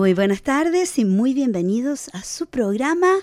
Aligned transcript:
Muy 0.00 0.14
buenas 0.14 0.40
tardes 0.40 0.98
y 0.98 1.04
muy 1.04 1.34
bienvenidos 1.34 2.08
a 2.14 2.24
su 2.24 2.46
programa 2.46 3.16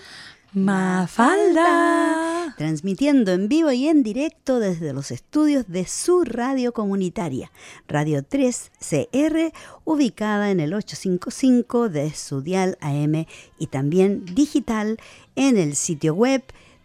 Mafalda. 0.53 2.53
Transmitiendo 2.55 3.31
en 3.31 3.49
vivo 3.49 3.71
y 3.71 3.87
en 3.87 4.03
directo 4.03 4.59
desde 4.59 4.93
los 4.93 5.09
estudios 5.09 5.67
de 5.67 5.87
su 5.87 6.23
radio 6.23 6.73
comunitaria, 6.73 7.51
Radio 7.87 8.23
3 8.23 8.71
CR, 8.77 9.51
ubicada 9.85 10.51
en 10.51 10.59
el 10.59 10.75
855 10.75 11.89
de 11.89 12.13
su 12.13 12.41
dial 12.41 12.77
AM 12.79 13.25
y 13.57 13.65
también 13.65 14.23
digital 14.35 14.99
en 15.35 15.57
el 15.57 15.75
sitio 15.75 16.13
web 16.13 16.43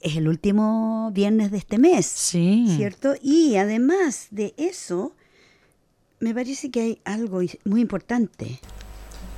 es 0.02 0.18
el 0.18 0.28
último 0.28 1.12
viernes 1.14 1.52
de 1.52 1.58
este 1.58 1.78
mes. 1.78 2.06
Sí. 2.06 2.66
¿Cierto? 2.76 3.14
Y 3.22 3.56
además 3.56 4.28
de 4.32 4.54
eso, 4.58 5.14
me 6.20 6.34
parece 6.34 6.70
que 6.72 6.82
hay 6.82 7.02
algo 7.06 7.42
muy 7.66 7.82
importante. 7.82 8.60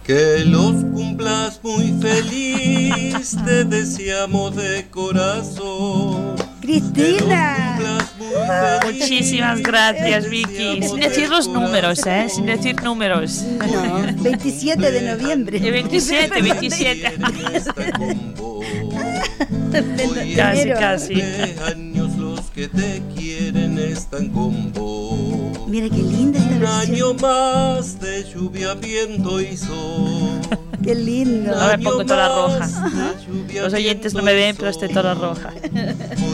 Que 0.04 0.44
los 0.46 0.84
cumplas 0.84 1.62
muy 1.64 1.94
feliz, 2.02 3.38
te 3.46 3.64
deseamos 3.64 4.54
de 4.54 4.90
corazón. 4.90 6.36
Que 6.62 6.80
los 6.80 6.92
¡Cristina! 6.92 7.76
cumplas 7.78 8.16
muy 8.18 8.28
feliz. 8.28 9.02
Muchísimas 9.02 9.60
gracias, 9.62 10.30
Vicky. 10.30 10.82
Sin 10.84 11.00
decir 11.00 11.30
los 11.30 11.48
números, 11.48 12.06
¿eh? 12.06 12.28
Sin 12.30 12.46
decir 12.46 12.82
números. 12.84 13.44
No, 13.60 14.22
27 14.22 14.92
de 14.92 15.02
noviembre. 15.16 15.58
El 15.58 15.72
27, 15.72 16.42
27. 16.42 17.18
Hoy 19.42 20.34
Casi, 20.36 20.70
casi. 20.70 21.22
años 21.66 22.16
los 22.18 22.42
que 22.52 22.68
te 22.68 23.02
quieren 23.16 23.78
están 23.80 24.30
con 24.30 24.72
vos. 24.74 25.68
Mira 25.68 25.90
qué 25.90 26.02
linda 26.04 26.38
esta 26.40 26.54
Un 26.54 26.60
versión. 26.60 26.94
año 26.96 27.14
más 27.16 28.00
de 28.00 28.24
lluvia, 28.32 28.74
viento 28.76 29.42
y 29.42 29.58
sol. 29.58 30.40
Qué 30.84 30.96
lindo. 30.96 31.56
A 31.58 31.68
ver, 31.68 31.80
pongo 31.82 32.06
toda 32.06 32.28
roja. 32.28 32.70
Los 33.54 33.74
oyentes 33.74 34.14
no 34.14 34.22
me 34.22 34.34
ven, 34.34 34.54
pero 34.58 34.70
estoy 34.70 34.90
toda 34.90 35.14
roja. 35.14 35.54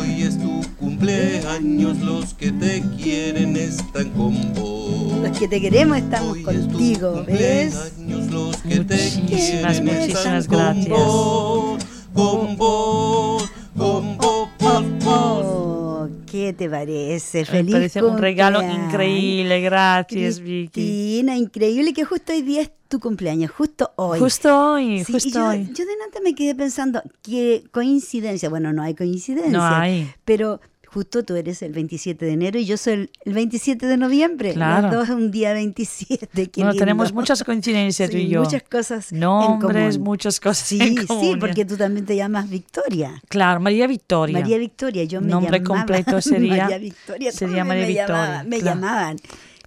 Hoy 0.02 0.24
es 0.24 0.40
tu 0.40 0.62
cumpleaños, 0.80 2.00
los 2.00 2.34
que 2.34 2.52
te 2.54 2.82
quieren 2.98 3.56
están 3.56 4.10
con 4.10 4.34
vos. 4.56 5.20
Los 5.22 5.38
que 5.38 5.48
te 5.48 5.62
queremos 5.62 6.00
estamos 6.00 6.32
Hoy 6.32 6.40
es 6.40 6.46
tu 6.46 6.72
contigo, 6.72 7.24
¿ves? 7.28 7.76
cumpleaños, 7.96 8.32
los 8.32 8.58
que 8.58 8.80
te 8.80 8.96
Muchísimas, 8.96 9.80
quieren 9.80 9.86
muchísimas 9.86 10.44
están 10.44 10.46
con 10.46 10.58
gracias. 10.58 11.99
Vos, 12.20 12.58
vos, 12.58 13.50
vos. 13.76 14.60
Oh, 15.06 16.08
¿qué 16.30 16.54
te 16.54 16.70
parece? 16.70 17.40
Me 17.40 17.46
Feliz 17.46 17.72
parece 17.74 18.04
un 18.04 18.18
regalo 18.18 18.62
increíble. 18.62 19.62
Gracias, 19.62 20.40
Vicky. 20.40 20.70
Cristina, 20.70 21.38
increíble 21.38 21.94
que 21.94 22.04
justo 22.04 22.34
hoy 22.34 22.42
día 22.42 22.62
es 22.62 22.72
tu 22.88 23.00
cumpleaños, 23.00 23.52
justo 23.52 23.92
hoy. 23.96 24.20
Justo 24.20 24.74
hoy, 24.74 25.04
Sí, 25.06 25.14
justo 25.14 25.30
yo, 25.30 25.48
hoy. 25.48 25.66
yo 25.74 25.86
de 25.86 25.96
nada 25.98 26.20
me 26.24 26.34
quedé 26.36 26.56
pensando, 26.56 27.02
qué 27.22 27.64
coincidencia, 27.72 28.50
bueno, 28.50 28.74
no 28.74 28.82
hay 28.82 28.96
coincidencia, 28.96 29.52
No 29.52 29.64
hay. 29.64 30.10
pero 30.26 30.60
justo 30.92 31.24
tú 31.24 31.36
eres 31.36 31.62
el 31.62 31.72
27 31.74 32.26
de 32.26 32.32
enero 32.32 32.58
y 32.60 32.66
yo 32.66 32.76
soy 32.78 32.94
el, 32.94 33.12
el 33.26 33.34
27 33.34 33.86
de 33.86 33.98
noviembre, 33.98 34.54
Claro. 34.54 34.88
los 34.88 35.08
dos 35.08 35.10
un 35.16 35.32
día 35.32 35.54
27, 35.54 36.28
qué 36.34 36.50
Bueno, 36.62 36.72
lindo. 36.72 36.80
tenemos 36.80 37.14
muchas 37.14 37.44
coincidencias 37.44 38.10
tú 38.10 38.18
Sí, 38.18 38.24
y 38.24 38.30
yo. 38.30 38.44
muchas 38.44 38.64
cosas 38.64 39.12
en 39.12 39.20
Nombres, 39.20 39.96
común. 39.98 40.04
muchas 40.10 40.40
cosas 40.40 40.68
Sí, 40.68 40.80
en 40.82 40.98
sí, 40.98 41.06
común. 41.08 41.40
porque 41.40 41.66
tú 41.66 41.78
también 41.78 42.06
te 42.06 42.16
llamas 42.16 42.50
Victoria. 42.50 43.22
Claro, 43.30 43.60
María 43.60 43.88
Victoria. 43.88 44.40
María 44.40 44.58
Victoria, 44.58 45.04
yo 45.04 45.22
me 45.22 45.28
Nombre 45.28 45.60
llamaba 45.60 45.76
completo 45.86 46.22
sería- 46.22 46.64
María 46.64 46.78
Victoria, 46.80 47.32
sería 47.32 47.64
María 47.64 47.84
me 47.84 47.88
Victoria, 47.90 48.08
llamaban, 48.08 48.50
me 48.50 48.60
claro. 48.60 48.76
llamaban. 48.80 49.18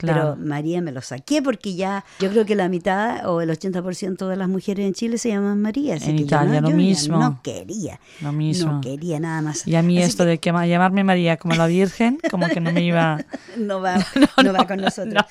Claro. 0.02 0.34
Pero 0.34 0.46
María 0.48 0.82
me 0.82 0.92
lo 0.92 1.00
saqué 1.00 1.40
porque 1.42 1.74
ya, 1.74 2.04
yo 2.20 2.28
creo 2.30 2.44
que 2.44 2.54
la 2.56 2.68
mitad 2.68 3.26
o 3.28 3.40
el 3.40 3.50
80% 3.50 4.28
de 4.28 4.36
las 4.36 4.48
mujeres 4.48 4.84
en 4.86 4.92
Chile 4.94 5.16
se 5.16 5.28
llaman 5.30 5.60
María. 5.62 5.94
así 5.94 6.10
En 6.10 6.16
que 6.16 6.22
yo 6.22 6.26
Italia, 6.26 6.60
no, 6.60 6.66
lo 6.66 6.70
yo 6.70 6.76
mismo. 6.76 7.18
No 7.18 7.40
quería. 7.42 8.00
Lo 8.20 8.32
mismo. 8.32 8.72
No 8.72 8.80
quería 8.80 9.20
nada 9.20 9.40
más. 9.42 9.66
Y 9.66 9.76
a 9.76 9.82
mí 9.82 9.98
Así 9.98 10.10
esto 10.10 10.24
que 10.24 10.30
de 10.30 10.38
que 10.38 10.52
ma- 10.52 10.66
llamarme 10.66 11.04
María 11.04 11.36
como 11.36 11.54
la 11.54 11.66
Virgen, 11.66 12.18
como 12.30 12.48
que 12.48 12.60
no 12.60 12.72
me 12.72 12.82
iba... 12.82 13.18
no 13.56 13.80
va, 13.80 13.96
no, 14.44 14.52
va 14.52 14.66
con 14.66 14.80
nosotros. 14.80 15.24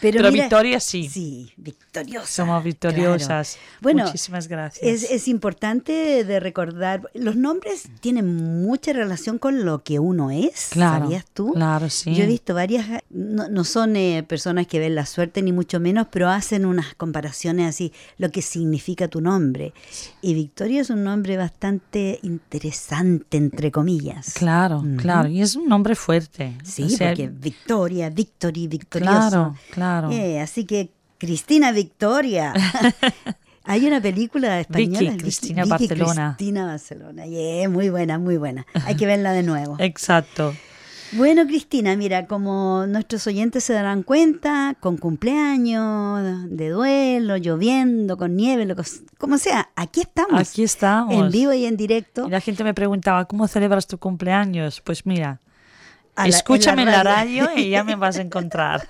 Pero, 0.00 0.18
Pero 0.18 0.30
mira- 0.32 0.44
Victoria 0.44 0.80
sí. 0.80 1.08
Sí, 1.08 1.52
victoriosa. 1.56 2.26
Somos 2.26 2.62
victoriosas. 2.64 3.56
claro. 3.56 3.78
Bueno, 3.80 4.04
Muchísimas 4.04 4.48
gracias. 4.48 4.84
Es, 5.04 5.10
es 5.10 5.28
importante 5.28 6.24
de 6.24 6.40
recordar, 6.40 7.10
los 7.14 7.36
nombres 7.36 7.88
tienen 8.00 8.62
mucha 8.62 8.92
relación 8.92 9.38
con 9.38 9.64
lo 9.64 9.82
que 9.82 9.98
uno 9.98 10.30
es, 10.30 10.68
claro, 10.70 11.04
¿sabías 11.04 11.24
tú? 11.32 11.52
Claro, 11.52 11.90
sí. 11.90 12.14
Yo 12.14 12.24
he 12.24 12.26
visto 12.26 12.54
varias, 12.54 12.86
no, 13.10 13.48
no 13.48 13.64
son 13.64 13.96
eh, 13.96 14.22
personas 14.26 14.66
que 14.66 14.78
ven 14.78 14.94
la 14.94 15.06
suerte 15.06 15.42
ni 15.42 15.52
mucho 15.52 15.80
menos, 15.80 16.06
pero 16.10 16.28
hacen 16.28 16.64
unas 16.64 16.94
comparaciones 16.94 17.68
así, 17.68 17.92
lo 18.18 18.30
que 18.30 18.42
significa 18.42 19.08
tu 19.08 19.20
nombre. 19.20 19.72
Y 20.22 20.34
Victoria 20.34 20.80
es 20.82 20.90
un 20.90 21.02
nombre 21.04 21.36
bastante 21.36 22.20
interesante, 22.22 23.36
entre 23.36 23.70
comillas. 23.72 24.34
Claro, 24.34 24.84
claro. 24.98 25.28
Y 25.28 25.40
es 25.42 25.56
un 25.56 25.68
nombre 25.68 25.94
fuerte. 25.94 26.56
Sí, 26.64 26.84
O 26.84 26.88
sea, 26.88 27.08
porque 27.10 27.28
Victoria, 27.28 28.10
Victory, 28.10 28.66
victorioso. 28.68 29.12
Claro, 29.30 29.56
claro. 29.72 29.87
Eh, 30.12 30.40
así 30.40 30.64
que 30.64 30.90
Cristina 31.18 31.72
Victoria. 31.72 32.52
Hay 33.64 33.86
una 33.86 34.00
película 34.00 34.60
española. 34.60 34.98
Vicky 35.10 35.16
Cristina 35.18 35.64
Barcelona. 35.66 36.34
Cristina 36.38 36.64
Barcelona. 36.66 37.26
Yeah, 37.26 37.68
muy 37.68 37.90
buena, 37.90 38.18
muy 38.18 38.38
buena. 38.38 38.64
Hay 38.86 38.94
que 38.96 39.04
verla 39.04 39.32
de 39.32 39.42
nuevo. 39.42 39.76
Exacto. 39.78 40.54
Bueno, 41.12 41.46
Cristina, 41.46 41.96
mira, 41.96 42.26
como 42.26 42.86
nuestros 42.86 43.26
oyentes 43.26 43.64
se 43.64 43.72
darán 43.74 44.02
cuenta, 44.02 44.74
con 44.80 44.96
cumpleaños, 44.98 46.48
de 46.50 46.68
duelo, 46.70 47.36
lloviendo, 47.36 48.16
con 48.16 48.36
nieve, 48.36 48.64
lo 48.66 48.76
que- 48.76 48.82
como 49.18 49.38
sea, 49.38 49.70
aquí 49.76 50.00
estamos. 50.02 50.40
Aquí 50.40 50.62
estamos. 50.62 51.14
En 51.14 51.30
vivo 51.30 51.52
y 51.52 51.64
en 51.64 51.76
directo. 51.76 52.26
Y 52.26 52.30
la 52.30 52.40
gente 52.40 52.64
me 52.64 52.74
preguntaba, 52.74 53.24
¿cómo 53.26 53.48
celebras 53.48 53.86
tu 53.86 53.98
cumpleaños? 53.98 54.80
Pues 54.82 55.06
mira, 55.06 55.40
la- 56.22 56.28
escúchame 56.36 56.82
en 56.82 56.90
la 56.90 57.02
radio 57.02 57.48
y 57.56 57.70
ya 57.70 57.84
me 57.84 57.94
vas 57.96 58.18
a 58.18 58.22
encontrar. 58.22 58.88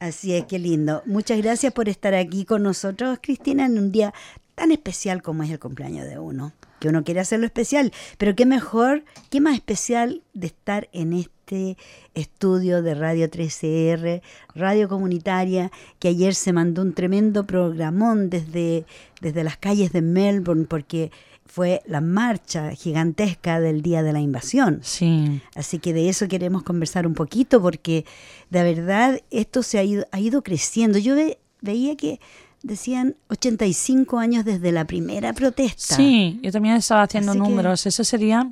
Así 0.00 0.34
es, 0.34 0.44
qué 0.46 0.58
lindo. 0.58 1.02
Muchas 1.06 1.38
gracias 1.38 1.72
por 1.72 1.88
estar 1.88 2.14
aquí 2.14 2.44
con 2.44 2.62
nosotros, 2.62 3.18
Cristina, 3.22 3.66
en 3.66 3.78
un 3.78 3.92
día 3.92 4.12
tan 4.54 4.70
especial 4.70 5.22
como 5.22 5.42
es 5.42 5.50
el 5.50 5.58
cumpleaños 5.58 6.06
de 6.06 6.18
uno. 6.18 6.52
Que 6.78 6.88
uno 6.88 7.04
quiere 7.04 7.20
hacerlo 7.20 7.46
especial, 7.46 7.92
pero 8.18 8.34
qué 8.34 8.44
mejor, 8.44 9.04
qué 9.30 9.40
más 9.40 9.54
especial 9.54 10.22
de 10.34 10.48
estar 10.48 10.88
en 10.92 11.12
este 11.12 11.76
estudio 12.14 12.82
de 12.82 12.94
Radio 12.96 13.30
13R, 13.30 14.20
radio 14.56 14.88
comunitaria, 14.88 15.70
que 16.00 16.08
ayer 16.08 16.34
se 16.34 16.52
mandó 16.52 16.82
un 16.82 16.92
tremendo 16.92 17.46
programón 17.46 18.30
desde, 18.30 18.84
desde 19.20 19.44
las 19.44 19.56
calles 19.58 19.92
de 19.92 20.02
Melbourne, 20.02 20.64
porque 20.68 21.12
fue 21.46 21.82
la 21.86 22.00
marcha 22.00 22.70
gigantesca 22.72 23.60
del 23.60 23.82
Día 23.82 24.02
de 24.02 24.12
la 24.12 24.20
Invasión. 24.20 24.80
Sí, 24.82 25.40
Así 25.54 25.78
que 25.78 25.92
de 25.92 26.08
eso 26.08 26.28
queremos 26.28 26.62
conversar 26.62 27.06
un 27.06 27.14
poquito 27.14 27.60
porque 27.60 28.04
de 28.50 28.62
verdad 28.62 29.20
esto 29.30 29.62
se 29.62 29.78
ha 29.78 29.84
ido, 29.84 30.06
ha 30.12 30.20
ido 30.20 30.42
creciendo. 30.42 30.98
Yo 30.98 31.14
ve- 31.14 31.38
veía 31.60 31.96
que 31.96 32.20
decían 32.62 33.16
85 33.28 34.18
años 34.18 34.44
desde 34.44 34.72
la 34.72 34.86
primera 34.86 35.32
protesta. 35.32 35.96
sí, 35.96 36.38
yo 36.42 36.52
también 36.52 36.76
estaba 36.76 37.02
haciendo 37.02 37.32
Así 37.32 37.38
números. 37.40 37.84
Eso 37.86 38.04
sería 38.04 38.42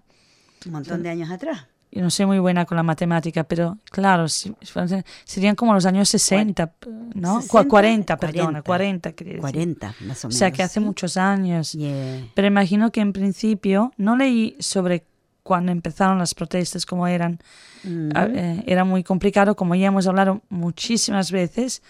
Un 0.67 0.73
montón 0.73 1.03
de 1.03 1.09
años 1.11 1.31
atrás. 1.31 1.67
Yo 1.93 2.03
no 2.03 2.11
soy 2.11 2.27
muy 2.27 2.39
buena 2.39 2.65
con 2.67 2.77
la 2.77 2.83
matemática, 2.83 3.45
pero 3.45 3.79
claro, 3.91 4.29
si- 4.29 4.55
serían 5.25 5.57
como 5.57 5.75
los 5.75 5.87
años 5.87 6.09
60, 6.09 6.73
¿no? 7.15 7.35
Cu- 7.37 7.43
60, 7.43 7.69
40, 7.69 8.17
perdona, 8.17 8.63
40, 8.63 9.13
quería 9.13 9.33
decir. 9.35 9.41
40, 9.41 9.95
más 10.01 10.25
o 10.25 10.29
O 10.29 10.29
menos. 10.29 10.39
sea, 10.39 10.51
que 10.53 10.63
hace 10.63 10.79
muchos 10.81 11.17
años. 11.17 11.73
Yeah. 11.73 12.27
Pero 12.35 12.47
imagino 12.47 12.93
que 12.93 13.01
en 13.01 13.13
principio, 13.13 13.93
no 13.97 14.17
leí 14.17 14.57
sobre 14.61 15.05
cuando 15.43 15.73
empezaron 15.73 16.19
las 16.19 16.35
protestas, 16.35 16.87
cómo 16.87 17.07
eran. 17.09 17.41
Mm. 17.83 18.11
Eh, 18.15 18.63
era 18.67 18.85
muy 18.85 19.03
complicado, 19.03 19.57
como 19.57 19.75
ya 19.75 19.87
hemos 19.89 20.07
hablado 20.07 20.43
muchísimas 20.49 21.33
veces 21.33 21.83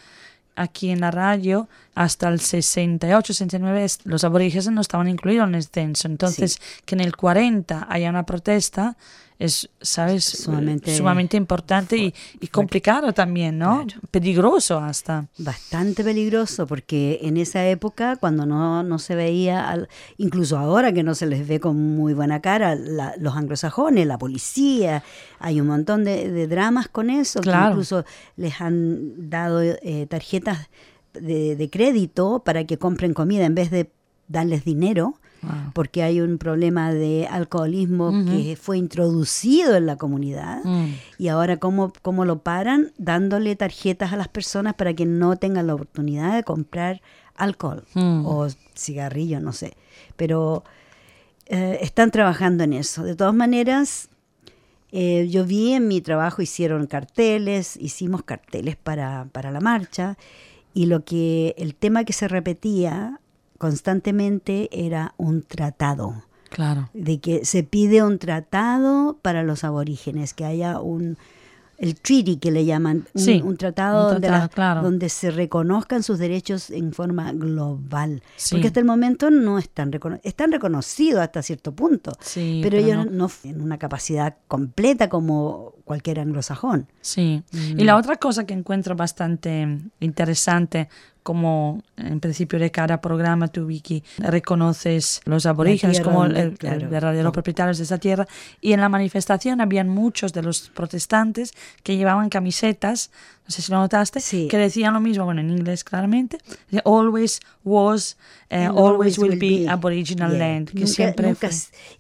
aquí 0.56 0.90
en 0.90 1.00
la 1.00 1.10
radio, 1.10 1.68
hasta 1.94 2.28
el 2.28 2.40
68, 2.40 3.32
69, 3.32 3.84
es- 3.84 3.98
los 4.04 4.24
aborígenes 4.24 4.70
no 4.70 4.80
estaban 4.80 5.08
incluidos 5.08 5.48
en 5.48 5.54
el 5.56 5.64
censo. 5.64 6.08
Entonces, 6.08 6.58
que 6.84 6.94
en 6.94 7.00
el 7.00 7.16
40 7.16 7.86
haya 7.90 8.10
una 8.10 8.24
protesta 8.24 8.96
es, 9.38 9.70
¿sabes? 9.80 10.24
Sumamente 10.24 10.94
Sumamente 10.94 11.36
importante 11.38 11.96
y, 11.96 12.14
y 12.42 12.48
complicado 12.48 13.14
también, 13.14 13.56
¿no? 13.58 13.86
Claro. 13.86 14.00
Peligroso 14.10 14.78
hasta. 14.78 15.28
Bastante 15.38 16.04
peligroso 16.04 16.66
porque 16.66 17.20
en 17.22 17.38
esa 17.38 17.66
época 17.66 18.16
cuando 18.16 18.44
no, 18.44 18.82
no 18.82 18.98
se 18.98 19.14
veía, 19.14 19.70
al- 19.70 19.88
incluso 20.18 20.58
ahora 20.58 20.92
que 20.92 21.02
no 21.02 21.14
se 21.14 21.24
les 21.26 21.48
ve 21.48 21.58
con 21.58 21.96
muy 21.96 22.12
buena 22.12 22.40
cara, 22.42 22.74
la- 22.74 23.14
los 23.18 23.34
anglosajones, 23.34 24.06
la 24.06 24.18
policía, 24.18 25.02
hay 25.38 25.58
un 25.60 25.68
montón 25.68 26.04
de, 26.04 26.30
de 26.30 26.46
dramas 26.46 26.88
con 26.88 27.08
eso, 27.08 27.40
que 27.40 27.44
Claro. 27.48 27.70
incluso 27.70 28.04
les 28.36 28.60
han 28.60 29.30
dado 29.30 29.62
eh, 29.62 30.06
tarjetas 30.08 30.68
de, 31.14 31.56
de 31.56 31.70
crédito 31.70 32.42
para 32.44 32.64
que 32.64 32.78
compren 32.78 33.14
comida 33.14 33.44
en 33.46 33.54
vez 33.54 33.70
de 33.70 33.90
darles 34.28 34.64
dinero. 34.64 35.14
Wow. 35.42 35.72
porque 35.72 36.02
hay 36.02 36.20
un 36.20 36.36
problema 36.36 36.92
de 36.92 37.26
alcoholismo 37.26 38.12
que 38.26 38.56
fue 38.60 38.76
introducido 38.76 39.74
en 39.74 39.86
la 39.86 39.96
comunidad 39.96 40.62
Mm. 40.64 40.88
y 41.16 41.28
ahora 41.28 41.56
cómo, 41.56 41.94
cómo 42.02 42.26
lo 42.26 42.40
paran 42.42 42.92
dándole 42.98 43.56
tarjetas 43.56 44.12
a 44.12 44.18
las 44.18 44.28
personas 44.28 44.74
para 44.74 44.92
que 44.92 45.06
no 45.06 45.36
tengan 45.36 45.66
la 45.66 45.76
oportunidad 45.76 46.34
de 46.36 46.42
comprar 46.42 47.00
alcohol 47.36 47.84
Mm. 47.94 48.26
o 48.26 48.48
cigarrillos, 48.76 49.40
no 49.40 49.54
sé. 49.54 49.78
Pero 50.16 50.62
eh, 51.46 51.78
están 51.80 52.10
trabajando 52.10 52.62
en 52.64 52.74
eso. 52.74 53.02
De 53.02 53.16
todas 53.16 53.32
maneras, 53.34 54.10
eh, 54.92 55.26
yo 55.30 55.46
vi 55.46 55.72
en 55.72 55.88
mi 55.88 56.02
trabajo, 56.02 56.42
hicieron 56.42 56.86
carteles, 56.86 57.78
hicimos 57.78 58.24
carteles 58.24 58.76
para, 58.76 59.26
para 59.32 59.50
la 59.50 59.60
marcha 59.60 60.18
y 60.74 60.86
lo 60.86 61.04
que 61.04 61.54
el 61.58 61.74
tema 61.74 62.04
que 62.04 62.12
se 62.12 62.28
repetía 62.28 63.20
constantemente 63.58 64.68
era 64.72 65.14
un 65.16 65.42
tratado 65.42 66.24
Claro. 66.50 66.90
de 66.94 67.20
que 67.20 67.44
se 67.44 67.62
pide 67.62 68.02
un 68.02 68.18
tratado 68.18 69.18
para 69.22 69.42
los 69.44 69.62
aborígenes, 69.64 70.34
que 70.34 70.44
haya 70.44 70.80
un 70.80 71.16
el 71.78 71.94
treaty 71.98 72.36
que 72.36 72.50
le 72.50 72.66
llaman, 72.66 73.06
un, 73.14 73.22
Sí, 73.22 73.40
un 73.42 73.56
tratado, 73.56 74.08
un 74.08 74.20
donde, 74.20 74.48
claro. 74.50 74.82
donde 74.82 75.08
se 75.08 75.30
reconozcan 75.30 76.02
sus 76.02 76.18
derechos 76.18 76.68
en 76.68 76.92
forma 76.92 77.32
global. 77.32 78.22
Sí. 78.36 78.54
Porque 78.54 78.66
hasta 78.66 78.80
el 78.80 78.84
momento 78.86 79.30
no 79.30 79.58
están, 79.58 79.90
recono- 79.90 80.20
están 80.22 80.52
reconocidos 80.52 81.22
hasta 81.22 81.40
cierto 81.42 81.72
punto, 81.72 82.12
Sí, 82.20 82.60
pero, 82.62 82.76
pero 82.76 82.86
ellos 82.86 83.06
no. 83.10 83.28
no. 83.28 83.30
en 83.44 83.62
una 83.62 83.78
capacidad 83.78 84.36
completa 84.46 85.08
como 85.08 85.72
cualquier 85.90 86.20
anglosajón. 86.20 86.86
Sí. 87.00 87.42
Y 87.52 87.82
la 87.82 87.96
otra 87.96 88.14
cosa 88.14 88.46
que 88.46 88.54
encuentro 88.54 88.94
bastante 88.94 89.66
interesante, 89.98 90.88
como 91.30 91.80
en 91.96 92.18
principio 92.18 92.58
de 92.58 92.72
cada 92.72 93.00
programa 93.00 93.46
tú, 93.46 93.66
Vicky, 93.66 94.02
reconoces 94.18 95.20
los 95.26 95.46
aborígenes 95.46 96.00
como 96.00 96.24
el, 96.24 96.36
el- 96.36 96.48
el 96.48 96.58
claro. 96.58 96.88
verdadero 96.90 97.30
propietarios 97.30 97.78
de 97.78 97.84
esa 97.84 97.98
tierra. 97.98 98.26
Y 98.60 98.72
en 98.72 98.80
la 98.80 98.88
manifestación 98.88 99.60
habían 99.60 99.88
muchos 99.88 100.32
de 100.32 100.42
los 100.42 100.70
protestantes 100.70 101.52
que 101.84 101.96
llevaban 101.96 102.30
camisetas, 102.30 103.12
no 103.46 103.52
sé 103.52 103.62
si 103.62 103.70
lo 103.70 103.78
notaste, 103.78 104.18
Sí. 104.18 104.48
que 104.50 104.58
decían 104.58 104.92
lo 104.92 105.00
mismo, 105.00 105.24
bueno, 105.24 105.40
en 105.40 105.50
inglés 105.50 105.84
claramente, 105.84 106.38
always 106.84 107.38
was, 107.62 108.16
eh, 108.48 108.64
And 108.64 108.76
always 108.76 109.16
will 109.16 109.38
be 109.38 109.68
aboriginal 109.68 110.30
Yeah. 110.32 110.38
land, 110.40 110.68
que 110.70 110.80
Nunca- 110.80 110.86
siempre 110.92 111.28
nunca 111.28 111.48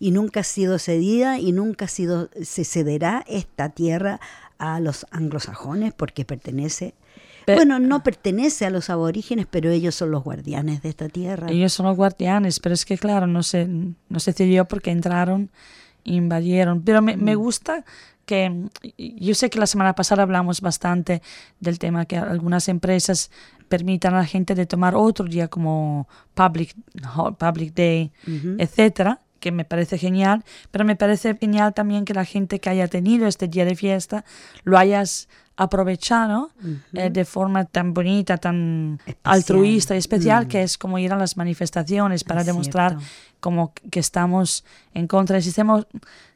y 0.00 0.10
nunca 0.10 0.40
ha 0.40 0.44
sido 0.44 0.76
cedida 0.80 1.38
y 1.38 1.52
nunca 1.52 1.84
ha 1.84 1.88
sido 1.88 2.30
se 2.42 2.64
cederá 2.64 3.24
esta 3.28 3.68
tierra 3.68 4.18
a 4.58 4.80
los 4.80 5.06
anglosajones 5.12 5.92
porque 5.94 6.24
pertenece 6.24 6.94
Pe- 7.46 7.54
bueno 7.54 7.78
no 7.78 8.02
pertenece 8.02 8.66
a 8.66 8.70
los 8.70 8.90
aborígenes 8.90 9.46
pero 9.50 9.70
ellos 9.70 9.94
son 9.94 10.10
los 10.10 10.22
guardianes 10.24 10.82
de 10.82 10.88
esta 10.90 11.08
tierra 11.08 11.50
Ellos 11.50 11.72
son 11.72 11.86
los 11.86 11.96
guardianes, 11.96 12.60
pero 12.60 12.74
es 12.74 12.84
que 12.84 12.98
claro, 12.98 13.26
no 13.26 13.42
se, 13.42 13.66
no 13.66 14.20
se 14.20 14.32
cedió 14.32 14.66
porque 14.66 14.90
entraron, 14.90 15.50
invadieron. 16.04 16.82
Pero 16.82 17.02
me, 17.02 17.16
Mm. 17.16 17.22
me 17.24 17.34
gusta 17.34 17.84
que, 18.26 18.52
yo 18.96 19.34
sé 19.34 19.50
que 19.50 19.58
la 19.58 19.66
semana 19.66 19.94
pasada 19.94 20.22
hablamos 20.22 20.60
bastante 20.60 21.20
del 21.58 21.78
tema 21.78 22.04
que 22.06 22.16
algunas 22.16 22.68
empresas 22.68 23.30
permitan 23.68 24.14
a 24.14 24.18
la 24.18 24.26
gente 24.26 24.54
de 24.54 24.66
tomar 24.66 24.94
otro 24.94 25.26
día 25.26 25.48
como 25.48 26.08
public, 26.34 26.74
public 27.38 27.74
day, 27.74 28.12
Ujú. 28.26 28.56
etcétera 28.58 29.20
que 29.40 29.52
me 29.52 29.64
parece 29.64 29.96
genial, 29.96 30.44
pero 30.70 30.84
me 30.84 30.96
parece 30.96 31.34
genial 31.34 31.72
también 31.72 32.04
que 32.04 32.12
la 32.12 32.26
gente 32.26 32.60
que 32.60 32.68
haya 32.68 32.88
tenido 32.88 33.26
este 33.26 33.48
día 33.48 33.64
de 33.64 33.74
fiesta 33.74 34.24
lo 34.64 34.76
hayas 34.76 35.28
aprovechado 35.62 36.50
eh, 36.94 37.10
de 37.10 37.24
forma 37.24 37.64
tan 37.64 37.92
bonita, 37.94 38.36
tan 38.38 38.98
Especial. 39.06 39.18
altruista 39.34 39.94
y 39.94 39.98
especial, 39.98 40.44
Mm. 40.46 40.48
que 40.48 40.62
es 40.62 40.78
como 40.78 40.98
ir 40.98 41.12
a 41.12 41.16
las 41.16 41.36
manifestaciones 41.36 42.24
para 42.24 42.40
Es 42.40 42.46
demostrar 42.46 42.92
cierto. 42.92 43.06
como 43.40 43.72
que 43.90 44.00
estamos 44.00 44.64
en 44.94 45.06
contra 45.06 45.34
del 45.34 45.42
sistema. 45.42 45.86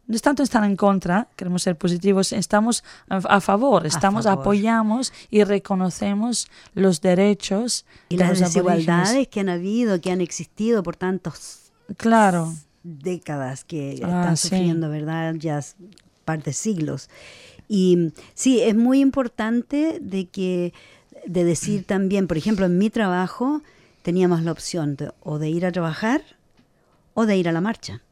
No 0.07 0.15
es 0.15 0.21
tanto 0.21 0.43
estar 0.43 0.63
en 0.65 0.77
contra, 0.77 1.29
queremos 1.35 1.63
ser 1.63 1.77
positivos, 1.79 2.33
estamos 2.33 2.85
a, 3.09 3.17
a 3.17 3.41
favor, 3.41 3.87
estamos 3.87 4.25
favor. 4.25 4.41
apoyamos 4.43 5.13
y 5.31 5.45
reconocemos 5.45 6.49
los 6.75 7.01
derechos 7.01 7.87
y 8.11 8.17
de 8.19 8.25
las 8.27 8.41
los 8.41 8.55
aborígenes. 8.55 8.77
desigualdades 8.87 9.29
que 9.29 9.41
han 9.41 9.49
habido 9.49 10.01
que 10.03 10.11
han 10.13 10.21
existido 10.21 10.83
por 10.83 10.97
tantos 10.97 11.73
Claro, 11.97 12.53
décadas 12.83 13.65
que 13.65 13.99
Ah, 14.03 14.21
están 14.21 14.37
sí. 14.37 14.49
sufriendo, 14.49 14.91
¿verdad? 14.91 15.35
Ya 15.39 15.61
par 16.27 16.43
de 16.43 16.53
siglos. 16.53 17.09
Y 17.69 18.13
sí, 18.35 18.61
es 18.61 18.75
muy 18.75 19.01
importante 19.01 19.99
de 20.01 20.27
que 20.27 20.73
de 21.27 21.45
decir 21.45 21.85
también, 21.85 22.27
por 22.27 22.37
ejemplo, 22.37 22.67
en 22.67 22.77
mi 22.79 22.91
trabajo 22.91 23.63
teníamos 24.03 24.43
la 24.43 24.53
opción 24.53 24.97
de, 24.97 25.11
o 25.23 25.39
de 25.39 25.49
ir 25.49 25.65
a 25.65 25.73
trabajar 25.73 26.23
o 27.15 27.25
de 27.27 27.37
ir 27.37 27.49
a 27.49 27.53
la 27.53 27.61
marcha. 27.63 28.03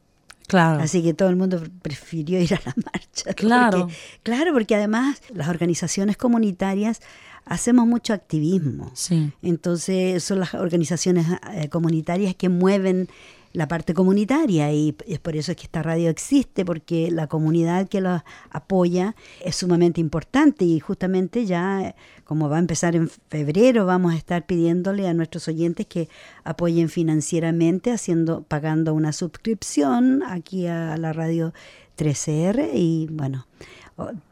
claro. 0.47 0.81
Así 0.81 1.03
que 1.03 1.13
todo 1.13 1.29
el 1.29 1.35
mundo 1.35 1.61
prefirió 1.81 2.39
ir 2.41 2.53
a 2.55 2.61
la 2.65 2.73
marcha. 2.91 3.33
Claro. 3.35 3.81
Porque- 3.81 3.95
claro, 4.23 4.53
porque 4.53 4.75
además 4.75 5.21
las 5.33 5.47
organizaciones 5.49 6.17
comunitarias 6.17 7.01
hacemos 7.45 7.85
mucho 7.85 8.13
activismo. 8.13 8.89
Sí. 8.95 9.31
Entonces 9.43 10.23
son 10.23 10.39
las 10.39 10.53
organizaciones 10.55 11.27
eh, 11.53 11.69
comunitarias 11.69 12.33
que 12.35 12.49
mueven 12.49 13.07
la 13.53 13.67
parte 13.67 13.93
comunitaria 13.93 14.73
y 14.73 14.95
es 15.07 15.19
por 15.19 15.35
eso 15.35 15.51
es 15.51 15.57
que 15.57 15.63
esta 15.63 15.83
radio 15.83 16.09
existe, 16.09 16.65
porque 16.65 17.11
la 17.11 17.27
comunidad 17.27 17.87
que 17.87 18.01
los 18.01 18.21
apoya 18.49 19.15
es 19.45 19.55
sumamente 19.55 20.01
importante 20.01 20.65
y 20.65 20.79
justamente 20.79 21.45
ya, 21.45 21.95
como 22.25 22.49
va 22.49 22.55
a 22.57 22.59
empezar 22.59 22.95
en 22.95 23.09
febrero, 23.29 23.85
vamos 23.85 24.13
a 24.13 24.17
estar 24.17 24.45
pidiéndole 24.47 25.07
a 25.07 25.13
nuestros 25.13 25.47
oyentes 25.47 25.85
que 25.85 26.09
apoyen 26.43 26.89
financieramente, 26.89 27.91
haciendo, 27.91 28.41
pagando 28.41 28.93
una 28.95 29.13
suscripción 29.13 30.23
aquí 30.23 30.65
a 30.65 30.97
la 30.97 31.13
radio 31.13 31.53
13R 31.97 32.71
y 32.73 33.07
bueno, 33.11 33.45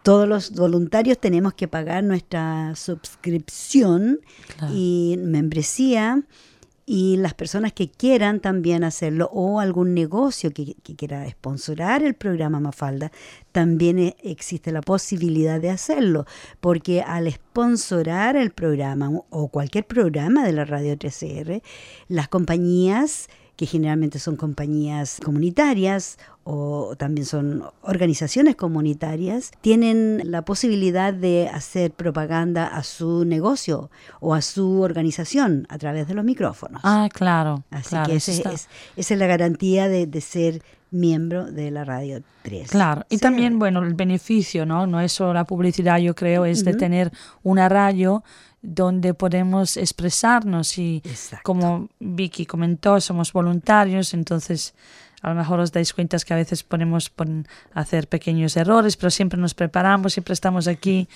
todos 0.02 0.28
los 0.28 0.52
voluntarios 0.56 1.20
tenemos 1.20 1.54
que 1.54 1.68
pagar 1.68 2.04
nuestra 2.04 2.74
suscripción 2.76 4.20
Claro. 4.58 4.74
y 4.76 5.16
membresía 5.20 6.24
y 6.86 7.18
las 7.18 7.34
personas 7.34 7.74
que 7.74 7.90
quieran 7.90 8.40
también 8.40 8.84
hacerlo 8.84 9.30
o 9.34 9.60
algún 9.60 9.94
negocio 9.94 10.52
que, 10.52 10.76
quiera 10.98 11.30
sponsorar 11.30 12.04
el 12.04 12.16
programa 12.16 12.60
Mafalda, 12.60 13.12
también 13.52 14.00
e- 14.00 14.16
existe 14.24 14.72
la 14.72 14.82
posibilidad 14.82 15.60
de 15.60 15.70
hacerlo, 15.70 16.26
porque 16.60 17.02
al 17.02 17.32
sponsorar 17.32 18.36
el 18.36 18.52
programa 18.52 19.10
o 19.30 19.48
cualquier 19.50 19.86
programa 19.86 20.46
de 20.46 20.54
la 20.54 20.66
radio 20.66 20.96
13R, 20.96 21.62
las 22.08 22.28
compañías 22.28 23.30
que 23.56 23.66
generalmente 23.66 24.18
son 24.20 24.36
compañías 24.38 25.20
comunitarias 25.24 26.18
o 26.44 26.96
también 26.98 27.26
son 27.26 27.64
organizaciones 27.84 28.56
comunitarias, 28.56 29.52
tienen 29.62 30.22
la 30.26 30.44
posibilidad 30.44 31.14
de 31.14 31.48
hacer 31.54 31.92
propaganda 31.92 32.66
a 32.68 32.82
su 32.84 33.26
negocio 33.26 33.92
o 34.20 34.34
a 34.34 34.42
su 34.42 34.82
organización 34.82 35.68
a 35.70 35.78
través 35.78 36.08
de 36.08 36.16
los 36.16 36.26
micrófonos. 36.26 36.82
Ah, 36.84 37.08
claro. 37.14 37.64
Así 37.70 37.90
claro, 37.90 38.10
que 38.10 38.16
ese 38.16 38.32
es, 38.32 38.68
esa 38.96 39.14
es 39.14 39.20
la 39.20 39.28
garantía 39.28 39.88
de, 39.88 40.08
de 40.08 40.22
ser 40.22 40.64
miembro 40.90 41.52
de 41.52 41.72
la 41.72 41.86
Radio 41.86 42.22
3. 42.42 42.70
Claro, 42.70 43.06
y 43.10 43.16
Sí. 43.18 43.22
también, 43.22 43.60
bueno, 43.60 43.82
el 43.84 43.94
beneficio, 43.94 44.66
¿no? 44.66 44.88
No 44.88 45.00
es 45.00 45.12
solo 45.14 45.34
la 45.34 45.46
publicidad, 45.46 46.00
yo 46.00 46.16
creo, 46.16 46.44
es 46.46 46.66
de 46.66 46.74
tener 46.74 47.12
una 47.44 47.70
radio 47.70 48.24
donde 48.62 49.14
podemos 49.14 49.78
expresarnos 49.78 50.78
y 50.78 51.02
Exacto. 51.06 51.44
como 51.44 51.90
Vicky 52.00 52.46
comentó, 52.46 53.02
somos 53.02 53.34
voluntarios, 53.34 54.14
entonces 54.14 54.74
a 55.22 55.30
lo 55.30 55.36
mejor 55.36 55.60
os 55.60 55.72
dais 55.72 55.94
cuenta 55.94 56.18
que 56.20 56.34
a 56.34 56.38
veces 56.38 56.64
ponemos 56.64 57.12
hacer 57.74 58.08
pequeños 58.08 58.58
errores, 58.58 58.98
pero 58.98 59.10
siempre 59.10 59.40
nos 59.40 59.54
preparamos, 59.54 60.14
siempre 60.14 60.34
estamos 60.34 60.68
aquí 60.68 61.08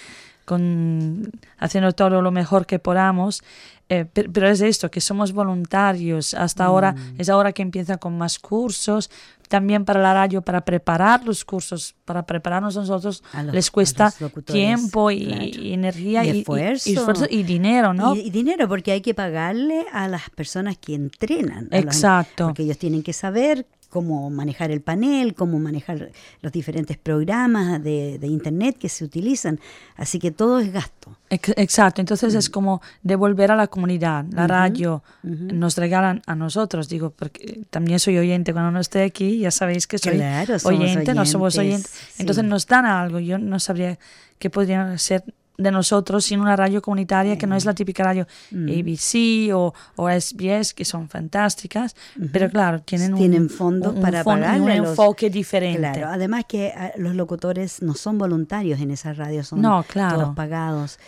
con, 0.46 1.32
haciendo 1.58 1.92
todo 1.94 2.22
lo 2.22 2.32
mejor 2.32 2.66
que 2.66 2.80
podamos. 2.80 3.42
Eh, 3.88 4.06
pero, 4.12 4.32
pero, 4.32 4.48
es 4.50 4.62
esto, 4.62 4.90
que 4.90 5.00
somos 5.00 5.32
voluntarios. 5.32 6.34
Hasta 6.34 6.66
ahora 6.66 6.94
Mm. 6.94 7.16
es 7.22 7.30
ahora 7.30 7.52
que 7.52 7.62
empieza 7.62 7.98
con 7.98 8.18
más 8.18 8.40
cursos. 8.40 9.12
También 9.48 9.86
para 9.86 10.02
la 10.02 10.12
radio, 10.12 10.42
para 10.42 10.62
preparar 10.62 11.24
los 11.24 11.46
cursos, 11.46 11.94
para 12.04 12.26
prepararnos 12.26 12.76
nosotros, 12.76 13.22
los- 13.44 13.54
les 13.54 13.70
cuesta 13.70 14.12
tiempo 14.44 15.12
y, 15.12 15.26
claro. 15.28 15.44
y 15.44 15.74
energía 15.74 16.26
Y 16.26 16.40
esfuerzo. 16.40 16.90
y 16.90 16.94
esfuerzo 16.96 17.26
y 17.30 17.44
dinero, 17.44 17.94
¿no? 17.94 18.16
Y, 18.16 18.32
dinero, 18.32 18.68
porque 18.68 18.92
hay 18.92 19.02
que 19.02 19.14
pagarle 19.14 19.86
a 19.94 20.08
las 20.08 20.32
personas 20.32 20.80
que 20.80 20.96
entrenan. 20.96 21.68
a 21.72 21.76
los- 21.76 21.96
Exacto. 21.96 22.46
porque 22.48 22.64
ellos 22.64 22.80
tienen 22.80 23.04
que 23.04 23.14
saber 23.14 23.68
cómo 23.90 24.30
manejar 24.30 24.72
el 24.72 24.82
panel, 24.82 25.34
cómo 25.36 25.60
manejar 25.60 26.12
los 26.42 26.52
diferentes 26.52 26.98
programas 26.98 27.84
de, 27.84 28.18
de 28.20 28.28
Internet 28.28 28.78
que 28.78 28.90
se 28.90 29.04
utilizan. 29.04 29.60
Así 29.96 30.20
que 30.20 30.32
todo 30.32 30.60
es 30.60 30.72
gasto. 30.72 31.18
Ex- 31.30 31.54
Exacto, 31.58 32.02
entonces 32.02 32.34
Mm. 32.34 32.38
es 32.38 32.50
como 32.50 32.82
devolver 33.04 33.52
a 33.52 33.56
la 33.56 33.68
comunidad. 33.68 34.26
La 34.32 34.48
radio 34.48 35.04
nos 35.24 35.78
regalan 35.78 36.22
a 36.28 36.36
nosotros, 36.36 36.90
digo, 36.90 37.12
porque 37.12 37.62
también 37.70 38.00
soy 38.00 38.18
oyente 38.18 38.52
cuando 38.54 38.72
no 38.72 38.80
estoy 38.80 39.02
aquí, 39.04 39.40
ya 39.40 39.52
sabéis 39.52 39.88
que 39.88 39.98
soy 39.98 40.16
Claro, 40.18 40.56
oyente, 40.66 41.14
no 41.14 41.26
somos 41.26 41.58
oyentes, 41.58 41.92
oyentes. 41.92 42.20
Entonces 42.20 42.44
sí. 42.44 42.50
nos 42.50 42.68
dan 42.68 42.86
algo, 42.86 43.20
yo 43.20 43.38
no 43.38 43.60
sabría 43.60 43.98
qué 44.40 44.50
podría 44.50 44.98
ser 44.98 45.24
de 45.58 45.72
nosotros 45.72 46.26
sin 46.26 46.40
una 46.42 46.56
radio 46.56 46.82
comunitaria 46.82 47.38
que 47.38 47.48
no 47.48 47.56
es 47.56 47.66
la 47.66 47.74
típica 47.74 48.04
radio 48.04 48.28
Mm. 48.52 48.70
ABC 48.70 49.54
o, 49.54 49.74
o 49.96 50.10
SBS, 50.10 50.74
que 50.74 50.84
son 50.86 51.08
fantásticas, 51.10 51.96
pero 52.32 52.50
claro, 52.50 52.82
tienen, 52.82 53.14
un- 53.14 53.20
Tienen 53.20 53.50
fondos 53.50 53.92
un, 53.92 53.98
un 53.98 54.02
para 54.04 54.24
fondo 54.24 54.42
pagarle 54.46 54.74
un 54.74 54.78
los- 54.84 54.90
enfoque 54.90 55.30
diferente. 55.30 55.80
Claro, 55.80 56.08
además 56.10 56.44
que 56.48 56.74
ah, 56.76 56.92
los 56.98 57.16
locutores 57.16 57.82
no 57.82 57.94
son 57.94 58.18
voluntarios 58.18 58.80
en 58.82 58.92
esa 58.92 59.14
radio, 59.14 59.44
son 59.44 59.62
No, 59.62 59.84
claro. 59.88 60.20
todos 60.20 60.36
pagados. 60.36 61.00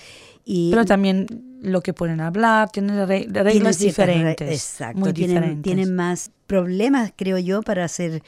Y 0.50 0.70
Pero 0.72 0.86
también 0.86 1.26
lo 1.62 1.82
que 1.82 1.94
pueden 1.94 2.22
hablar, 2.22 2.70
tienen 2.70 3.06
re- 3.06 3.22
tienen 3.26 3.44
reglas 3.44 3.80
re- 3.80 3.86
diferentes. 3.86 4.50
exacto, 4.50 5.00
muy 5.00 5.12
tienen, 5.12 5.36
diferentes. 5.36 5.64
tienen 5.64 5.94
más 5.96 6.32
problemas, 6.46 7.12
creo 7.18 7.38
yo, 7.38 7.62
para 7.64 7.84
hacer 7.84 8.24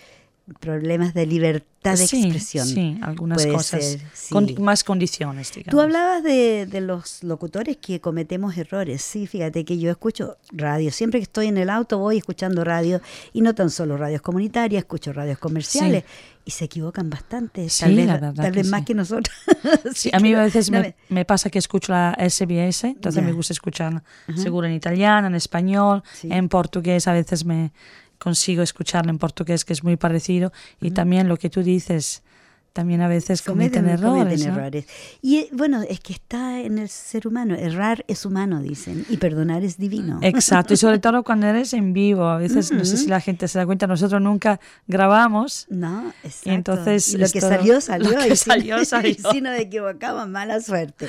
problemas 0.59 1.13
de 1.13 1.25
libertad 1.25 1.97
de 1.97 2.07
sí, 2.07 2.23
expresión. 2.23 2.67
Sí, 2.67 2.97
algunas 3.01 3.41
Puede 3.41 3.53
cosas. 3.55 3.83
ser, 3.83 4.01
sí. 4.13 4.33
Con 4.33 4.47
más 4.59 4.83
condiciones, 4.83 5.53
digamos. 5.53 5.71
Tú 5.71 5.81
hablabas 5.81 6.23
de, 6.23 6.65
de 6.65 6.81
los 6.81 7.23
locutores 7.23 7.77
que 7.77 8.01
cometemos 8.01 8.57
errores. 8.57 9.01
Sí, 9.01 9.27
fíjate 9.27 9.63
que 9.65 9.77
yo 9.77 9.89
escucho 9.89 10.37
radio. 10.51 10.91
Siempre 10.91 11.19
que 11.19 11.23
estoy 11.23 11.47
en 11.47 11.57
el 11.57 11.69
auto 11.69 11.97
voy 11.97 12.17
escuchando 12.17 12.63
radio 12.63 13.01
y 13.33 13.41
no 13.41 13.55
tan 13.55 13.69
solo 13.69 13.97
radios 13.97 14.21
comunitarias, 14.21 14.81
escucho 14.81 15.13
radios 15.13 15.39
comerciales 15.39 16.03
y 16.45 16.51
se 16.51 16.65
equivocan 16.65 17.09
bastante. 17.09 17.67
Tal 17.79 17.95
vez, 17.95 18.07
la 18.07 18.51
que 18.51 18.63
más 18.63 18.83
que 18.83 18.95
nosotros. 18.95 19.35
Sí, 19.93 20.09
a 20.13 20.19
mí 20.19 20.33
a 20.33 20.43
veces 20.43 20.71
no 20.71 20.79
me, 20.79 20.95
me 21.09 21.25
pasa 21.25 21.49
que 21.49 21.59
escucho 21.59 21.91
la 21.91 22.17
SBS, 22.19 22.85
entonces 22.85 23.23
me 23.23 23.31
gusta 23.33 23.53
escuchar 23.53 24.03
seguro 24.35 24.67
en 24.67 24.73
italiano, 24.73 25.27
en 25.27 25.35
español, 25.35 26.03
en 26.23 26.49
portugués, 26.49 27.07
a 27.07 27.13
veces 27.13 27.45
me 27.45 27.71
consigo 28.19 28.61
escucharlo 28.61 29.09
en 29.09 29.17
portugués, 29.17 29.65
que 29.65 29.73
es 29.73 29.83
muy 29.83 29.95
parecido, 29.95 30.51
y 30.79 30.91
también 30.91 31.27
lo 31.27 31.37
que 31.37 31.49
tú 31.49 31.63
dices, 31.63 32.21
también 32.79 33.01
a 33.01 33.07
veces 33.09 33.41
cometen, 33.41 33.89
errores. 33.89 34.23
cometen 34.23 34.47
¿no? 34.47 34.53
errores. 34.59 34.85
Y 35.21 35.37
eh, 35.39 35.49
bueno, 35.51 35.81
es 35.81 35.99
que 35.99 36.13
está 36.13 36.61
en 36.61 36.77
el 36.77 36.87
ser 36.87 37.27
humano. 37.27 37.55
Errar 37.55 38.05
es 38.07 38.25
humano, 38.25 38.61
dicen, 38.61 39.05
y 39.09 39.17
perdonar 39.17 39.63
es 39.63 39.77
divino. 39.77 40.19
Exacto, 40.21 40.73
y 40.73 40.77
sobre 40.77 40.99
todo 41.05 41.23
cuando 41.23 41.47
eres 41.47 41.73
en 41.73 41.91
vivo, 41.91 42.23
a 42.25 42.37
veces, 42.37 42.71
no 42.71 42.85
sé 42.85 42.95
si 42.95 43.07
la 43.07 43.19
gente 43.19 43.47
se 43.49 43.59
da 43.59 43.65
cuenta, 43.65 43.85
nosotros 43.85 44.21
nunca 44.21 44.61
grabamos, 44.87 45.65
No, 45.69 46.13
exacto. 46.23 46.49
Y 46.49 46.53
entonces 46.53 47.13
Y 47.13 47.17
lo 47.17 47.27
que 47.29 47.39
todo- 47.41 47.49
salió, 47.49 47.81
salió. 47.81 48.11
lo 48.11 48.17
que 48.19 48.27
y 48.27 48.35
si- 48.37 48.45
salió, 48.45 48.85
salió. 48.85 49.09
y 49.11 49.15
si 49.15 49.41
nos 49.41 49.59
equivocamos, 49.59 50.27
mala 50.29 50.61
suerte. 50.61 51.07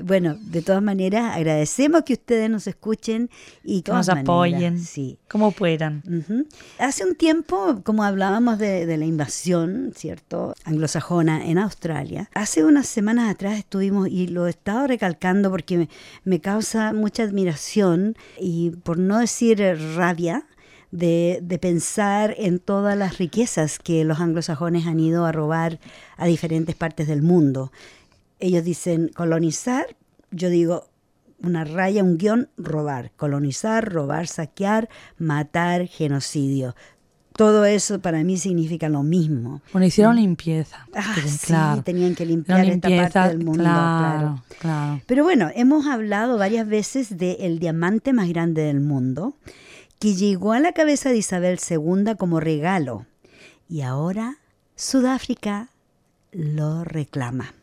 Bueno, 0.00 0.36
de 0.40 0.62
todas 0.62 0.82
maneras, 0.82 1.34
agradecemos 1.36 2.02
que 2.04 2.12
ustedes 2.12 2.48
nos 2.48 2.66
escuchen 2.68 3.28
y 3.64 3.82
que 3.82 3.90
nos 3.92 4.06
maneras, 4.06 4.24
apoyen, 4.24 4.78
Sí. 4.78 5.18
como 5.28 5.50
puedan. 5.50 6.02
Ujú. 6.06 6.46
Hace 6.78 7.04
un 7.04 7.16
tiempo, 7.16 7.80
como 7.82 8.04
hablábamos 8.04 8.58
de, 8.58 8.86
de 8.86 8.96
la 8.96 9.04
invasión, 9.04 9.92
¿cierto? 9.96 10.54
Anglosajona 10.64 11.07
en 11.10 11.56
Australia, 11.56 12.28
hace 12.34 12.64
unas 12.64 12.86
semanas 12.86 13.30
atrás 13.30 13.58
estuvimos, 13.58 14.08
y 14.08 14.26
lo 14.26 14.46
he 14.46 14.50
estado 14.50 14.86
recalcando 14.86 15.50
porque 15.50 15.78
me, 15.78 15.88
me 16.24 16.40
causa 16.40 16.92
mucha 16.92 17.22
admiración 17.22 18.14
y 18.38 18.70
por 18.82 18.98
no 18.98 19.18
decir 19.18 19.58
rabia, 19.96 20.46
de, 20.90 21.40
de 21.42 21.58
pensar 21.58 22.34
en 22.36 22.58
todas 22.58 22.96
las 22.96 23.18
riquezas 23.18 23.78
que 23.78 24.04
los 24.04 24.20
anglosajones 24.20 24.86
han 24.86 25.00
ido 25.00 25.24
a 25.24 25.32
robar 25.32 25.80
a 26.16 26.26
diferentes 26.26 26.74
partes 26.74 27.08
del 27.08 27.22
mundo. 27.22 27.72
Ellos 28.38 28.64
dicen 28.64 29.08
colonizar, 29.08 29.86
yo 30.30 30.50
digo 30.50 30.88
una 31.42 31.64
raya, 31.64 32.02
un 32.02 32.18
guion, 32.18 32.48
robar. 32.56 33.12
Colonizar, 33.16 33.92
robar, 33.92 34.26
saquear, 34.26 34.88
matar, 35.18 35.86
genocidio. 35.86 36.74
Todo 37.38 37.64
eso 37.64 38.00
para 38.00 38.24
mí 38.24 38.36
significa 38.36 38.88
lo 38.88 39.04
mismo. 39.04 39.62
Bueno, 39.72 39.86
hicieron 39.86 40.16
limpieza. 40.16 40.88
Ah, 40.92 41.14
sí, 41.24 41.46
claro. 41.46 41.82
tenían 41.84 42.16
que 42.16 42.26
limpiar 42.26 42.58
esta 42.64 42.88
limpieza, 42.88 43.10
parte 43.12 43.36
del 43.36 43.44
mundo, 43.46 43.62
claro. 43.62 44.18
claro, 44.18 44.42
claro. 44.58 45.00
Pero 45.06 45.22
bueno, 45.22 45.48
hemos 45.54 45.86
hablado 45.86 46.36
varias 46.36 46.66
veces 46.66 47.16
del 47.16 47.60
diamante 47.60 48.12
más 48.12 48.28
grande 48.28 48.62
del 48.62 48.80
mundo, 48.80 49.34
que 50.00 50.16
llegó 50.16 50.50
a 50.52 50.58
la 50.58 50.72
cabeza 50.72 51.10
de 51.10 51.18
Isabel 51.18 51.60
II 51.70 52.16
como 52.18 52.40
regalo. 52.40 53.06
Y 53.68 53.82
ahora 53.82 54.38
Sudáfrica 54.74 55.68
lo 56.32 56.82
reclama. 56.82 57.54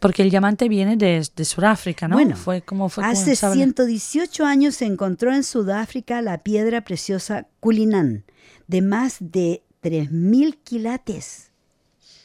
Porque 0.00 0.22
el 0.22 0.28
diamante 0.30 0.68
viene 0.68 0.96
de, 0.98 1.26
de 1.34 1.44
Sudáfrica, 1.46 2.08
¿no? 2.08 2.16
Bueno, 2.16 2.36
fue 2.36 2.60
como 2.60 2.90
fue 2.90 3.04
Hace 3.04 3.36
saben- 3.36 3.54
118 3.74 4.44
años 4.44 4.74
se 4.74 4.84
encontró 4.84 5.34
en 5.34 5.42
Sudáfrica 5.44 6.20
la 6.20 6.38
piedra 6.38 6.82
preciosa 6.82 7.46
Cullinan, 7.60 8.24
de 8.74 8.82
más 8.82 9.18
de 9.20 9.62
3.000 9.84 10.58
quilates. 10.64 11.52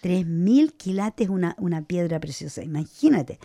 3.000 0.01 0.73
quilates 0.73 1.29
una, 1.29 1.55
una 1.59 1.83
piedra 1.83 2.19
preciosa, 2.19 2.63
imagínate. 2.63 3.37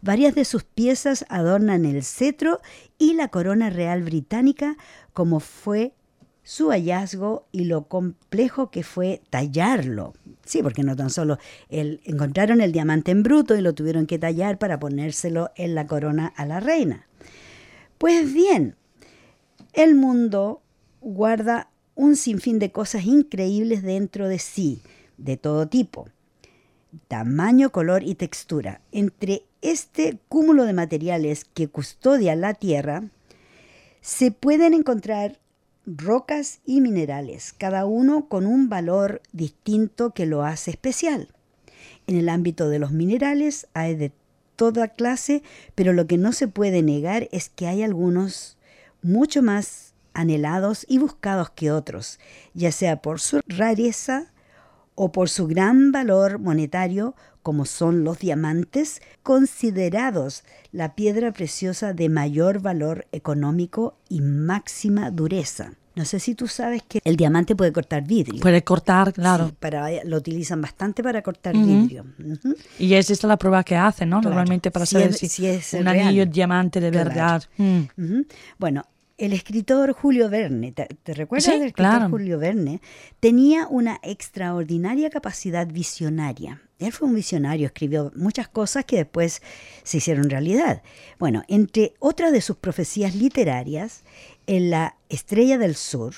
Varias 0.00 0.36
de 0.36 0.44
sus 0.44 0.62
piezas 0.62 1.24
adornan 1.28 1.84
el 1.84 2.04
cetro 2.04 2.60
y 2.98 3.14
la 3.14 3.26
corona 3.26 3.68
real 3.68 4.04
británica, 4.04 4.76
como 5.12 5.40
fue 5.40 5.92
su 6.44 6.68
hallazgo 6.70 7.48
y 7.50 7.64
lo 7.64 7.88
complejo 7.88 8.70
que 8.70 8.84
fue 8.84 9.22
tallarlo. 9.28 10.14
Sí, 10.46 10.62
porque 10.62 10.84
no 10.84 10.94
tan 10.94 11.10
solo 11.10 11.38
el, 11.68 12.00
encontraron 12.04 12.60
el 12.60 12.70
diamante 12.70 13.10
en 13.10 13.24
bruto 13.24 13.56
y 13.56 13.60
lo 13.60 13.74
tuvieron 13.74 14.06
que 14.06 14.20
tallar 14.20 14.56
para 14.58 14.78
ponérselo 14.78 15.50
en 15.56 15.74
la 15.74 15.88
corona 15.88 16.32
a 16.36 16.46
la 16.46 16.60
reina. 16.60 17.08
Pues 17.98 18.32
bien, 18.32 18.76
el 19.72 19.96
mundo 19.96 20.62
guarda 21.00 21.71
un 21.94 22.16
sinfín 22.16 22.58
de 22.58 22.72
cosas 22.72 23.04
increíbles 23.04 23.82
dentro 23.82 24.28
de 24.28 24.38
sí, 24.38 24.80
de 25.18 25.36
todo 25.36 25.68
tipo, 25.68 26.08
tamaño, 27.08 27.70
color 27.70 28.02
y 28.02 28.14
textura. 28.14 28.80
Entre 28.92 29.44
este 29.60 30.18
cúmulo 30.28 30.64
de 30.64 30.72
materiales 30.72 31.44
que 31.44 31.68
custodia 31.68 32.34
la 32.36 32.54
Tierra, 32.54 33.04
se 34.00 34.30
pueden 34.30 34.74
encontrar 34.74 35.38
rocas 35.86 36.60
y 36.64 36.80
minerales, 36.80 37.52
cada 37.52 37.86
uno 37.86 38.28
con 38.28 38.46
un 38.46 38.68
valor 38.68 39.22
distinto 39.32 40.10
que 40.10 40.26
lo 40.26 40.42
hace 40.42 40.70
especial. 40.72 41.28
En 42.06 42.16
el 42.16 42.28
ámbito 42.28 42.68
de 42.68 42.78
los 42.78 42.92
minerales 42.92 43.68
hay 43.74 43.94
de 43.94 44.12
toda 44.56 44.88
clase, 44.88 45.42
pero 45.74 45.92
lo 45.92 46.06
que 46.06 46.18
no 46.18 46.32
se 46.32 46.48
puede 46.48 46.82
negar 46.82 47.28
es 47.32 47.48
que 47.48 47.66
hay 47.66 47.82
algunos 47.82 48.58
mucho 49.02 49.42
más 49.42 49.91
anhelados 50.14 50.84
y 50.88 50.98
buscados 50.98 51.50
que 51.50 51.70
otros, 51.72 52.18
ya 52.54 52.72
sea 52.72 53.02
por 53.02 53.20
su 53.20 53.40
rareza 53.46 54.32
o 54.94 55.10
por 55.12 55.28
su 55.28 55.46
gran 55.46 55.90
valor 55.92 56.38
monetario, 56.38 57.14
como 57.42 57.64
son 57.64 58.04
los 58.04 58.18
diamantes, 58.18 59.00
considerados 59.22 60.44
la 60.72 60.94
piedra 60.94 61.32
preciosa 61.32 61.92
de 61.92 62.08
mayor 62.08 62.60
valor 62.60 63.06
económico 63.12 63.96
y 64.08 64.20
máxima 64.20 65.10
dureza. 65.10 65.72
No 65.94 66.06
sé 66.06 66.20
si 66.20 66.34
tú 66.34 66.48
sabes 66.48 66.82
que 66.88 67.00
el 67.04 67.16
diamante 67.16 67.54
puede 67.54 67.70
cortar 67.70 68.02
vidrio. 68.02 68.40
Puede 68.40 68.64
cortar, 68.64 69.12
claro. 69.12 69.48
Sí, 69.48 69.54
para, 69.60 69.88
lo 70.04 70.16
utilizan 70.16 70.62
bastante 70.62 71.02
para 71.02 71.20
cortar 71.20 71.54
vidrio. 71.54 72.06
Ujú. 72.18 72.54
Y 72.78 72.94
es 72.94 73.10
esta 73.10 73.26
la 73.26 73.36
prueba 73.36 73.62
que 73.62 73.76
hacen, 73.76 74.08
¿no? 74.08 74.20
Claro. 74.20 74.30
Normalmente 74.30 74.70
para 74.70 74.86
Si 74.86 74.94
saber 74.94 75.10
es- 75.10 75.18
si, 75.18 75.28
si 75.28 75.46
es 75.46 75.74
un 75.74 75.84
real. 75.84 76.06
anillo 76.08 76.24
diamante 76.24 76.80
de 76.80 76.90
Claro. 76.90 77.08
verdad. 77.10 77.42
Mm. 77.58 78.20
Bueno, 78.58 78.84
el 79.24 79.32
escritor 79.32 79.92
Julio 79.92 80.28
Verne, 80.28 80.72
¿te, 80.72 80.86
te 80.86 81.14
recuerdas 81.14 81.44
Sí, 81.44 81.52
del 81.52 81.68
escritor 81.68 81.90
claro. 81.90 82.10
Julio 82.10 82.38
Verne? 82.38 82.80
Tenía 83.20 83.66
una 83.68 84.00
extraordinaria 84.02 85.10
capacidad 85.10 85.66
visionaria. 85.66 86.60
Él 86.78 86.92
fue 86.92 87.08
un 87.08 87.14
visionario, 87.14 87.66
escribió 87.66 88.12
muchas 88.16 88.48
cosas 88.48 88.84
que 88.84 88.96
después 88.96 89.40
se 89.84 89.98
hicieron 89.98 90.28
realidad. 90.28 90.82
Bueno, 91.18 91.44
entre 91.48 91.94
otras 92.00 92.32
de 92.32 92.40
sus 92.40 92.56
profecías 92.56 93.14
literarias, 93.14 94.02
en 94.46 94.70
La 94.70 94.96
Estrella 95.08 95.58
del 95.58 95.76
Sur 95.76 96.14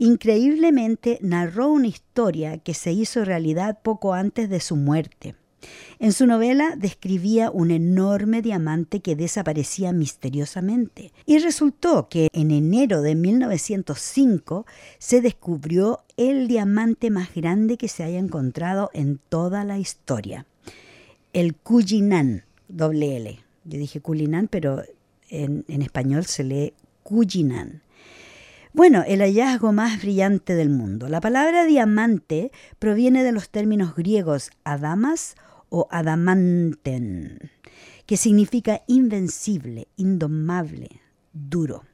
Increíblemente 0.00 1.18
narró 1.22 1.70
una 1.70 1.88
historia 1.88 2.58
que 2.58 2.72
se 2.72 2.92
hizo 2.92 3.24
realidad 3.24 3.80
poco 3.82 4.14
antes 4.14 4.48
de 4.48 4.60
su 4.60 4.76
muerte. 4.76 5.34
En 5.98 6.12
su 6.12 6.26
novela 6.26 6.74
describía 6.76 7.50
un 7.50 7.70
enorme 7.70 8.40
diamante 8.40 9.00
que 9.00 9.16
desaparecía 9.16 9.92
misteriosamente. 9.92 11.12
Y 11.26 11.38
resultó 11.38 12.08
que 12.08 12.28
en 12.32 12.50
enero 12.50 13.02
de 13.02 13.14
1905 13.14 14.66
se 14.98 15.20
descubrió 15.20 16.04
el 16.16 16.46
diamante 16.46 17.10
más 17.10 17.34
grande 17.34 17.76
que 17.76 17.88
se 17.88 18.04
haya 18.04 18.18
encontrado 18.18 18.90
en 18.94 19.18
toda 19.28 19.64
la 19.64 19.78
historia. 19.78 20.46
El 21.32 21.56
Cullinan, 21.56 22.44
doble 22.68 23.16
L. 23.16 23.40
Yo 23.64 23.78
dije 23.78 24.00
Cullinan, 24.00 24.48
pero 24.48 24.82
en, 25.28 25.64
en 25.68 25.82
español 25.82 26.24
se 26.24 26.44
lee 26.44 26.74
Cullinan. 27.02 27.82
Bueno, 28.72 29.02
el 29.06 29.20
hallazgo 29.20 29.72
más 29.72 30.00
brillante 30.00 30.54
del 30.54 30.68
mundo. 30.68 31.08
La 31.08 31.20
palabra 31.20 31.64
diamante 31.64 32.52
proviene 32.78 33.24
de 33.24 33.32
los 33.32 33.48
términos 33.48 33.96
griegos 33.96 34.50
adamas 34.62 35.34
o 35.70 35.88
adamanten, 35.90 37.50
que 38.06 38.16
significa 38.16 38.82
invencible, 38.86 39.88
indomable, 39.96 41.00
duro. 41.32 41.84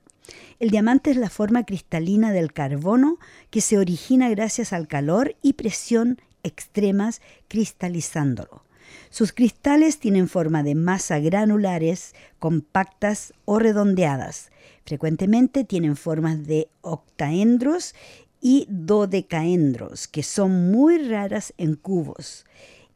El 0.59 0.71
diamante 0.71 1.11
es 1.11 1.17
la 1.17 1.31
forma 1.31 1.65
cristalina 1.65 2.33
del 2.33 2.53
carbono 2.53 3.19
que 3.51 3.61
se 3.61 3.79
origina 3.79 4.29
gracias 4.31 4.73
al 4.73 4.89
calor 4.89 5.37
y 5.43 5.55
presión 5.55 6.21
extremas 6.43 7.21
cristalizándolo. 7.49 8.65
Sus 9.11 9.33
cristales 9.33 9.99
tienen 9.99 10.29
forma 10.29 10.63
de 10.63 10.75
masa 10.75 11.19
granulares, 11.19 12.15
compactas 12.39 13.33
o 13.45 13.59
redondeadas. 13.59 14.51
Frecuentemente 14.85 15.65
tienen 15.65 15.97
formas 15.97 16.47
de 16.47 16.69
octaendros 16.83 17.95
y 18.41 18.67
dodecaendros, 18.69 20.07
que 20.07 20.23
son 20.23 20.71
muy 20.71 20.99
raras 20.99 21.55
en 21.57 21.77
cubos 21.77 22.45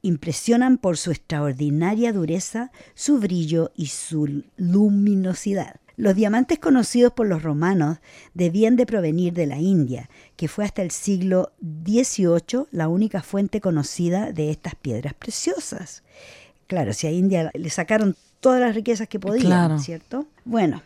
impresionan 0.02 0.78
por 0.78 0.96
su 0.96 1.10
extraordinaria 1.10 2.12
dureza, 2.12 2.70
su 2.94 3.18
brillo 3.18 3.72
y 3.74 3.86
su 3.86 4.44
luminosidad. 4.56 5.76
Los 5.96 6.14
diamantes 6.14 6.60
conocidos 6.60 7.12
por 7.12 7.26
los 7.26 7.42
romanos 7.42 7.98
debían 8.32 8.76
de 8.76 8.86
provenir 8.86 9.32
de 9.32 9.46
la 9.46 9.58
India, 9.58 10.08
que 10.36 10.46
fue 10.46 10.64
hasta 10.64 10.82
el 10.82 10.92
siglo 10.92 11.50
XVIII 11.60 12.66
la 12.70 12.86
única 12.86 13.20
fuente 13.20 13.60
conocida 13.60 14.30
de 14.30 14.50
estas 14.50 14.76
piedras 14.76 15.14
preciosas. 15.14 16.04
Claro, 16.68 16.92
si 16.92 17.08
a 17.08 17.10
India 17.10 17.50
le 17.52 17.70
sacaron 17.70 18.14
todas 18.38 18.60
las 18.60 18.76
riquezas 18.76 19.08
que 19.08 19.18
podían, 19.18 19.80
¿cierto? 19.80 20.28
Bueno, 20.44 20.82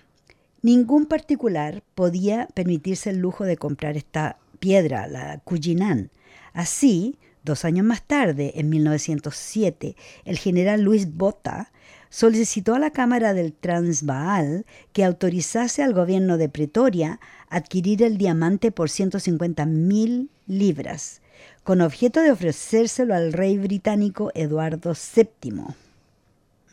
ningún 0.62 1.04
particular 1.04 1.82
podía 1.94 2.48
permitirse 2.54 3.10
el 3.10 3.18
lujo 3.18 3.44
de 3.44 3.58
comprar 3.58 3.98
esta 3.98 4.38
piedra, 4.60 5.08
la 5.08 5.40
Cuyinan. 5.44 6.10
Así, 6.54 7.18
Dos 7.44 7.64
años 7.64 7.84
más 7.84 8.02
tarde, 8.02 8.52
en 8.56 8.68
1907, 8.68 9.96
el 10.24 10.38
general 10.38 10.82
Luis 10.82 11.12
Bota 11.12 11.72
solicitó 12.08 12.74
a 12.74 12.78
la 12.78 12.90
Cámara 12.90 13.34
del 13.34 13.52
Transvaal 13.52 14.64
que 14.92 15.02
autorizase 15.02 15.82
al 15.82 15.92
gobierno 15.92 16.36
de 16.36 16.48
Pretoria 16.48 17.18
adquirir 17.48 18.02
el 18.02 18.16
diamante 18.16 18.70
por 18.70 18.90
150 18.90 19.66
mil 19.66 20.30
libras, 20.46 21.20
con 21.64 21.80
objeto 21.80 22.20
de 22.20 22.30
ofrecérselo 22.30 23.14
al 23.14 23.32
rey 23.32 23.58
británico 23.58 24.30
Eduardo 24.34 24.92
VII. 24.92 25.64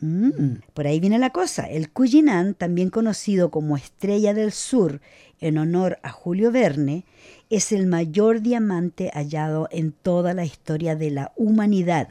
Mm, 0.00 0.60
por 0.72 0.86
ahí 0.86 1.00
viene 1.00 1.18
la 1.18 1.30
cosa. 1.30 1.64
El 1.64 1.90
Cullinan, 1.90 2.54
también 2.54 2.90
conocido 2.90 3.50
como 3.50 3.76
Estrella 3.76 4.34
del 4.34 4.52
Sur 4.52 5.00
en 5.40 5.58
honor 5.58 5.98
a 6.02 6.10
Julio 6.10 6.52
Verne, 6.52 7.04
es 7.48 7.72
el 7.72 7.86
mayor 7.86 8.40
diamante 8.42 9.10
hallado 9.14 9.68
en 9.70 9.92
toda 9.92 10.34
la 10.34 10.44
historia 10.44 10.96
de 10.96 11.10
la 11.10 11.32
humanidad. 11.36 12.08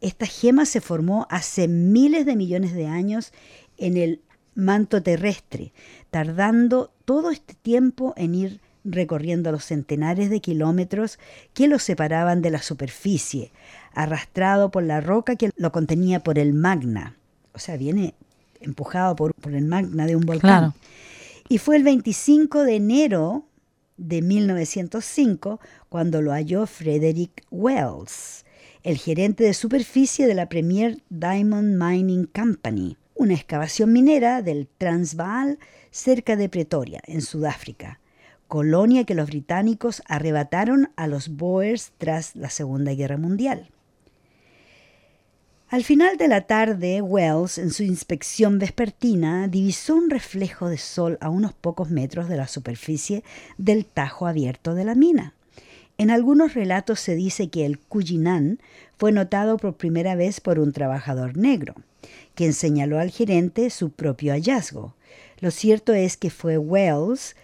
Esta 0.00 0.26
gema 0.26 0.64
se 0.64 0.80
formó 0.80 1.26
hace 1.30 1.68
miles 1.68 2.26
de 2.26 2.36
millones 2.36 2.74
de 2.74 2.86
años 2.86 3.32
en 3.78 3.96
el 3.96 4.20
manto 4.54 5.02
terrestre, 5.02 5.72
tardando 6.10 6.92
todo 7.04 7.30
este 7.30 7.54
tiempo 7.54 8.12
en 8.16 8.34
ir 8.34 8.60
recorriendo 8.84 9.52
los 9.52 9.64
centenares 9.64 10.30
de 10.30 10.40
kilómetros 10.40 11.18
que 11.54 11.68
lo 11.68 11.78
separaban 11.78 12.42
de 12.42 12.50
la 12.50 12.62
superficie, 12.62 13.52
arrastrado 13.92 14.70
por 14.70 14.82
la 14.82 15.00
roca 15.00 15.36
que 15.36 15.50
lo 15.56 15.72
contenía 15.72 16.20
por 16.20 16.38
el 16.38 16.54
magna. 16.54 17.16
O 17.52 17.58
sea, 17.58 17.76
viene 17.76 18.14
empujado 18.60 19.16
por, 19.16 19.32
el 19.44 19.64
magna 19.64 20.06
de 20.06 20.16
un 20.16 20.24
volcán. 20.24 20.74
Y 21.50 21.56
fue 21.56 21.76
el 21.76 21.82
25 21.82 22.64
de 22.64 22.76
enero 22.76 23.46
de 23.96 24.20
1905 24.20 25.60
cuando 25.88 26.20
lo 26.20 26.32
halló 26.32 26.66
Frederick 26.66 27.46
Wells, 27.50 28.44
el 28.82 28.98
gerente 28.98 29.44
de 29.44 29.54
superficie 29.54 30.26
de 30.26 30.34
la 30.34 30.50
Premier 30.50 31.02
Diamond 31.08 31.82
Mining 31.82 32.26
Company, 32.26 32.98
una 33.14 33.32
excavación 33.32 33.92
minera 33.94 34.42
del 34.42 34.68
Transvaal 34.76 35.58
cerca 35.90 36.36
de 36.36 36.50
Pretoria, 36.50 37.00
en 37.06 37.22
Sudáfrica, 37.22 37.98
colonia 38.46 39.04
que 39.04 39.14
los 39.14 39.28
británicos 39.28 40.02
arrebataron 40.06 40.90
a 40.96 41.06
los 41.06 41.30
Boers 41.30 41.92
tras 41.96 42.36
la 42.36 42.50
Segunda 42.50 42.92
Guerra 42.92 43.16
Mundial. 43.16 43.70
Al 45.70 45.84
final 45.84 46.16
de 46.16 46.28
la 46.28 46.46
tarde, 46.46 47.02
Wells, 47.02 47.58
en 47.58 47.70
su 47.70 47.82
inspección 47.82 48.58
vespertina, 48.58 49.48
divisó 49.48 49.96
un 49.96 50.08
reflejo 50.08 50.70
de 50.70 50.78
sol 50.78 51.18
a 51.20 51.28
unos 51.28 51.52
pocos 51.52 51.90
metros 51.90 52.26
de 52.30 52.38
la 52.38 52.48
superficie 52.48 53.22
del 53.58 53.84
tajo 53.84 54.26
abierto 54.26 54.74
de 54.74 54.84
la 54.86 54.94
mina. 54.94 55.34
En 55.98 56.10
algunos 56.10 56.54
relatos 56.54 57.00
se 57.00 57.14
dice 57.14 57.50
que 57.50 57.66
el 57.66 57.78
Cullinan 57.78 58.60
fue 58.96 59.12
notado 59.12 59.58
por 59.58 59.76
primera 59.76 60.14
vez 60.14 60.40
por 60.40 60.58
un 60.58 60.72
trabajador 60.72 61.36
negro, 61.36 61.74
quien 62.34 62.54
señaló 62.54 62.98
al 62.98 63.10
gerente 63.10 63.68
su 63.68 63.90
propio 63.90 64.32
hallazgo. 64.32 64.94
Lo 65.40 65.50
cierto 65.50 65.92
es 65.92 66.16
que 66.16 66.30
fue 66.30 66.56
Wells 66.56 67.36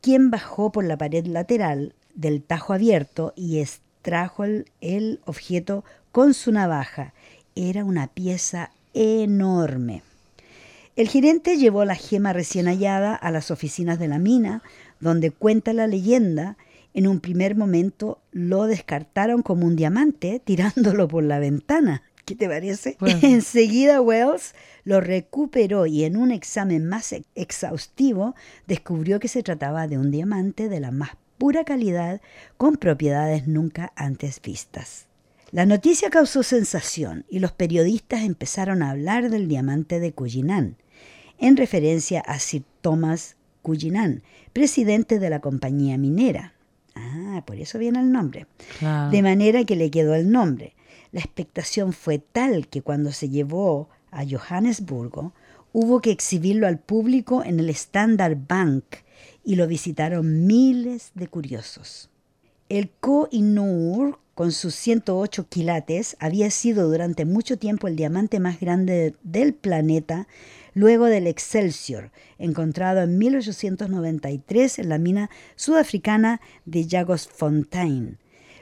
quien 0.00 0.32
bajó 0.32 0.72
por 0.72 0.82
la 0.82 0.98
pared 0.98 1.26
lateral 1.26 1.94
del 2.16 2.42
tajo 2.42 2.72
abierto 2.72 3.32
y 3.36 3.60
extrajo 3.60 4.42
el 4.80 5.20
objeto 5.26 5.84
con 6.10 6.34
su 6.34 6.50
navaja 6.50 7.14
era 7.54 7.84
una 7.84 8.08
pieza 8.08 8.70
enorme. 8.94 10.02
El 10.94 11.08
gerente 11.08 11.56
llevó 11.56 11.84
la 11.84 11.94
gema 11.94 12.32
recién 12.32 12.66
hallada 12.66 13.14
a 13.14 13.30
las 13.30 13.50
oficinas 13.50 13.98
de 13.98 14.08
la 14.08 14.18
mina, 14.18 14.62
donde 15.00 15.30
cuenta 15.30 15.72
la 15.72 15.86
leyenda, 15.86 16.56
en 16.94 17.06
un 17.06 17.20
primer 17.20 17.56
momento 17.56 18.20
lo 18.30 18.64
descartaron 18.64 19.42
como 19.42 19.66
un 19.66 19.76
diamante 19.76 20.40
tirándolo 20.44 21.08
por 21.08 21.24
la 21.24 21.38
ventana. 21.38 22.02
¿Qué 22.24 22.36
te 22.36 22.48
parece? 22.48 22.96
Enseguida 23.22 24.00
Wells 24.00 24.54
lo 24.84 25.00
recuperó 25.00 25.86
y 25.86 26.04
en 26.04 26.16
un 26.16 26.30
examen 26.30 26.86
más 26.86 27.14
exhaustivo 27.34 28.34
descubrió 28.66 29.18
que 29.18 29.28
se 29.28 29.42
trataba 29.42 29.88
de 29.88 29.98
un 29.98 30.10
diamante 30.10 30.68
de 30.68 30.80
la 30.80 30.90
más 30.90 31.10
pura 31.38 31.64
calidad 31.64 32.20
con 32.56 32.76
propiedades 32.76 33.48
nunca 33.48 33.92
antes 33.96 34.40
vistas. 34.40 35.06
La 35.52 35.66
noticia 35.66 36.08
causó 36.08 36.42
sensación 36.42 37.26
y 37.28 37.38
los 37.38 37.52
periodistas 37.52 38.22
empezaron 38.22 38.82
a 38.82 38.88
hablar 38.88 39.28
del 39.28 39.48
diamante 39.48 40.00
de 40.00 40.14
Cullinan, 40.14 40.78
en 41.36 41.58
referencia 41.58 42.22
a 42.22 42.38
Sir 42.38 42.62
Thomas 42.80 43.36
Cullinan, 43.60 44.22
presidente 44.54 45.18
de 45.18 45.28
la 45.28 45.40
compañía 45.40 45.98
minera. 45.98 46.54
Ah, 46.94 47.42
por 47.46 47.56
eso 47.56 47.78
viene 47.78 48.00
el 48.00 48.10
nombre. 48.10 48.46
De 49.10 49.20
manera 49.20 49.64
que 49.64 49.76
le 49.76 49.90
quedó 49.90 50.14
el 50.14 50.30
nombre. 50.30 50.74
La 51.10 51.20
expectación 51.20 51.92
fue 51.92 52.18
tal 52.18 52.66
que 52.68 52.80
cuando 52.80 53.12
se 53.12 53.28
llevó 53.28 53.90
a 54.10 54.24
Johannesburgo, 54.24 55.34
hubo 55.74 56.00
que 56.00 56.12
exhibirlo 56.12 56.66
al 56.66 56.78
público 56.78 57.44
en 57.44 57.60
el 57.60 57.68
Standard 57.68 58.38
Bank 58.48 58.84
y 59.44 59.56
lo 59.56 59.66
visitaron 59.66 60.46
miles 60.46 61.10
de 61.14 61.28
curiosos. 61.28 62.08
El 62.70 62.88
Koh-i-Noor 62.88 64.21
con 64.34 64.52
sus 64.52 64.74
108 64.74 65.46
quilates, 65.48 66.16
había 66.18 66.50
sido 66.50 66.88
durante 66.88 67.24
mucho 67.24 67.58
tiempo 67.58 67.88
el 67.88 67.96
diamante 67.96 68.40
más 68.40 68.60
grande 68.60 69.14
del 69.22 69.54
planeta, 69.54 70.26
luego 70.74 71.06
del 71.06 71.26
Excelsior, 71.26 72.10
encontrado 72.38 73.02
en 73.02 73.18
1893 73.18 74.78
en 74.78 74.88
la 74.88 74.98
mina 74.98 75.30
sudafricana 75.56 76.40
de 76.64 76.86
Jagosfontein. 76.88 78.18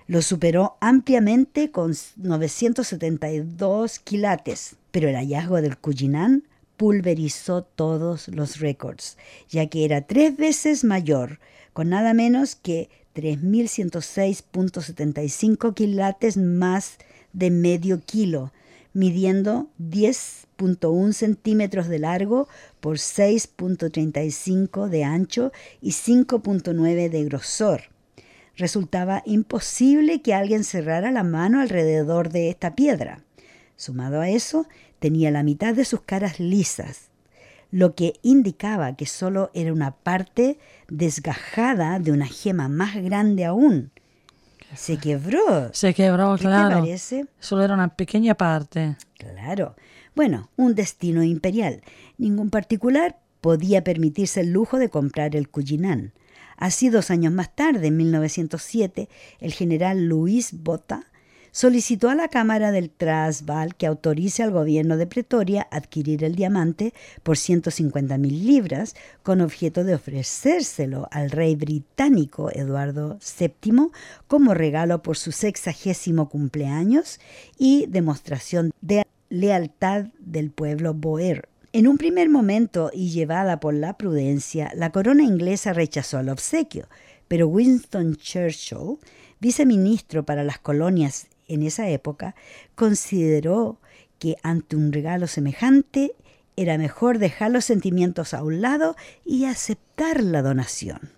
Lo 0.07 0.23
superó 0.23 0.77
ampliamente 0.81 1.71
con 1.71 1.95
972 2.17 4.01
quilates, 4.01 4.75
pero 4.91 5.09
el 5.09 5.15
hallazgo 5.15 5.63
del 5.63 5.79
Cullinan 5.79 6.43
pulverizó 6.77 7.63
todos 7.63 8.27
los 8.27 8.59
récords, 8.59 9.19
ya 9.49 9.69
que 9.69 9.85
era 9.85 10.01
tres 10.01 10.37
veces 10.37 10.83
mayor, 10.83 11.39
con 11.73 11.91
nada 11.91 12.13
menos 12.13 12.57
que 12.57 12.89
3.106.75 13.15 15.75
quilates 15.75 16.37
más 16.37 16.99
de 17.33 17.51
medio 17.51 18.01
kilo, 18.05 18.53
midiendo 18.93 19.69
10.1 19.79 21.13
centímetros 21.13 21.87
de 21.89 22.01
largo 22.01 22.49
por 22.81 22.99
6.35 22.99 24.89
de 24.89 25.05
ancho 25.05 25.53
y 25.81 25.93
5.9 25.93 27.09
de 27.09 27.25
grosor. 27.25 27.83
resultaba 28.57 29.23
imposible 29.25 30.21
que 30.21 30.35
alguien 30.35 30.65
cerrara 30.65 31.11
la 31.11 31.23
mano 31.23 31.61
alrededor 31.61 32.31
de 32.31 32.51
esta 32.51 32.75
piedra. 32.75 33.23
Sumado 33.77 34.21
a 34.21 34.29
eso, 34.29 34.67
tenía 34.99 35.31
la 35.31 35.43
mitad 35.43 35.75
de 35.75 35.87
sus 35.87 36.03
caras 36.03 36.41
lisas, 36.41 37.10
lo 37.71 37.95
que 37.95 38.15
indicaba 38.23 38.97
que 38.97 39.07
solo 39.07 39.51
era 39.55 39.73
una 39.73 39.93
parte 39.93 40.59
desgajada 40.89 41.99
de 41.99 42.13
una 42.13 42.27
gema 42.27 42.69
más 42.69 42.97
grande 42.97 43.45
aún. 43.45 43.91
Se 44.75 44.99
quebró. 44.99 45.71
Se 45.73 45.95
quebró, 45.95 46.37
¿Qué 46.37 46.43
claro. 46.43 46.77
te 46.77 46.83
parece? 46.83 47.27
Solo 47.41 47.65
era 47.65 47.75
una 47.75 47.89
pequeña 47.89 48.35
parte. 48.35 48.97
Claro. 49.19 49.75
Bueno, 50.15 50.51
un 50.57 50.75
destino 50.75 51.23
imperial. 51.23 51.83
Ningún 52.19 52.51
particular 52.51 53.19
podía 53.41 53.83
permitirse 53.83 54.41
el 54.41 54.53
lujo 54.53 54.79
de 54.79 54.89
comprar 54.89 55.35
el 55.35 55.49
Cuyinan. 55.49 56.13
Así, 56.57 56.91
dos 56.91 57.11
años 57.11 57.33
más 57.33 57.55
tarde, 57.55 57.87
en 57.87 57.97
1907, 57.97 59.09
el 59.41 59.53
general 59.53 60.07
Luis 60.07 60.53
Bota 60.53 61.10
solicitó 61.53 62.11
a 62.11 62.15
la 62.15 62.29
Cámara 62.29 62.73
del 62.73 62.91
Transvaal 62.91 63.75
que 63.75 63.87
autorice 63.87 64.43
al 64.43 64.51
gobierno 64.51 64.97
de 64.97 65.07
Pretoria 65.07 65.67
adquirir 65.71 66.25
el 66.25 66.35
diamante 66.35 66.95
por 67.23 67.37
150 67.37 68.19
mil 68.19 68.47
libras 68.47 68.95
con 69.23 69.41
objeto 69.41 69.85
de 69.85 69.95
ofrecérselo 69.95 71.09
al 71.11 71.31
rey 71.31 71.57
británico 71.57 72.51
Eduardo 72.53 73.19
VII 73.39 73.91
como 74.27 74.55
regalo 74.55 75.03
por 75.03 75.17
su 75.17 75.33
sexagésimo 75.33 76.29
cumpleaños 76.29 77.21
y 77.59 77.87
demostración 77.87 78.73
de 78.81 79.05
lealtad 79.29 80.07
del 80.19 80.51
pueblo 80.51 80.95
boer. 80.95 81.49
En 81.73 81.87
un 81.87 81.99
primer 81.99 82.29
momento 82.29 82.91
y 82.93 83.11
llevada 83.11 83.61
por 83.61 83.75
la 83.75 83.97
prudencia, 83.97 84.73
la 84.75 84.91
corona 84.91 85.23
inglesa 85.23 85.73
rechazó 85.73 86.19
el 86.19 86.29
obsequio, 86.29 86.89
pero 87.29 87.47
Winston 87.47 88.17
Churchill, 88.17 88.99
viceministro 89.39 90.25
para 90.25 90.43
las 90.43 90.59
colonias 90.59 91.29
en 91.51 91.63
esa 91.63 91.89
época, 91.89 92.35
consideró 92.75 93.79
que 94.19 94.37
ante 94.43 94.77
un 94.77 94.93
regalo 94.93 95.27
semejante 95.27 96.13
era 96.57 96.79
mejor 96.79 97.19
dejar 97.19 97.51
los 97.51 97.65
sentimientos 97.65 98.35
a 98.35 98.43
un 98.43 98.61
lado 98.61 98.97
y 99.25 99.47
aceptar 99.47 100.23
la 100.23 100.43
donación. 100.43 101.11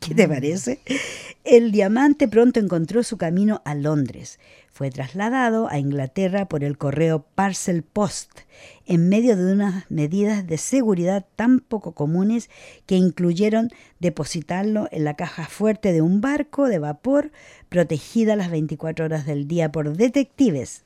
¿Qué 0.00 0.14
te 0.14 0.28
parece? 0.28 0.80
El 1.44 1.72
diamante 1.72 2.28
pronto 2.28 2.60
encontró 2.60 3.02
su 3.02 3.16
camino 3.16 3.62
a 3.64 3.74
Londres. 3.74 4.38
Fue 4.70 4.90
trasladado 4.90 5.68
a 5.70 5.78
Inglaterra 5.78 6.46
por 6.46 6.62
el 6.62 6.76
correo 6.76 7.24
Parcel 7.34 7.82
Post, 7.82 8.40
en 8.86 9.08
medio 9.08 9.36
de 9.36 9.52
unas 9.52 9.90
medidas 9.90 10.46
de 10.46 10.58
seguridad 10.58 11.24
tan 11.36 11.60
poco 11.60 11.92
comunes 11.92 12.50
que 12.86 12.96
incluyeron 12.96 13.70
depositarlo 14.00 14.88
en 14.90 15.04
la 15.04 15.14
caja 15.14 15.46
fuerte 15.46 15.92
de 15.92 16.02
un 16.02 16.20
barco 16.20 16.68
de 16.68 16.78
vapor 16.78 17.32
protegida 17.68 18.36
las 18.36 18.50
24 18.50 19.06
horas 19.06 19.26
del 19.26 19.48
día 19.48 19.72
por 19.72 19.96
detectives. 19.96 20.84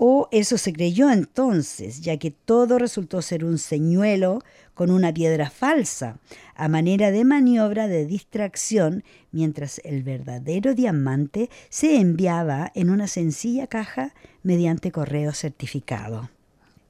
O 0.00 0.28
eso 0.30 0.58
se 0.58 0.72
creyó 0.72 1.10
entonces, 1.10 2.02
ya 2.02 2.18
que 2.18 2.30
todo 2.30 2.78
resultó 2.78 3.20
ser 3.20 3.44
un 3.44 3.58
señuelo 3.58 4.44
con 4.74 4.92
una 4.92 5.12
piedra 5.12 5.50
falsa, 5.50 6.20
a 6.54 6.68
manera 6.68 7.10
de 7.10 7.24
maniobra 7.24 7.88
de 7.88 8.06
distracción, 8.06 9.02
mientras 9.32 9.80
el 9.84 10.04
verdadero 10.04 10.76
diamante 10.76 11.50
se 11.68 11.96
enviaba 11.96 12.70
en 12.76 12.90
una 12.90 13.08
sencilla 13.08 13.66
caja 13.66 14.14
mediante 14.44 14.92
correo 14.92 15.32
certificado. 15.32 16.30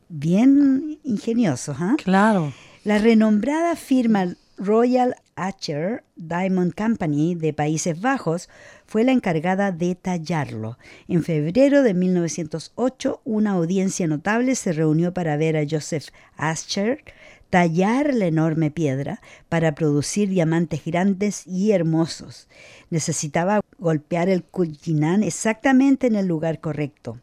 Bien 0.09 0.99
ingenioso, 1.05 1.77
¿ah? 1.79 1.97
Claro. 2.03 2.53
La 2.85 2.99
renombrada 2.99 3.77
firma 3.77 4.35
Royal 4.57 5.15
Archer 5.37 6.03
Diamond 6.17 6.75
Company 6.75 7.35
de 7.35 7.53
Países 7.53 8.01
Bajos 8.01 8.49
fue 8.87 9.05
la 9.05 9.13
encargada 9.13 9.71
de 9.71 9.95
tallarlo. 9.95 10.79
En 11.07 11.23
febrero 11.23 11.83
de 11.83 11.95
1908, 11.95 13.21
una 13.25 13.53
audiencia 13.53 14.07
notable 14.07 14.55
se 14.55 14.73
reunió 14.73 15.15
para 15.15 15.37
ver 15.37 15.57
a 15.57 15.65
Joseph 15.69 16.09
Ascher 16.37 17.05
tallar 17.51 18.15
la 18.15 18.27
enorme 18.27 18.71
piedra 18.71 19.21
para 19.49 19.75
producir 19.75 20.29
diamantes 20.29 20.85
grandes 20.85 21.47
y 21.47 21.73
hermosos. 21.73 22.49
Necesitaba 22.91 23.61
golpear 23.79 24.29
el 24.29 24.43
Cullinan 24.43 25.23
exactamente 25.23 26.07
en 26.07 26.17
el 26.17 26.27
lugar 26.27 26.61
correcto. 26.61 27.21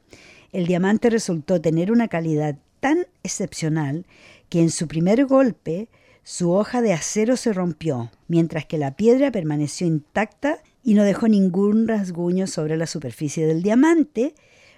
El 0.51 0.67
diamante 0.67 1.09
resultó 1.09 1.59
tener 1.59 1.91
una 1.91 2.07
calidad 2.07 2.55
tan 2.85 3.07
excepcional 3.23 4.05
que 4.47 4.61
en 4.61 4.69
su 4.69 4.87
primer 4.87 5.25
golpe 5.25 5.89
su 6.21 6.51
hoja 6.51 6.83
de 6.83 6.93
acero 6.93 7.35
se 7.35 7.51
rompió, 7.51 8.11
mientras 8.27 8.67
que 8.67 8.77
la 8.77 8.95
piedra 8.95 9.31
permaneció 9.31 9.87
intacta 9.87 10.61
y 10.83 10.93
no 10.93 11.01
dejó 11.01 11.27
ningún 11.27 11.87
rasguño 11.87 12.45
sobre 12.45 12.77
la 12.77 12.85
superficie 12.85 13.47
del 13.47 13.63
diamante. 13.63 14.35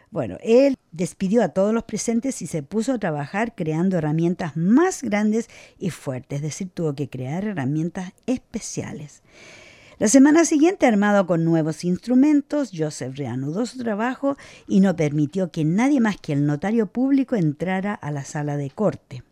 Bueno, 0.10 0.38
él 0.41 0.78
despidió 0.93 1.43
a 1.43 1.50
todos 1.50 1.74
los 1.74 1.84
presentes 1.84 2.41
y 2.41 2.48
se 2.48 2.63
puso 2.63 2.93
a 2.93 2.98
trabajar 2.98 3.56
creando 3.56 3.98
herramientas 3.98 4.56
más 4.56 5.04
grandes 5.04 5.50
y 5.78 5.89
fuertes, 5.89 6.38
es 6.38 6.43
decir, 6.43 6.70
tuvo 6.74 6.96
que 6.96 7.10
crear 7.10 7.43
herramientas 7.43 8.13
especiales. 8.26 9.22
La 10.00 10.08
semana 10.08 10.46
siguiente, 10.46 10.86
armado 10.86 11.26
con 11.26 11.44
nuevos 11.44 11.84
instrumentos, 11.84 12.70
Joseph 12.72 13.16
reanudó 13.16 13.66
su 13.66 13.80
trabajo 13.80 14.38
y 14.68 14.80
no 14.80 14.96
permitió 14.96 15.50
que 15.50 15.66
nadie 15.66 16.00
más 16.00 16.18
que 16.18 16.34
el 16.34 16.46
notario 16.46 16.86
público 16.86 17.36
entrara 17.36 17.96
a 17.96 18.12
la 18.12 18.24
sala 18.24 18.58
de 18.58 18.70
corte. 18.70 19.24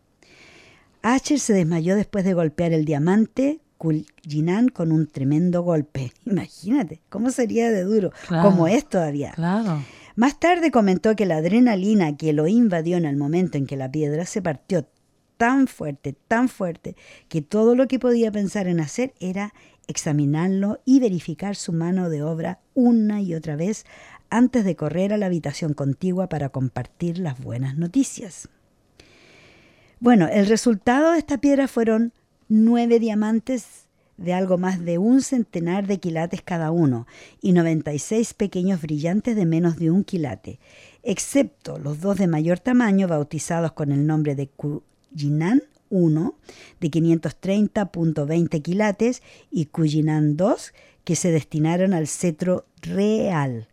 Asher 1.03 1.39
se 1.39 1.53
desmayó 1.53 1.95
después 1.95 2.25
de 2.25 2.33
golpear 2.33 2.73
el 2.73 2.83
diamante 2.83 3.59
Cullinan 3.77 4.69
con 4.69 4.91
un 4.91 5.05
tremendo 5.05 5.61
golpe. 5.61 6.13
Imagínate, 6.25 6.99
¿cómo 7.09 7.29
sería 7.29 7.69
de 7.69 7.83
duro? 7.83 8.11
Claro. 8.27 8.49
Como 8.49 8.67
es 8.67 8.89
todavía. 8.89 9.33
Claro. 9.35 9.83
Más 10.15 10.39
tarde 10.39 10.71
comentó 10.71 11.15
que 11.15 11.27
la 11.27 11.37
adrenalina 11.37 12.17
que 12.17 12.33
lo 12.33 12.47
invadió 12.47 12.97
en 12.97 13.05
el 13.05 13.17
momento 13.17 13.59
en 13.59 13.67
que 13.67 13.77
la 13.77 13.91
piedra 13.91 14.25
se 14.25 14.41
partió 14.41 14.87
tan 15.37 15.67
fuerte, 15.67 16.15
tan 16.27 16.49
fuerte, 16.49 16.95
que 17.27 17.41
todo 17.41 17.75
lo 17.75 17.87
que 17.87 17.99
podía 17.99 18.31
pensar 18.31 18.67
en 18.67 18.79
hacer 18.79 19.13
era 19.19 19.53
examinarlo 19.87 20.79
y 20.85 20.99
verificar 20.99 21.55
su 21.55 21.73
mano 21.73 22.09
de 22.09 22.23
obra 22.23 22.59
una 22.73 23.21
y 23.21 23.33
otra 23.35 23.55
vez 23.55 23.85
antes 24.29 24.65
de 24.65 24.75
correr 24.75 25.13
a 25.13 25.17
la 25.17 25.27
habitación 25.27 25.73
contigua 25.73 26.27
para 26.29 26.49
compartir 26.49 27.19
las 27.19 27.39
buenas 27.39 27.77
noticias. 27.77 28.49
Bueno, 29.99 30.27
el 30.27 30.47
resultado 30.47 31.13
de 31.13 31.19
esta 31.19 31.37
piedra 31.37 31.67
fueron 31.67 32.13
nueve 32.47 32.99
diamantes 32.99 33.85
de 34.17 34.33
algo 34.33 34.57
más 34.57 34.83
de 34.83 34.97
un 34.97 35.21
centenar 35.21 35.87
de 35.87 35.99
quilates 35.99 36.41
cada 36.41 36.71
uno 36.71 37.05
y 37.41 37.51
96 37.51 38.33
pequeños 38.33 38.81
brillantes 38.81 39.35
de 39.35 39.45
menos 39.45 39.77
de 39.77 39.91
un 39.91 40.03
quilate, 40.03 40.59
excepto 41.03 41.79
los 41.79 41.99
dos 41.99 42.17
de 42.17 42.27
mayor 42.27 42.59
tamaño 42.59 43.07
bautizados 43.07 43.73
con 43.73 43.91
el 43.91 44.07
nombre 44.07 44.35
de 44.35 44.47
Cuyinan 44.47 45.63
1 45.89 46.35
de 46.79 46.91
530.20 46.91 48.61
quilates 48.61 49.21
y 49.51 49.65
Cuyinan 49.65 50.37
2 50.37 50.73
que 51.03 51.15
se 51.15 51.31
destinaron 51.31 51.93
al 51.93 52.07
cetro 52.07 52.65
real, 52.81 53.67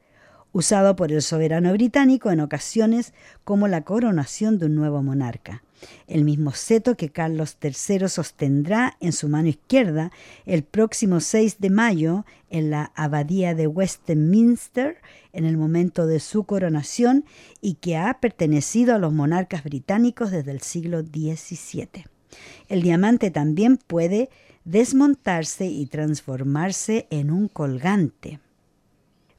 usado 0.53 0.97
por 0.97 1.13
el 1.13 1.23
soberano 1.23 1.73
británico 1.73 2.31
en 2.31 2.41
ocasiones 2.41 3.13
como 3.45 3.69
la 3.69 3.83
coronación 3.83 4.59
de 4.59 4.67
un 4.67 4.75
nuevo 4.75 5.03
monarca 5.03 5.63
el 6.07 6.25
mismo 6.25 6.53
seto 6.53 6.97
que 6.97 7.11
Carlos 7.11 7.57
III 7.63 8.09
sostendrá 8.09 8.97
en 9.01 9.13
su 9.13 9.29
mano 9.29 9.49
izquierda 9.49 10.11
el 10.47 10.63
próximo 10.63 11.21
6 11.21 11.59
de 11.59 11.71
mayo 11.71 12.25
en 12.51 12.71
la 12.71 12.93
abadía 12.95 13.55
de 13.55 13.67
Westminster 13.67 14.97
en 15.33 15.45
el 15.45 15.57
momento 15.57 16.07
de 16.07 16.21
su 16.21 16.45
coronación 16.45 17.25
y 17.61 17.75
que 17.75 17.97
ha 17.97 18.21
pertenecido 18.21 18.95
a 18.95 18.99
los 18.99 19.13
monarcas 19.13 19.65
británicos 19.65 20.31
desde 20.31 20.51
el 20.51 20.61
siglo 20.61 21.03
XVII. 21.03 22.07
El 22.69 22.83
diamante 22.83 23.31
también 23.31 23.77
puede 23.77 24.31
desmontarse 24.65 25.67
y 25.67 25.87
transformarse 25.87 27.07
en 27.11 27.31
un 27.31 27.49
colgante. 27.49 28.41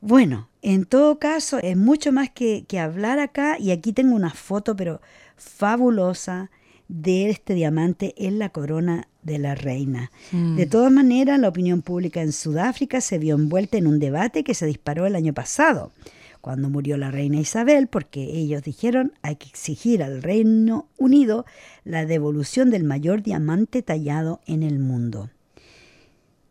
Bueno, 0.05 0.49
en 0.61 0.83
todo 0.83 1.17
caso, 1.17 1.59
es 1.59 1.77
mucho 1.77 2.11
más 2.11 2.29
que, 2.29 2.65
que, 2.67 2.77
hablar 2.77 3.19
acá 3.19 3.57
y 3.57 3.71
aquí 3.71 3.93
tengo 3.93 4.17
una 4.17 4.31
foto, 4.31 4.75
pero 4.75 4.99
fabulosa 5.37 6.51
de 6.89 7.29
este 7.29 7.53
diamante 7.53 8.13
en 8.17 8.37
la 8.37 8.49
corona 8.49 9.07
de 9.21 9.39
la 9.39 9.55
reina. 9.55 10.11
Mm. 10.33 10.57
De 10.57 10.65
todas 10.65 10.91
maneras, 10.91 11.39
la 11.39 11.47
opinión 11.47 11.81
pública 11.81 12.21
en 12.21 12.33
Sudáfrica 12.33 12.99
se 12.99 13.17
vio 13.17 13.35
envuelta 13.35 13.77
en 13.77 13.87
un 13.87 13.99
debate 13.99 14.43
que 14.43 14.53
se 14.53 14.65
disparó 14.65 15.05
el 15.05 15.15
año 15.15 15.33
pasado, 15.33 15.93
cuando 16.41 16.69
murió 16.69 16.97
la 16.97 17.09
reina 17.09 17.39
Isabel, 17.39 17.87
porque 17.87 18.23
ellos 18.23 18.61
dijeron 18.61 19.13
hay 19.21 19.37
que 19.37 19.47
exigir 19.47 20.03
al 20.03 20.21
Reino 20.21 20.89
Unido 20.97 21.45
la 21.85 22.05
devolución 22.05 22.71
del 22.71 22.83
mayor 22.83 23.23
diamante 23.23 23.81
tallado 23.83 24.41
en 24.47 24.63
el 24.63 24.79
mundo. 24.79 25.29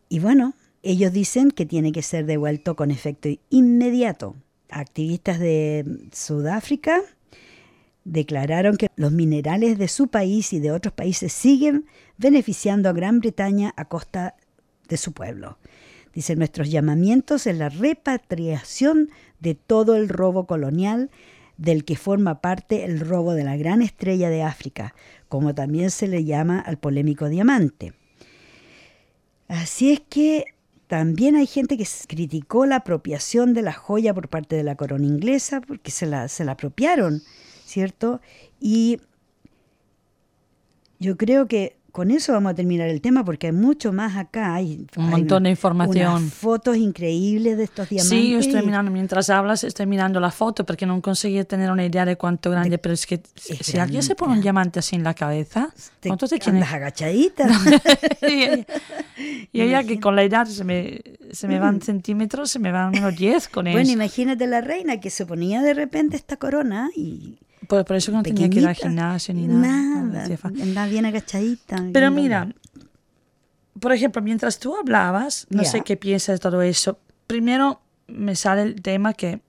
Y 0.09 0.17
bueno, 0.17 0.55
ellos 0.83 1.13
dicen 1.13 1.49
que 1.51 1.65
tiene 1.65 1.91
que 1.91 2.01
ser 2.01 2.25
devuelto 2.25 2.75
con 2.75 2.91
efecto 2.91 3.29
inmediato. 3.49 4.35
Activistas 4.69 5.39
de 5.39 5.85
Sudáfrica 6.11 7.01
declararon 8.03 8.75
que 8.75 8.89
los 8.97 9.13
minerales 9.13 9.77
de 9.77 9.87
su 9.87 10.09
país 10.09 10.51
y 10.51 10.59
de 10.59 10.71
otros 10.71 10.93
países 10.93 11.31
siguen 11.31 11.85
beneficiando 12.17 12.89
a 12.89 12.93
Gran 12.93 13.19
Bretaña 13.19 13.73
a 13.77 13.85
costa 13.85 14.35
de 14.89 14.97
su 14.97 15.13
pueblo. 15.13 15.57
Dice, 16.13 16.35
nuestros 16.35 16.69
llamamientos 16.69 17.47
es 17.47 17.57
la 17.57 17.69
repatriación 17.69 19.09
de 19.39 19.55
todo 19.55 19.95
el 19.95 20.09
robo 20.09 20.45
colonial 20.45 21.09
del 21.57 21.85
que 21.85 21.95
forma 21.95 22.41
parte 22.41 22.83
el 22.83 22.99
robo 22.99 23.33
de 23.33 23.43
la 23.43 23.55
gran 23.55 23.81
estrella 23.81 24.29
de 24.29 24.43
África, 24.43 24.93
como 25.29 25.55
también 25.55 25.91
se 25.91 26.07
le 26.07 26.25
llama 26.25 26.59
al 26.59 26.77
polémico 26.77 27.29
diamante. 27.29 27.93
Así 29.47 29.91
es 29.91 30.01
que 30.01 30.52
también 30.93 31.35
hay 31.35 31.47
gente 31.47 31.75
que 31.75 31.87
criticó 32.07 32.67
la 32.67 32.75
apropiación 32.75 33.55
de 33.55 33.63
la 33.63 33.73
joya 33.73 34.13
por 34.13 34.29
parte 34.29 34.55
de 34.55 34.61
la 34.61 34.75
corona 34.75 35.07
inglesa, 35.07 35.59
porque 35.59 35.89
se 35.89 36.05
la, 36.05 36.27
se 36.27 36.45
la 36.45 36.51
apropiaron, 36.51 37.23
¿cierto? 37.65 38.21
Y 38.59 39.01
yo 40.99 41.17
creo 41.17 41.47
que 41.47 41.77
con 41.93 42.09
eso 42.09 42.33
vamos 42.33 42.53
a 42.53 42.55
terminar 42.55 42.89
el 42.89 43.01
tema 43.01 43.23
porque 43.23 43.45
hay 43.45 43.53
mucho 43.53 43.93
más 43.93 44.17
acá. 44.17 44.55
Hay 44.55 44.87
un 44.97 45.09
montón 45.11 45.43
de 45.43 45.51
información. 45.51 46.23
Unas 46.23 46.33
fotos 46.33 46.75
increíbles 46.75 47.55
de 47.55 47.65
estos 47.65 47.87
diamantes. 47.87 48.19
Sí, 48.19 48.31
yo 48.31 48.39
estoy 48.39 48.65
mirando, 48.65 48.89
mientras 48.89 49.29
hablas, 49.29 49.63
estoy 49.63 49.85
mirando 49.85 50.19
la 50.19 50.31
foto 50.31 50.65
porque 50.65 50.87
no 50.87 50.99
conseguí 51.03 51.43
tener 51.43 51.69
una 51.69 51.85
idea 51.85 52.03
de 52.03 52.15
cuánto 52.15 52.49
grande, 52.49 52.79
pero 52.79 52.95
es 52.95 53.05
que 53.05 53.21
es 53.47 53.59
si 53.59 53.77
alguien 53.77 54.01
se 54.01 54.15
pone 54.15 54.33
un 54.33 54.41
diamante 54.41 54.79
así 54.79 54.95
en 54.95 55.03
la 55.03 55.13
cabeza, 55.13 55.71
te 55.99 56.09
¿cuánto 56.09 56.27
te 56.27 56.39
tiene? 56.39 56.57
andas 56.57 56.73
agachadita. 56.73 57.47
y 59.51 59.61
ella 59.61 59.83
que 59.83 59.99
con 59.99 60.15
la 60.15 60.23
edad 60.23 60.47
se 60.47 60.63
me, 60.63 60.99
se 61.31 61.47
me 61.47 61.59
van 61.59 61.79
centímetros, 61.79 62.49
se 62.49 62.57
me 62.57 62.71
van 62.71 62.97
unos 62.97 63.15
10 63.15 63.49
con 63.49 63.67
eso. 63.67 63.75
bueno, 63.75 63.91
imagínate 63.91 64.47
la 64.47 64.61
reina 64.61 64.99
que 64.99 65.11
se 65.11 65.27
ponía 65.27 65.61
de 65.61 65.75
repente 65.75 66.17
esta 66.17 66.37
corona 66.37 66.89
y 66.95 67.37
por, 67.67 67.85
por 67.85 67.95
eso 67.95 68.11
no 68.11 68.23
tenía 68.23 68.49
que 68.49 68.59
ir 68.59 68.67
al 68.67 68.75
gimnasio 68.75 69.33
ni 69.33 69.47
nada. 69.47 70.01
Nada, 70.03 70.25
andaba 70.61 70.87
bien 70.87 71.05
agachadita. 71.05 71.83
Pero 71.93 72.11
mira, 72.11 72.53
por 73.79 73.91
ejemplo, 73.91 74.21
mientras 74.21 74.59
tú 74.59 74.75
hablabas, 74.75 75.47
no 75.49 75.63
sé 75.63 75.81
qué 75.81 75.97
piensas 75.97 76.35
de 76.35 76.39
todo 76.39 76.61
eso. 76.61 76.99
Primero 77.27 77.81
me 78.07 78.35
sale 78.35 78.61
el 78.63 78.81
tema 78.81 79.13
que, 79.13 79.41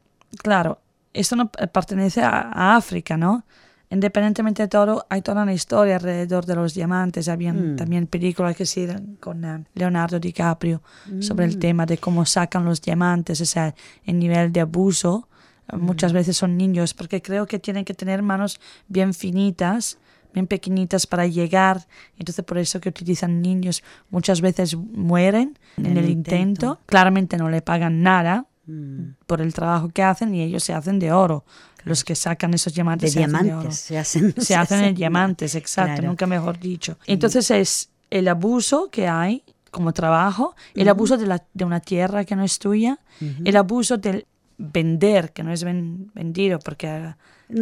claro, 0.43 0.79
esto 1.13 1.37
no 1.37 1.49
pertenece 1.51 2.23
a, 2.23 2.51
a 2.53 2.77
África, 2.77 3.17
¿no? 3.17 3.45
Independientemente 3.91 4.63
de 4.63 4.69
todo, 4.69 5.07
hay 5.09 5.21
toda 5.23 5.43
una 5.43 5.53
historia 5.53 5.97
alrededor 5.97 6.47
de 6.47 6.57
los 6.57 6.75
diamantes. 6.75 7.29
Habían 7.29 7.75
Mm. 7.75 7.77
también 7.77 8.07
películas 8.07 8.57
que 8.57 8.67
se 8.67 8.81
hicieron 8.81 9.17
con 9.21 9.45
eh, 9.45 9.65
Leonardo 9.75 10.19
DiCaprio 10.19 10.83
sobre 11.21 11.47
Mm. 11.47 11.51
el 11.51 11.59
tema 11.59 11.87
de 11.87 11.99
cómo 11.99 12.25
sacan 12.25 12.65
los 12.65 12.81
diamantes, 12.81 13.41
o 13.41 13.45
sea, 13.47 13.75
el 14.05 14.19
nivel 14.19 14.53
de 14.53 14.61
abuso. 14.63 15.29
Mm. 15.73 15.79
Muchas 15.81 16.13
veces 16.13 16.37
son 16.37 16.57
niños, 16.57 16.95
porque 16.95 17.23
creo 17.23 17.47
que 17.47 17.59
tienen 17.59 17.85
que 17.85 17.95
tener 17.95 18.23
manos 18.23 18.61
bien 18.89 19.15
finitas, 19.15 19.99
bien 20.33 20.47
pequeñitas 20.47 21.07
para 21.07 21.27
llegar. 21.27 21.87
Entonces, 22.19 22.45
por 22.45 22.59
eso 22.59 22.81
que 22.81 22.89
utilizan 22.89 23.41
niños, 23.41 23.83
muchas 24.11 24.41
veces 24.41 24.75
mueren 24.77 25.59
en, 25.77 25.87
el 25.87 25.99
el 25.99 26.11
intento. 26.11 26.37
intento. 26.41 26.81
Claramente 26.87 27.37
no 27.37 27.49
le 27.49 27.63
pagan 27.63 28.03
nada 28.03 28.47
Mm. 28.67 29.17
por 29.27 29.43
el 29.43 29.53
trabajo 29.53 29.91
que 29.91 30.03
hacen 30.03 30.35
y 30.35 30.41
ellos 30.41 30.65
se 30.65 30.73
hacen 30.73 30.99
de 30.99 31.13
oro. 31.13 31.45
Los 31.85 32.03
que 32.03 32.15
sacan 32.15 32.55
esos 32.55 32.73
De 32.73 32.77
diamantes 32.77 33.13
se 33.13 33.23
hacen 33.23 33.33
de 33.33 33.39
oro. 33.39 33.45
diamantes 33.45 33.79
se 33.79 33.99
hacen. 33.99 34.35
Se 34.39 34.55
hacen 34.57 34.85
en 34.85 34.95
diamantes, 34.95 35.55
exacto, 35.55 35.93
Claro. 35.97 36.09
nunca 36.09 36.27
mejor 36.27 36.59
dicho. 36.59 36.97
Entonces 37.07 37.51
es 37.51 37.91
el 38.11 38.27
abuso 38.27 38.89
que 38.91 39.07
hay 39.07 39.43
como 39.71 39.93
trabajo, 39.93 40.57
el 40.75 40.89
abuso 40.89 41.19
de, 41.19 41.27
la, 41.27 41.43
de 41.53 41.65
una 41.67 41.81
tierra 41.81 42.25
que 42.25 42.35
no 42.37 42.43
es 42.43 42.59
tuya, 42.59 42.99
el 43.45 43.55
abuso 43.55 43.99
del 43.99 44.25
vender, 44.59 45.33
que 45.33 45.43
no 45.43 45.53
es 45.53 45.65
ven- 45.65 46.11
vendido 46.15 46.59
porque 46.59 47.15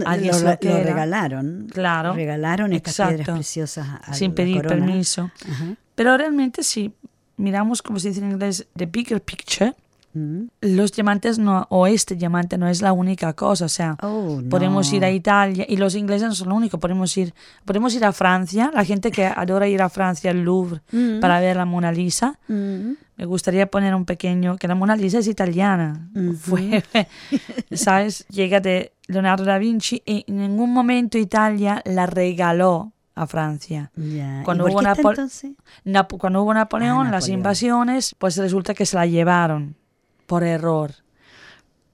alguien 0.06 0.32
lo, 0.32 0.50
lo 0.50 0.82
regalaron. 0.84 1.66
Claro, 1.72 2.12
Regalaron 2.14 2.72
estas 2.72 2.94
exacto. 2.94 3.16
piedras 3.16 3.36
preciosas 3.36 3.88
a 4.02 4.14
sin 4.14 4.34
pedir 4.34 4.62
corona. 4.62 4.86
permiso. 4.86 5.30
Ajá. 5.50 5.74
Pero 5.94 6.16
realmente 6.16 6.62
si 6.62 6.92
miramos, 7.36 7.82
como 7.82 7.98
se 7.98 8.08
dice 8.08 8.20
en 8.20 8.30
inglés, 8.32 8.66
the 8.76 8.86
bigger 8.86 9.20
picture, 9.22 9.74
Mm. 10.14 10.48
los 10.60 10.92
diamantes 10.92 11.38
no, 11.38 11.66
o 11.70 11.86
este 11.86 12.14
diamante 12.16 12.58
no 12.58 12.68
es 12.68 12.82
la 12.82 12.92
única 12.92 13.32
cosa, 13.32 13.64
o 13.64 13.68
sea, 13.70 13.96
Oh, 14.02 14.42
podemos 14.50 14.92
ir 14.92 15.06
a 15.06 15.10
Italia 15.10 15.64
y 15.66 15.78
los 15.78 15.94
ingleses 15.94 16.28
no 16.28 16.34
son 16.34 16.50
lo 16.50 16.54
único, 16.54 16.78
podemos 16.78 17.16
ir, 17.16 17.32
podemos 17.64 17.94
ir 17.94 18.04
a 18.04 18.12
Francia, 18.12 18.70
la 18.74 18.84
gente 18.84 19.10
que 19.10 19.24
adora 19.24 19.68
ir 19.68 19.80
a 19.80 19.88
Francia 19.88 20.30
al 20.30 20.42
Louvre 20.42 20.82
Mm. 20.92 21.20
para 21.20 21.40
ver 21.40 21.56
la 21.56 21.64
Mona 21.64 21.90
Lisa. 21.92 22.38
Mm. 22.46 22.90
Me 23.22 23.26
gustaría 23.26 23.68
poner 23.70 23.94
un 23.94 24.04
pequeño, 24.04 24.56
que 24.56 24.66
la 24.66 24.74
Mona 24.74 24.96
Lisa 24.96 25.20
es 25.20 25.28
italiana, 25.28 26.08
Ujú. 26.12 26.34
fue, 26.56 26.82
¿sabes? 27.70 28.26
Llega 28.26 28.58
de 28.58 28.92
Leonardo 29.06 29.44
da 29.44 29.58
Vinci 29.58 30.02
y 30.04 30.24
en 30.26 30.38
ningún 30.38 30.72
momento 30.72 31.18
Italia 31.18 31.80
la 31.84 32.06
regaló 32.06 32.90
a 33.14 33.28
Francia. 33.28 33.92
Ya. 33.94 34.40
¿Y 34.40 34.44
Cuando 34.44 34.64
hubo 34.66 34.82
entonces? 34.82 35.52
Napo- 35.84 36.18
cuando 36.18 36.42
hubo 36.42 36.52
Napoleón, 36.52 37.12
las 37.12 37.22
Napoleón. 37.28 37.38
invasiones, 37.38 38.16
pues 38.18 38.36
resulta 38.38 38.74
que 38.74 38.86
se 38.86 38.96
la 38.96 39.06
llevaron 39.06 39.76
por 40.26 40.42
error, 40.42 40.90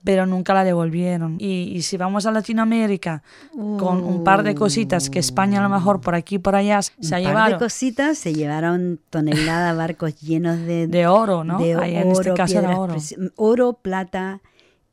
pero 0.04 0.26
nunca 0.26 0.54
la 0.54 0.64
devolvieron. 0.64 1.36
Y, 1.38 1.72
y 1.74 1.82
si 1.82 1.96
vamos 1.96 2.24
a 2.26 2.30
Latinoamérica 2.30 3.22
con 3.52 4.02
un 4.04 4.24
par 4.24 4.42
de 4.42 4.54
cositas 4.54 5.10
que 5.10 5.18
España 5.18 5.58
a 5.60 5.62
lo 5.62 5.68
mejor 5.68 6.00
por 6.00 6.14
aquí 6.14 6.36
y 6.36 6.38
por 6.38 6.54
allá 6.54 6.80
se 6.82 6.92
un 7.02 7.26
ha 7.26 7.32
par 7.32 7.52
de 7.52 7.58
cositas, 7.58 8.16
se 8.18 8.32
llevaron 8.34 9.00
toneladas, 9.10 9.76
barcos 9.76 10.20
llenos 10.20 10.58
de, 10.58 10.86
de 10.86 11.06
oro, 11.06 11.44
¿no? 11.44 11.58
de 11.58 11.74
Ahí 11.74 11.96
en 11.96 12.10
este 12.12 12.32
caso 12.34 12.58
era 12.58 12.78
oro. 12.78 12.94
oro, 13.36 13.72
plata 13.74 14.40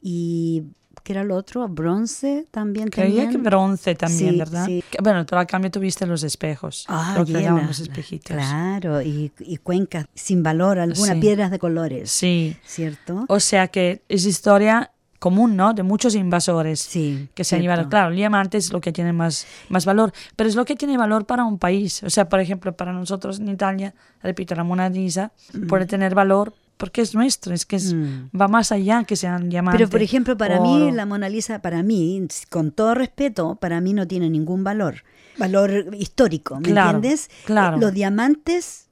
y 0.02 0.64
¿qué 1.04 1.14
era 1.14 1.24
lo 1.24 1.36
otro? 1.36 1.68
Bronce 1.68 2.48
también 2.52 2.88
Creía 2.90 3.30
que 3.30 3.38
bronce 3.38 3.94
también, 3.96 4.32
Sí, 4.34 4.38
¿verdad? 4.40 4.66
sí. 4.66 4.84
Bueno, 5.04 5.24
pero 5.28 5.40
a 5.42 5.46
cambio 5.46 5.70
tuviste 5.70 6.06
los 6.08 6.24
espejos. 6.24 6.86
Ah, 6.88 7.14
lo 7.18 7.26
que 7.26 7.34
los 7.34 7.80
espejitos. 7.80 8.36
Claro, 8.36 9.02
y, 9.02 9.32
y 9.40 9.58
cuencas 9.58 10.08
sin 10.16 10.42
valor 10.42 10.80
alguna, 10.80 11.14
Sí. 11.14 11.20
piedras 11.20 11.52
de 11.52 11.60
colores, 11.60 12.10
Sí. 12.10 12.58
¿cierto? 12.66 13.26
O 13.30 13.40
sea 13.40 13.68
que 13.68 14.02
es 14.10 14.26
historia 14.26 14.92
común, 15.26 15.56
¿no? 15.56 15.74
De 15.74 15.82
muchos 15.82 16.14
invasores. 16.14 16.80
Sí. 16.82 17.28
que 17.34 17.44
se 17.44 17.56
han 17.56 17.62
llevado. 17.64 17.90
Claro, 17.90 18.10
el 18.12 18.16
diamante 18.16 18.58
es 18.60 18.72
lo 18.72 18.80
que 18.80 18.92
tiene 18.92 19.12
más, 19.12 19.48
más 19.70 19.84
valor, 19.86 20.14
pero 20.36 20.48
es 20.48 20.56
lo 20.56 20.66
que 20.66 20.76
tiene 20.76 20.98
valor 20.98 21.26
para 21.26 21.44
un 21.46 21.58
país. 21.58 22.04
O 22.04 22.10
sea, 22.12 22.30
por 22.30 22.40
ejemplo, 22.40 22.74
para 22.78 22.94
nosotros 22.94 23.40
en 23.40 23.48
Italia, 23.50 23.94
repito, 24.22 24.54
la 24.54 24.64
Mona 24.64 24.88
Lisa 24.90 25.32
puede 25.68 25.86
tener 25.88 26.14
valor 26.14 26.54
porque 26.78 27.02
es 27.02 27.16
nuestro, 27.16 27.54
es 27.54 27.66
que 27.66 27.78
es, 27.78 27.94
Mm. 27.94 28.30
va 28.40 28.48
más 28.50 28.72
allá 28.72 29.04
que 29.06 29.16
sean 29.16 29.50
diamantes. 29.50 29.80
Pero 29.80 29.90
por 29.90 30.02
ejemplo, 30.04 30.38
para 30.38 30.60
mí 30.60 30.76
oro. 30.76 30.92
la 30.92 31.06
Mona 31.08 31.28
Lisa, 31.30 31.60
para 31.60 31.82
mí, 31.82 32.22
con 32.50 32.72
todo 32.72 32.94
respeto, 32.94 33.56
para 33.56 33.80
mí 33.82 33.94
no 33.94 34.06
tiene 34.08 34.30
ningún 34.30 34.64
valor, 34.64 34.96
valor 35.40 35.72
histórico, 35.98 36.58
¿me 36.60 36.70
Claro, 36.70 36.98
entiendes? 36.98 37.30
claro. 37.46 37.78
Los 37.78 37.94
diamantes, 37.94 38.85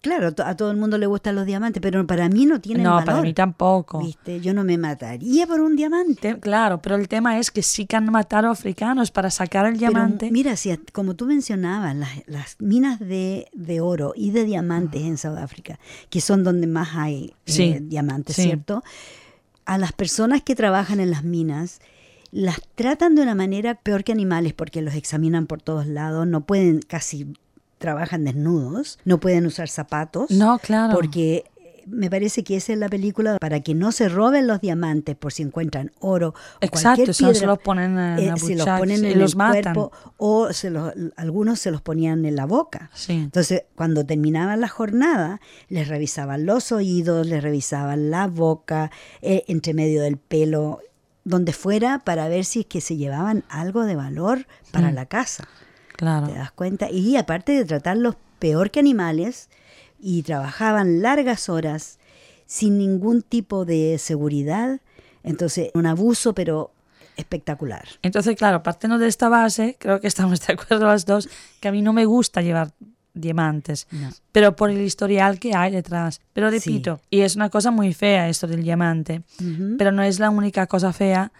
claro, 0.00 0.28
a 0.44 0.56
todo 0.56 0.70
el 0.70 0.76
mundo 0.76 0.96
le 0.98 1.06
gustan 1.06 1.34
los 1.34 1.44
diamantes, 1.46 1.80
pero 1.82 2.06
para 2.06 2.28
mí 2.28 2.46
no 2.46 2.60
tienen 2.60 2.84
No, 2.84 2.90
valor. 2.92 3.04
para 3.06 3.22
mí 3.22 3.34
tampoco. 3.34 3.98
¿viste? 3.98 4.40
Yo 4.40 4.54
no 4.54 4.64
me 4.64 4.78
mataría 4.78 5.46
por 5.46 5.60
un 5.60 5.76
diamante. 5.76 6.34
Te- 6.34 6.40
claro, 6.40 6.80
pero 6.80 6.96
el 6.96 7.08
tema 7.08 7.38
es 7.38 7.50
que 7.50 7.62
sí 7.62 7.86
que 7.86 7.96
han 7.96 8.10
matado 8.10 8.48
africanos 8.48 9.10
para 9.10 9.30
sacar 9.30 9.66
el 9.66 9.72
Pero 9.78 9.90
diamante. 9.90 10.30
mira, 10.30 10.56
si, 10.56 10.76
como 10.92 11.14
tú 11.14 11.26
mencionabas, 11.26 11.94
las, 11.96 12.10
las 12.26 12.56
minas 12.60 12.98
de, 13.00 13.48
de 13.52 13.80
oro 13.80 14.12
y 14.16 14.30
de 14.30 14.44
diamantes 14.44 15.02
en 15.02 15.18
Sudáfrica, 15.18 15.78
que 16.10 16.20
son 16.20 16.44
donde 16.44 16.66
más 16.66 16.90
hay 16.94 17.34
eh, 17.46 17.80
diamantes, 17.82 18.36
sí. 18.36 18.42
¿cierto? 18.44 18.82
A 19.64 19.76
las 19.78 19.92
personas 19.92 20.42
que 20.42 20.54
trabajan 20.54 21.00
en 21.00 21.10
las 21.10 21.24
minas 21.24 21.80
las 22.30 22.60
tratan 22.74 23.14
de 23.14 23.22
una 23.22 23.34
manera 23.34 23.74
peor 23.74 24.04
que 24.04 24.12
animales 24.12 24.52
porque 24.52 24.82
los 24.82 24.94
examinan 24.94 25.46
por 25.46 25.62
todos 25.62 25.86
lados, 25.86 26.26
no 26.26 26.42
pueden 26.44 26.80
casi 26.80 27.26
trabajan 27.78 28.24
desnudos, 28.24 28.98
no 29.04 29.18
pueden 29.18 29.46
usar 29.46 29.68
zapatos. 29.68 30.30
no, 30.30 30.58
claro. 30.58 30.94
Porque 30.94 31.44
eh, 31.56 31.84
me 31.86 32.10
parece 32.10 32.44
que 32.44 32.56
esa 32.56 32.74
es 32.74 32.78
la 32.78 32.88
película 32.90 33.38
para 33.40 33.60
que 33.60 33.74
no 33.74 33.92
se 33.92 34.08
roben 34.10 34.46
los 34.46 34.60
diamantes 34.60 35.16
por 35.16 35.32
si 35.32 35.42
encuentran 35.42 35.90
oro 36.00 36.28
o 36.30 36.34
Exacto, 36.60 37.04
cualquier 37.04 37.34
se 37.34 37.46
los 37.46 37.58
ponen 37.60 37.98
en 37.98 38.18
Eh, 38.18 38.32
se 38.36 38.56
los 38.56 38.66
ponen 38.68 39.04
en 39.04 39.18
los 39.18 39.32
el 39.32 39.38
matan. 39.38 39.74
cuerpo 39.74 39.92
o 40.18 40.52
se 40.52 40.68
los, 40.68 40.92
algunos 41.16 41.60
se 41.60 41.70
los 41.70 41.80
ponían 41.80 42.26
en 42.26 42.36
la 42.36 42.44
boca. 42.44 42.90
Sí. 42.92 43.12
Entonces, 43.14 43.62
cuando 43.74 44.04
terminaban 44.04 44.60
la 44.60 44.68
jornada, 44.68 45.40
les 45.70 45.88
revisaban 45.88 46.44
los 46.44 46.72
oídos, 46.72 47.26
les 47.26 47.42
revisaban 47.42 48.10
la 48.10 48.26
boca, 48.26 48.90
eh, 49.22 49.44
entre 49.48 49.72
medio 49.72 50.02
del 50.02 50.18
pelo, 50.18 50.80
donde 51.24 51.52
fuera, 51.52 52.00
para 52.00 52.28
ver 52.28 52.44
si 52.44 52.60
es 52.60 52.66
que 52.66 52.80
se 52.80 52.96
llevaban 52.96 53.44
algo 53.48 53.84
de 53.84 53.96
valor 53.96 54.46
para 54.72 54.90
Mm. 54.90 54.94
la 54.94 55.06
casa. 55.06 55.48
Claro. 55.98 56.28
¿Te 56.28 56.34
das 56.34 56.52
cuenta? 56.52 56.90
Y 56.90 57.16
aparte 57.16 57.52
de 57.52 57.64
tratarlos 57.66 58.14
peor 58.38 58.70
que 58.70 58.78
animales, 58.80 59.50
y 60.00 60.22
trabajaban 60.22 61.02
largas 61.02 61.48
horas 61.48 61.98
sin 62.46 62.78
ningún 62.78 63.22
tipo 63.22 63.64
de 63.64 63.98
seguridad, 63.98 64.80
entonces 65.24 65.70
un 65.74 65.86
abuso, 65.86 66.34
pero 66.34 66.70
espectacular. 67.16 67.84
Entonces, 68.02 68.36
claro, 68.36 68.62
partiendo 68.62 68.96
de 68.98 69.08
esta 69.08 69.28
base, 69.28 69.76
creo 69.78 70.00
que 70.00 70.06
estamos 70.06 70.46
de 70.46 70.52
acuerdo 70.52 70.86
las 70.86 71.04
dos, 71.04 71.28
que 71.60 71.66
a 71.66 71.72
mí 71.72 71.82
no 71.82 71.92
me 71.92 72.04
gusta 72.04 72.40
llevar 72.42 72.70
diamantes, 73.12 73.88
No. 73.90 74.10
pero 74.30 74.54
por 74.54 74.70
el 74.70 74.80
historial 74.80 75.40
que 75.40 75.52
hay 75.52 75.72
detrás. 75.72 76.20
Pero 76.32 76.48
Sí. 76.52 76.58
repito, 76.58 77.00
y 77.10 77.22
es 77.22 77.34
una 77.34 77.50
cosa 77.50 77.72
muy 77.72 77.92
fea 77.92 78.28
esto 78.28 78.46
del 78.46 78.62
diamante, 78.62 79.22
Ujú. 79.40 79.74
pero 79.76 79.90
no 79.90 80.04
es 80.04 80.20
la 80.20 80.30
única 80.30 80.68
cosa 80.68 80.92
fea 80.92 81.32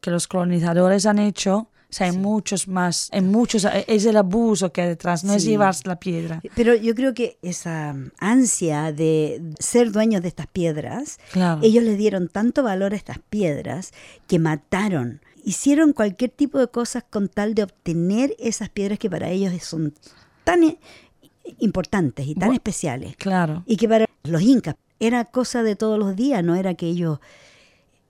que 0.00 0.10
los 0.10 0.26
colonizadores 0.26 1.04
han 1.04 1.18
hecho 1.18 1.68
O 1.88 1.92
sea, 1.96 2.08
hay 2.08 2.16
muchos 2.16 2.66
más, 2.66 3.08
hay 3.12 3.20
muchos, 3.22 3.66
es 3.86 4.04
el 4.04 4.16
abuso 4.16 4.72
que 4.72 4.82
hay 4.82 4.88
detrás, 4.88 5.22
no 5.22 5.34
es 5.34 5.44
llevarse 5.44 5.86
la 5.86 6.00
piedra. 6.00 6.42
Pero 6.56 6.74
yo 6.74 6.94
creo 6.94 7.14
que 7.14 7.38
esa 7.42 7.94
ansia 8.18 8.92
de 8.92 9.40
ser 9.60 9.92
dueños 9.92 10.20
de 10.22 10.28
estas 10.28 10.48
piedras, 10.48 11.18
Claro. 11.32 11.60
ellos 11.62 11.84
le 11.84 11.96
dieron 11.96 12.28
tanto 12.28 12.62
valor 12.64 12.92
a 12.92 12.96
estas 12.96 13.18
piedras 13.30 13.92
que 14.26 14.38
mataron, 14.40 15.20
hicieron 15.44 15.92
cualquier 15.92 16.30
tipo 16.32 16.58
de 16.58 16.66
cosas 16.66 17.04
con 17.08 17.28
tal 17.28 17.54
de 17.54 17.62
obtener 17.62 18.34
esas 18.40 18.68
piedras 18.68 18.98
que 18.98 19.08
para 19.08 19.30
ellos 19.30 19.54
son 19.62 19.94
tan 20.42 20.76
importantes 21.58 22.26
y 22.26 22.34
tan 22.34 22.52
especiales. 22.52 23.16
Claro. 23.16 23.62
Y 23.66 23.76
que 23.76 23.88
para 23.88 24.06
los 24.24 24.42
incas 24.42 24.74
era 24.98 25.24
cosa 25.24 25.62
de 25.62 25.76
todos 25.76 25.98
los 25.98 26.16
días, 26.16 26.42
no 26.42 26.54
era 26.56 26.74
que 26.74 26.86
ellos 26.86 27.20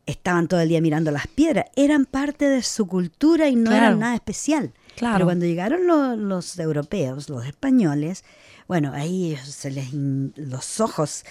estaban 0.07 0.49
todo 0.49 0.61
el 0.61 0.69
día 0.69 0.81
mirando 0.81 1.11
las 1.11 1.27
piedras, 1.27 1.67
eran 1.77 2.05
parte 2.07 2.49
de 2.49 2.63
su 2.63 2.87
cultura 2.87 3.49
y 3.49 3.57
no 3.57 3.71
Claro. 3.71 3.87
eran 3.87 3.99
nada 3.99 4.15
especial. 4.15 4.73
Claro. 4.97 5.15
Pero 5.17 5.25
cuando 5.27 5.45
llegaron 5.47 5.87
lo- 5.87 6.17
los 6.17 6.59
europeos, 6.59 7.29
los 7.29 7.45
españoles, 7.45 8.25
bueno, 8.69 8.93
ahí 8.95 9.37
se 9.45 9.71
les 9.71 9.93
los 9.93 10.81
ojos 10.81 11.25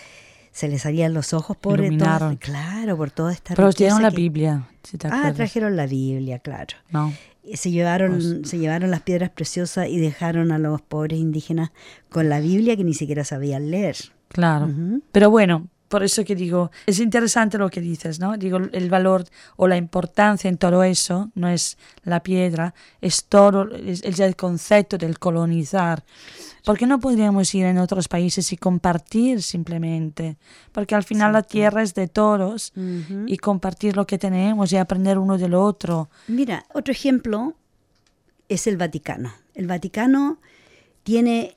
se 0.52 0.70
les 0.70 0.84
salían 0.84 1.14
los 1.14 1.34
ojos 1.34 1.58
por 1.58 1.76
toda- 1.78 1.88
Iluminaron. 1.88 2.38
claro, 2.38 2.96
por 2.96 3.12
toda 3.12 3.34
esta 3.34 3.56
Pero 3.56 3.72
dieron 3.72 4.02
la 4.02 4.10
que- 4.10 4.16
Biblia, 4.16 4.70
si 4.84 4.98
te 4.98 5.10
Ah, 5.12 5.34
trajeron 5.36 5.76
la 5.76 5.86
Biblia, 5.86 6.40
claro. 6.40 6.78
No. 6.92 7.12
Se 7.56 7.72
llevaron, 7.72 8.14
Pues- 8.14 8.50
se 8.50 8.58
llevaron 8.58 8.90
las 8.90 9.02
piedras 9.02 9.32
preciosas 9.32 9.90
y 9.90 9.98
dejaron 10.00 10.54
a 10.54 10.58
los 10.58 10.82
pobres 10.82 11.20
indígenas 11.20 11.72
con 12.10 12.30
la 12.30 12.40
Biblia 12.40 12.78
que 12.78 12.86
ni 12.86 12.94
siquiera 12.94 13.26
sabían 13.26 13.70
leer. 13.70 13.98
Claro. 14.30 14.70
Pero 15.12 15.30
bueno, 15.30 15.68
por 15.88 16.04
eso 16.04 16.24
que 16.26 16.36
digo, 16.36 16.72
es 16.86 17.00
interesante 17.00 17.58
lo 17.58 17.70
que 17.70 17.82
dices, 17.82 18.20
¿no? 18.20 18.38
Digo, 18.38 18.58
el 18.58 18.90
valor 18.90 19.26
o 19.56 19.68
la 19.68 19.78
importancia 19.78 20.50
en 20.50 20.58
todo 20.58 20.84
eso 20.84 21.30
no 21.36 21.48
es 21.48 21.78
la 22.04 22.22
piedra, 22.22 22.74
es 23.02 23.26
todo, 23.26 23.74
es, 23.76 24.04
es 24.04 24.20
el 24.20 24.36
concepto 24.36 24.98
del 24.98 25.20
colonizar. 25.20 26.04
¿Por 26.64 26.78
qué 26.78 26.88
no 26.88 27.00
podríamos 27.00 27.54
ir 27.54 27.66
en 27.66 27.78
otros 27.78 28.08
países 28.08 28.52
y 28.52 28.58
compartir 28.58 29.44
simplemente? 29.44 30.38
Porque 30.72 30.96
al 30.96 31.04
final 31.04 31.34
la 31.34 31.44
tierra 31.44 31.84
es 31.84 31.94
de 31.94 32.08
todos 32.08 32.74
Ujú. 32.76 33.26
y 33.28 33.38
compartir 33.38 33.96
lo 33.96 34.08
que 34.08 34.18
tenemos 34.18 34.72
y 34.74 34.78
aprender 34.78 35.20
uno 35.20 35.38
del 35.38 35.54
otro. 35.54 36.10
Mira, 36.28 36.66
otro 36.74 36.92
ejemplo 36.92 37.54
es 38.50 38.66
el 38.66 38.78
Vaticano. 38.78 39.34
El 39.54 39.68
Vaticano 39.68 40.40
tiene 41.04 41.56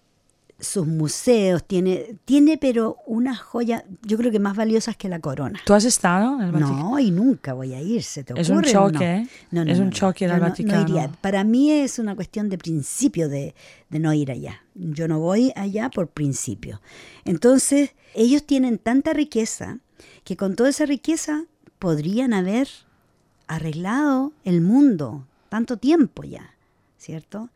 sus 0.61 0.87
museos, 0.89 1.63
tiene, 1.65 2.17
tiene 2.25 2.59
pero 2.59 2.97
unas 3.07 3.39
joyas, 3.39 3.85
yo 4.03 4.17
creo 4.17 4.33
que 4.33 4.41
más 4.41 4.57
valiosas 4.57 4.97
que 4.97 5.09
la 5.09 5.21
corona. 5.21 5.61
¿Tú 5.65 5.73
has 5.73 5.85
estado 5.85 6.35
en 6.35 6.41
el 6.47 6.51
Vaticano? 6.53 6.91
No, 6.91 6.99
y 6.99 7.13
nunca 7.13 7.53
voy 7.55 7.75
a 7.75 7.81
ir, 7.81 8.03
¿se 8.03 8.25
te 8.25 8.33
Es 8.41 8.49
un 8.49 8.57
ocurre 8.59 8.73
choque, 8.73 8.95
no? 8.99 9.03
¿eh? 9.05 9.29
No, 9.53 9.65
no, 9.65 9.71
Es 9.71 9.79
un 9.79 9.91
choque 9.93 10.25
al 10.25 10.33
no- 10.33 10.37
no 10.39 10.49
Vaticano. 10.49 10.83
iría. 10.89 11.13
Para 11.21 11.45
mí 11.45 11.71
es 11.71 12.01
una 12.01 12.17
cuestión 12.17 12.49
de 12.49 12.59
principio 12.59 13.29
de, 13.29 13.55
de 13.89 13.99
no 14.01 14.13
ir 14.13 14.33
allá. 14.33 14.63
Yo 14.75 15.07
no 15.07 15.21
voy 15.21 15.53
allá 15.55 15.91
por 15.91 16.09
principio. 16.09 16.81
Entonces, 17.25 17.91
ellos 18.15 18.45
tienen 18.45 18.79
tanta 18.79 19.13
riqueza 19.13 19.79
que 20.25 20.37
con 20.37 20.57
toda 20.57 20.71
esa 20.71 20.87
riqueza 20.87 21.45
podrían 21.79 22.33
haber 22.33 22.69
arreglado 23.47 24.33
el 24.45 24.61
mundo 24.61 25.27
tanto 25.49 25.77
tiempo 25.79 26.25
ya, 26.25 26.55
¿cierto? 26.99 27.49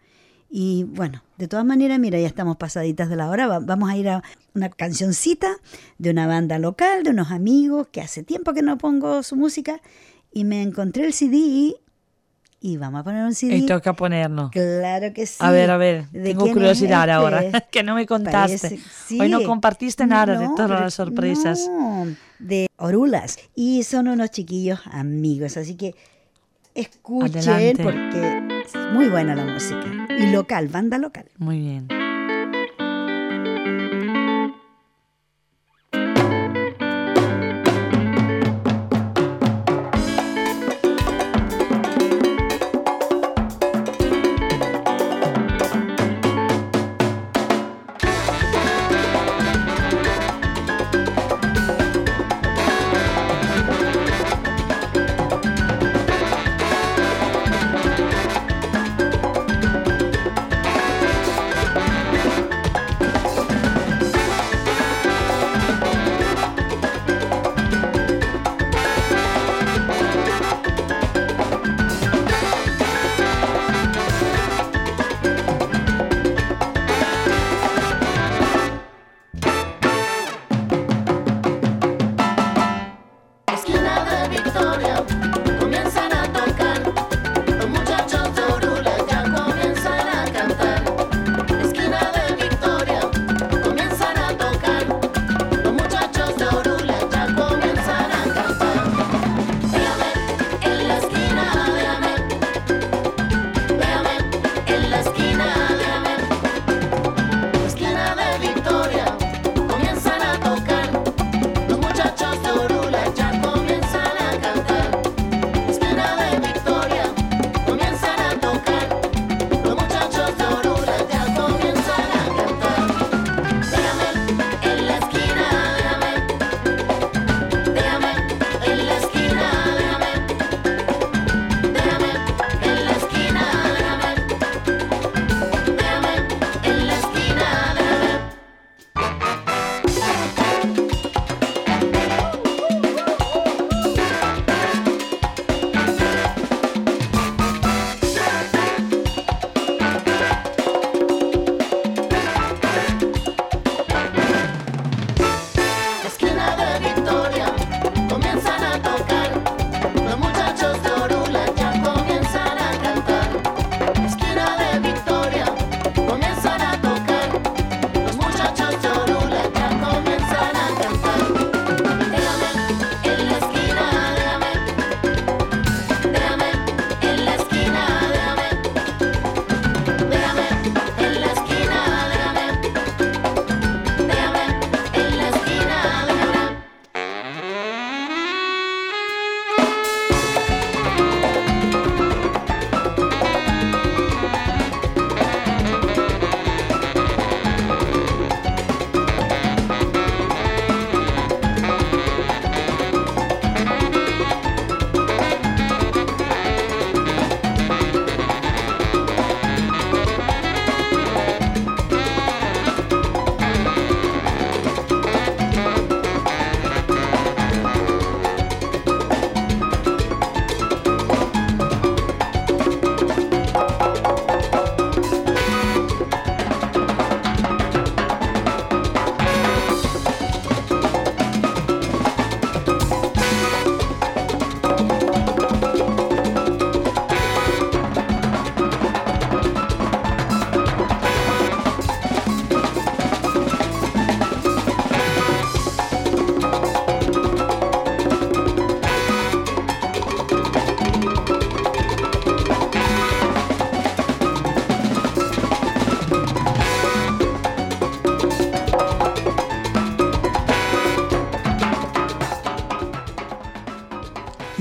Y 0.54 0.84
bueno, 0.84 1.22
de 1.38 1.48
todas 1.48 1.64
maneras, 1.64 1.98
mira, 1.98 2.20
ya 2.20 2.26
estamos 2.26 2.58
pasaditas 2.58 3.08
de 3.08 3.16
la 3.16 3.30
hora. 3.30 3.46
va- 3.46 3.60
Vamos 3.60 3.88
a 3.90 3.96
ir 3.96 4.10
a 4.10 4.22
una 4.54 4.68
cancioncita 4.68 5.56
de 5.96 6.10
una 6.10 6.26
banda 6.26 6.58
local, 6.58 7.04
de 7.04 7.10
unos 7.10 7.30
amigos 7.30 7.86
que 7.90 8.02
hace 8.02 8.22
tiempo 8.22 8.52
que 8.52 8.60
no 8.60 8.76
pongo 8.76 9.22
su 9.22 9.34
música 9.36 9.80
y 10.30 10.44
me 10.44 10.60
encontré 10.62 11.06
el 11.06 11.14
CD 11.14 11.76
y 12.60 12.76
vamos 12.76 13.00
a 13.00 13.04
poner 13.04 13.24
un 13.24 13.34
CD. 13.34 13.56
Y 13.56 13.64
toca 13.66 13.94
ponerlo. 13.94 14.50
Claro 14.52 15.14
que 15.14 15.24
sí. 15.24 15.36
A 15.40 15.50
ver, 15.50 15.70
a 15.70 15.78
ver, 15.78 16.06
¿De 16.10 16.22
tengo 16.22 16.46
curiosidad 16.52 17.00
este? 17.04 17.12
ahora, 17.12 17.44
que 17.72 17.82
no 17.82 17.94
me 17.94 18.04
contaste. 18.06 18.58
Parece- 18.58 18.78
sí. 19.06 19.18
Hoy 19.18 19.30
no 19.30 19.42
compartiste 19.44 20.06
nada 20.06 20.36
de 20.38 20.44
No, 20.44 20.54
todas 20.54 20.70
pero- 20.70 20.80
las 20.82 20.92
sorpresas. 20.92 21.66
no, 21.66 22.06
de 22.38 22.66
Orulas. 22.76 23.38
Y 23.54 23.84
son 23.84 24.06
unos 24.06 24.30
chiquillos 24.30 24.80
amigos, 24.92 25.56
así 25.56 25.76
que 25.76 25.94
escuchen 26.74 27.48
Adelante. 27.48 27.82
porque 27.82 28.51
muy 28.92 29.08
buena 29.08 29.34
la 29.34 29.44
música. 29.44 29.84
Y 30.18 30.30
local, 30.30 30.68
banda 30.68 30.98
local. 30.98 31.26
Muy 31.38 31.58
bien. 31.58 32.01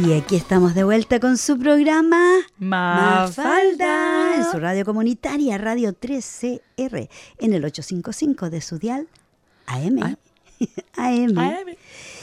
Y 0.04 0.14
aquí 0.14 0.36
estamos 0.36 0.74
de 0.74 0.84
vuelta 0.84 1.20
con 1.20 1.38
su 1.38 1.60
programa 1.60 2.40
Mafalda. 2.58 4.36
en 4.36 4.52
su 4.52 4.58
radio 4.60 4.84
comunitaria, 4.84 5.58
Radio 5.58 5.94
3CR, 5.94 7.08
en 7.38 7.54
el 7.54 7.64
855 7.64 8.50
de 8.50 8.62
su 8.62 8.80
dial 8.80 9.08
AM. 9.68 10.00
Ah. 10.02 10.16
AM. 10.98 11.38
Ay, 11.38 11.78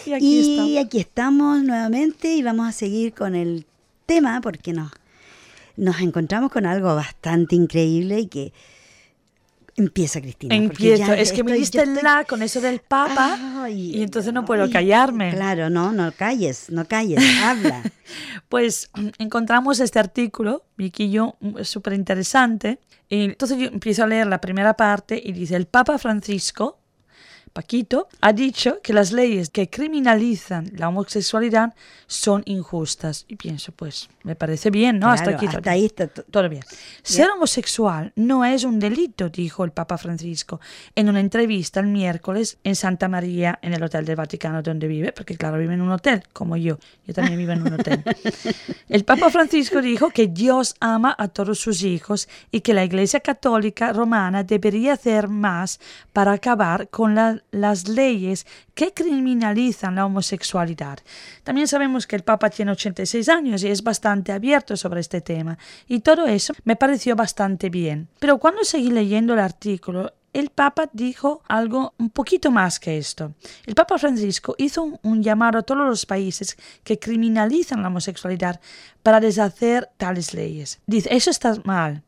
Y 0.06 0.12
aquí 0.12 0.26
y 0.26 0.76
está. 0.76 0.86
aquí 0.86 0.98
estamos 0.98 1.62
nuevamente 1.62 2.34
y 2.34 2.42
vamos 2.42 2.68
a 2.68 2.72
seguir 2.72 3.14
con 3.14 3.36
el 3.36 3.64
tema 4.06 4.40
porque 4.40 4.72
nos, 4.72 4.90
nos 5.76 6.00
encontramos 6.00 6.50
con 6.50 6.66
algo 6.66 6.94
bastante 6.96 7.54
increíble 7.54 8.20
y 8.20 8.26
que 8.26 8.52
empieza 9.78 10.20
Cristina. 10.20 10.54
ya 10.56 11.14
Es 11.16 11.32
que 11.32 11.42
me 11.44 11.52
diste 11.52 11.78
estoy- 11.82 12.02
la 12.02 12.24
con 12.24 12.42
eso 12.42 12.60
del 12.60 12.80
Papa 12.80 13.38
Ay, 13.62 13.96
y 13.96 14.02
entonces 14.02 14.32
no 14.32 14.44
puedo 14.44 14.64
ay, 14.64 14.70
callarme. 14.70 15.30
Claro, 15.30 15.70
no, 15.70 15.92
no 15.92 16.12
calles, 16.12 16.66
no 16.70 16.84
calles, 16.86 17.18
habla. 17.44 17.82
Pues 18.48 18.90
encontramos 19.18 19.80
este 19.80 19.98
artículo, 19.98 20.64
Vicky 20.76 21.04
y 21.04 21.10
yo, 21.12 21.36
mm, 21.40 21.62
súper 21.62 21.92
interesante. 21.94 22.78
Entonces 23.10 23.56
yo 23.58 23.66
empiezo 23.68 24.04
a 24.04 24.06
leer 24.06 24.26
la 24.26 24.40
primera 24.40 24.74
parte 24.74 25.20
y 25.22 25.32
dice, 25.32 25.56
el 25.56 25.66
Papa 25.66 25.96
Francisco, 25.98 26.78
Paquito, 27.52 28.08
ha 28.20 28.32
dicho 28.32 28.80
que 28.82 28.92
las 28.92 29.12
leyes 29.12 29.50
que 29.50 29.68
criminalizan 29.70 30.70
la 30.76 30.88
homosexualidad 30.88 31.74
son 32.06 32.42
injustas. 32.46 33.24
Y 33.28 33.36
pienso, 33.36 33.72
pues, 33.72 34.08
me 34.22 34.34
parece 34.36 34.70
bien, 34.70 34.98
¿no? 34.98 35.08
hasta 35.10 35.24
Claro, 35.24 35.36
aquí. 35.38 35.46
hasta 35.46 35.60
todo- 35.62 35.70
ahí 35.72 35.84
está 35.86 36.06
to- 36.08 36.22
todo 36.24 36.48
bien. 36.48 36.62
Ser 37.02 37.28
homosexual 37.30 38.12
no 38.16 38.44
es 38.44 38.64
un 38.64 38.78
delito, 38.78 39.28
dijo 39.28 39.64
el 39.64 39.72
Papa 39.72 39.98
Francisco 39.98 40.60
en 40.94 41.08
una 41.08 41.20
entrevista 41.20 41.80
el 41.80 41.86
miércoles 41.86 42.58
en 42.64 42.76
Santa 42.76 43.08
María, 43.08 43.58
en 43.62 43.72
el 43.74 43.82
Hotel 43.82 44.04
del 44.04 44.16
Vaticano 44.16 44.62
donde 44.62 44.86
vive, 44.88 45.12
porque 45.12 45.36
claro, 45.36 45.58
vive 45.58 45.74
en 45.74 45.82
un 45.82 45.90
hotel, 45.90 46.22
como 46.32 46.56
yo. 46.56 46.78
Yo 47.06 47.14
también 47.14 47.38
vivo 47.38 47.52
en 47.52 47.62
un 47.62 47.72
hotel. 47.74 48.02
El 48.88 49.04
Papa 49.04 49.30
Francisco 49.30 49.80
dijo 49.82 50.10
que 50.10 50.28
Dios 50.28 50.74
ama 50.80 51.14
a 51.18 51.28
todos 51.28 51.58
sus 51.58 51.82
hijos 51.82 52.28
y 52.50 52.60
que 52.60 52.74
la 52.74 52.84
Iglesia 52.84 53.20
Católica 53.20 53.92
Romana 53.92 54.44
debería 54.44 54.94
hacer 54.94 55.28
más 55.28 55.78
para 56.12 56.32
acabar 56.32 56.88
con 56.88 57.14
la- 57.14 57.37
las 57.50 57.88
leyes 57.88 58.46
que 58.74 58.92
criminalizan 58.92 59.94
la 59.94 60.06
homosexualidad. 60.06 60.98
También 61.44 61.68
sabemos 61.68 62.06
que 62.06 62.16
el 62.16 62.22
Papa 62.22 62.50
tiene 62.50 62.72
86 62.72 63.28
años 63.28 63.62
y 63.62 63.68
es 63.68 63.82
bastante 63.82 64.32
abierto 64.32 64.76
sobre 64.76 65.00
este 65.00 65.20
tema, 65.20 65.58
y 65.86 66.00
todo 66.00 66.26
eso 66.26 66.54
me 66.64 66.76
pareció 66.76 67.16
bastante 67.16 67.70
bien. 67.70 68.08
Pero 68.18 68.38
cuando 68.38 68.64
seguí 68.64 68.90
leyendo 68.90 69.34
el 69.34 69.40
artículo, 69.40 70.12
el 70.32 70.50
Papa 70.50 70.88
dijo 70.92 71.42
algo 71.48 71.94
un 71.98 72.10
poquito 72.10 72.50
más 72.50 72.78
que 72.78 72.98
esto. 72.98 73.34
El 73.66 73.74
Papa 73.74 73.98
Francisco 73.98 74.54
hizo 74.58 74.98
un, 75.02 75.22
llamado 75.22 75.58
a 75.58 75.62
todos 75.62 75.86
los 75.86 76.06
países 76.06 76.56
que 76.84 76.98
criminalizan 76.98 77.82
la 77.82 77.88
homosexualidad 77.88 78.60
para 79.02 79.20
deshacer 79.20 79.90
tales 79.96 80.34
leyes. 80.34 80.80
Dice, 80.86 81.08
eso 81.12 81.30
está 81.30 81.54
mal, 81.64 82.02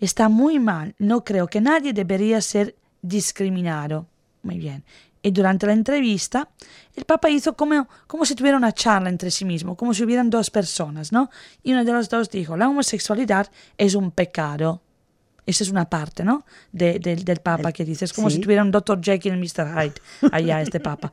está 0.00 0.28
muy 0.28 0.58
mal, 0.58 0.94
no 0.98 1.24
creo 1.24 1.46
que 1.46 1.60
nadie 1.60 1.92
debería 1.92 2.40
ser 2.40 2.76
discriminado. 3.02 4.06
Muy 4.46 4.58
bien. 4.58 4.84
Y 5.22 5.32
durante 5.32 5.66
la 5.66 5.72
entrevista, 5.72 6.48
el 6.94 7.04
Papa 7.04 7.28
hizo 7.28 7.56
como, 7.56 7.88
como 8.06 8.24
si 8.24 8.34
tuviera 8.36 8.56
una 8.56 8.72
charla 8.72 9.08
entre 9.08 9.30
sí 9.32 9.44
mismo, 9.44 9.76
como 9.76 9.92
si 9.92 10.04
hubieran 10.04 10.30
dos 10.30 10.50
personas, 10.50 11.10
¿no? 11.10 11.30
Y 11.64 11.72
una 11.72 11.82
de 11.82 11.92
las 11.92 12.08
dos 12.08 12.30
dijo, 12.30 12.56
la 12.56 12.68
homosexualidad 12.68 13.50
es 13.76 13.94
un 13.96 14.12
pecado. 14.12 14.82
Esa 15.44 15.62
es 15.64 15.70
una 15.70 15.88
parte, 15.88 16.24
¿no? 16.24 16.44
De- 16.72 16.98
del- 16.98 17.24
del 17.24 17.38
Papa 17.38 17.70
que 17.72 17.84
dice, 17.84 18.04
es 18.04 18.12
como 18.12 18.30
sí. 18.30 18.36
si 18.36 18.42
tuviera 18.42 18.62
un 18.62 18.70
Dr. 18.72 19.00
Jekyll 19.00 19.34
y 19.34 19.36
Mr. 19.38 19.74
Hyde 19.74 19.94
allá, 20.32 20.60
este 20.60 20.80
Papa. 20.80 21.12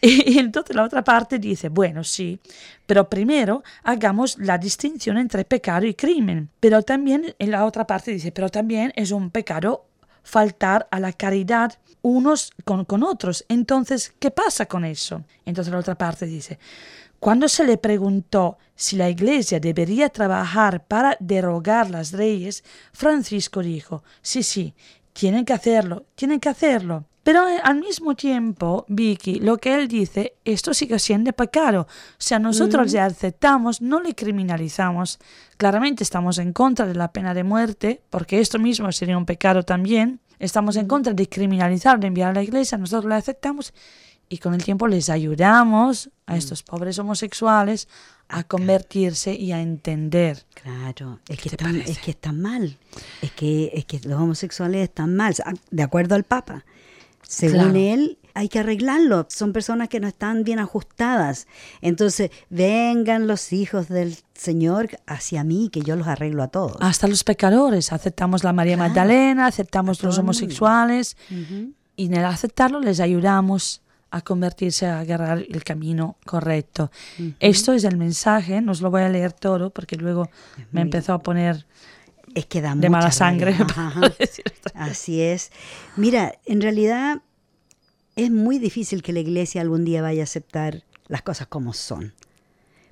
Y, 0.00 0.32
y 0.32 0.38
entonces 0.38 0.74
la 0.76 0.84
otra 0.84 1.02
parte 1.04 1.38
dice, 1.38 1.68
bueno, 1.70 2.02
sí, 2.04 2.38
pero 2.86 3.08
primero 3.10 3.62
hagamos 3.82 4.38
la 4.38 4.56
distinción 4.58 5.16
entre 5.18 5.44
pecado 5.44 5.86
y 5.86 5.94
crimen. 5.94 6.50
Pero 6.60 6.82
también, 6.82 7.34
en 7.38 7.50
la 7.50 7.64
otra 7.66 7.86
parte 7.86 8.10
dice, 8.10 8.32
pero 8.32 8.48
también 8.50 8.90
es 8.96 9.10
un 9.10 9.30
pecado 9.30 9.86
faltar 10.24 10.88
a 10.90 10.98
la 10.98 11.12
caridad 11.12 11.78
unos 12.02 12.52
con, 12.64 13.02
otros. 13.02 13.44
Entonces, 13.48 14.12
¿qué 14.18 14.30
pasa 14.30 14.66
con 14.66 14.84
eso? 14.84 15.24
Entonces 15.46 15.72
la 15.72 15.78
otra 15.78 15.94
parte 15.94 16.26
dice, 16.26 16.58
cuando 17.20 17.48
se 17.48 17.64
le 17.64 17.78
preguntó 17.78 18.58
si 18.74 18.96
la 18.96 19.08
Iglesia 19.08 19.60
debería 19.60 20.08
trabajar 20.08 20.84
para 20.84 21.16
derogar 21.20 21.90
las 21.90 22.12
leyes, 22.12 22.64
Francisco 22.92 23.60
dijo, 23.62 24.02
sí, 24.20 24.42
sí, 24.42 24.74
tienen 25.12 25.44
que 25.44 25.52
hacerlo, 25.52 26.04
tienen 26.14 26.40
que 26.40 26.48
hacerlo. 26.48 27.06
Pero 27.24 27.48
eh, 27.48 27.58
al 27.64 27.80
mismo 27.80 28.14
tiempo, 28.14 28.84
Vicky, 28.88 29.40
lo 29.40 29.56
que 29.56 29.74
él 29.74 29.88
dice, 29.88 30.36
esto 30.44 30.72
sigue 30.74 30.98
siendo 30.98 31.32
pecado. 31.32 31.82
O 31.82 31.86
sea, 32.18 32.38
nosotros 32.38 32.92
le 32.92 33.00
aceptamos, 33.00 33.80
no 33.80 34.00
le 34.00 34.14
criminalizamos. 34.14 35.18
Claramente 35.56 36.04
estamos 36.04 36.38
en 36.38 36.52
contra 36.52 36.86
de 36.86 36.94
la 36.94 37.12
pena 37.12 37.34
de 37.34 37.42
muerte, 37.42 38.02
porque 38.10 38.40
esto 38.40 38.58
mismo 38.58 38.92
sería 38.92 39.18
un 39.18 39.26
pecado 39.26 39.62
también. 39.62 40.20
Estamos 40.38 40.76
en 40.76 40.86
contra 40.86 41.14
de 41.14 41.28
criminalizar, 41.28 41.98
de 41.98 42.08
enviar 42.08 42.30
a 42.30 42.34
la 42.34 42.42
iglesia, 42.42 42.76
nosotros 42.76 43.08
le 43.08 43.16
aceptamos 43.16 43.72
y 44.28 44.38
con 44.38 44.54
el 44.54 44.64
tiempo 44.64 44.88
les 44.88 45.10
ayudamos 45.10 46.10
a 46.26 46.36
estos 46.36 46.62
pobres 46.62 46.98
homosexuales 46.98 47.88
a 48.28 48.42
convertirse 48.42 49.34
y 49.34 49.52
a 49.52 49.60
entender. 49.60 50.44
Claro, 50.54 51.20
es 51.28 51.38
que, 51.38 51.56
parece? 51.56 51.92
es 51.92 51.98
que 51.98 52.10
están 52.12 52.40
mal. 52.40 52.78
Es 53.22 53.32
que, 53.32 53.70
es 53.74 53.84
que 53.84 54.00
los 54.08 54.20
homosexuales 54.20 54.82
están 54.82 55.14
mal, 55.14 55.34
de 55.70 55.82
acuerdo 55.82 56.14
al 56.14 56.24
Papa. 56.24 56.64
Según 57.26 57.60
Claro. 57.72 57.74
él, 57.78 58.18
hay 58.34 58.48
que 58.48 58.58
arreglarlo. 58.58 59.26
Son 59.30 59.52
personas 59.52 59.88
que 59.88 60.00
no 60.00 60.08
están 60.08 60.42
bien 60.44 60.58
ajustadas. 60.58 61.46
Entonces, 61.80 62.30
vengan 62.50 63.26
los 63.26 63.52
hijos 63.52 63.88
del 63.88 64.16
Señor 64.34 64.88
hacia 65.06 65.44
mí, 65.44 65.68
que 65.72 65.80
yo 65.82 65.94
los 65.96 66.06
arreglo 66.08 66.42
a 66.42 66.48
todos. 66.48 66.76
Hasta 66.80 67.06
los 67.06 67.22
pecadores, 67.24 67.92
aceptamos 67.92 68.42
la 68.44 68.52
María 68.52 68.74
Claro. 68.76 68.88
Magdalena, 68.88 69.46
aceptamos 69.46 70.02
A 70.02 70.06
los 70.06 70.18
homosexuales 70.18 71.16
y 71.96 72.06
en 72.06 72.14
el 72.14 72.24
aceptarlo 72.24 72.80
les 72.80 72.98
ayudamos 73.00 73.82
a 74.10 74.20
convertirse, 74.20 74.86
a 74.86 75.00
agarrar 75.00 75.38
el 75.48 75.64
camino 75.64 76.16
correcto. 76.24 76.90
Esto 77.40 77.72
es 77.72 77.82
el 77.84 77.96
mensaje, 77.96 78.60
no 78.60 78.72
os 78.72 78.80
lo 78.80 78.90
voy 78.90 79.02
a 79.02 79.08
leer 79.08 79.32
todo 79.32 79.70
porque 79.70 79.96
luego 79.96 80.28
me 80.72 80.82
empezó 80.82 81.12
a 81.14 81.18
poner 81.22 81.66
Es 82.34 82.46
que 82.46 82.60
da 82.60 82.70
de 82.70 82.74
mucha 82.74 82.90
mala 82.90 83.10
sangre. 83.12 83.56
Así 84.74 85.20
es. 85.20 85.50
Mira, 85.96 86.34
en 86.46 86.60
realidad 86.60 87.22
es 88.16 88.30
muy 88.30 88.58
difícil 88.58 89.02
que 89.02 89.12
la 89.12 89.20
iglesia 89.20 89.60
algún 89.60 89.84
día 89.84 90.02
vaya 90.02 90.22
a 90.22 90.24
aceptar 90.24 90.82
las 91.08 91.22
cosas 91.22 91.46
como 91.46 91.72
son. 91.72 92.12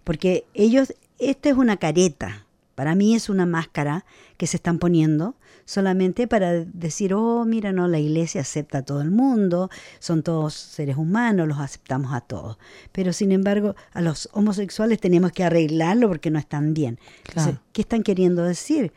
Porque 0.05 0.45
ellos, 0.55 0.95
esta 1.19 1.49
es 1.49 1.57
una 1.57 1.77
careta. 1.77 2.47
Para 2.75 2.95
mí 2.95 3.15
es 3.15 3.29
una 3.29 3.47
máscara 3.47 4.05
que 4.37 4.47
se 4.47 4.57
están 4.57 4.79
poniendo 4.79 5.37
solamente 5.65 6.27
para 6.27 6.53
decir, 6.53 7.15
oh, 7.15 7.45
mira, 7.45 7.73
no, 7.73 7.87
la 7.89 7.99
iglesia 7.99 8.41
acepta 8.41 8.79
a 8.79 8.83
todo 8.83 9.03
el 9.03 9.11
mundo, 9.11 9.71
son 9.99 10.23
todos 10.23 10.55
seres 10.55 10.97
humanos, 10.97 11.47
los 11.49 11.59
aceptamos 11.59 12.13
a 12.13 12.21
todos. 12.21 12.59
Pero 12.91 13.13
sin 13.13 13.33
embargo, 13.33 13.77
a 13.93 14.01
los 14.01 14.29
homosexuales 14.33 15.01
tenemos 15.01 15.33
que 15.33 15.45
arreglarlo 15.45 16.09
porque 16.09 16.31
no 16.31 16.39
están 16.39 16.75
bien. 16.75 16.99
Entonces. 17.29 17.57
¿qué 17.73 17.83
están 17.83 18.03
queriendo 18.03 18.43
decir? 18.43 18.93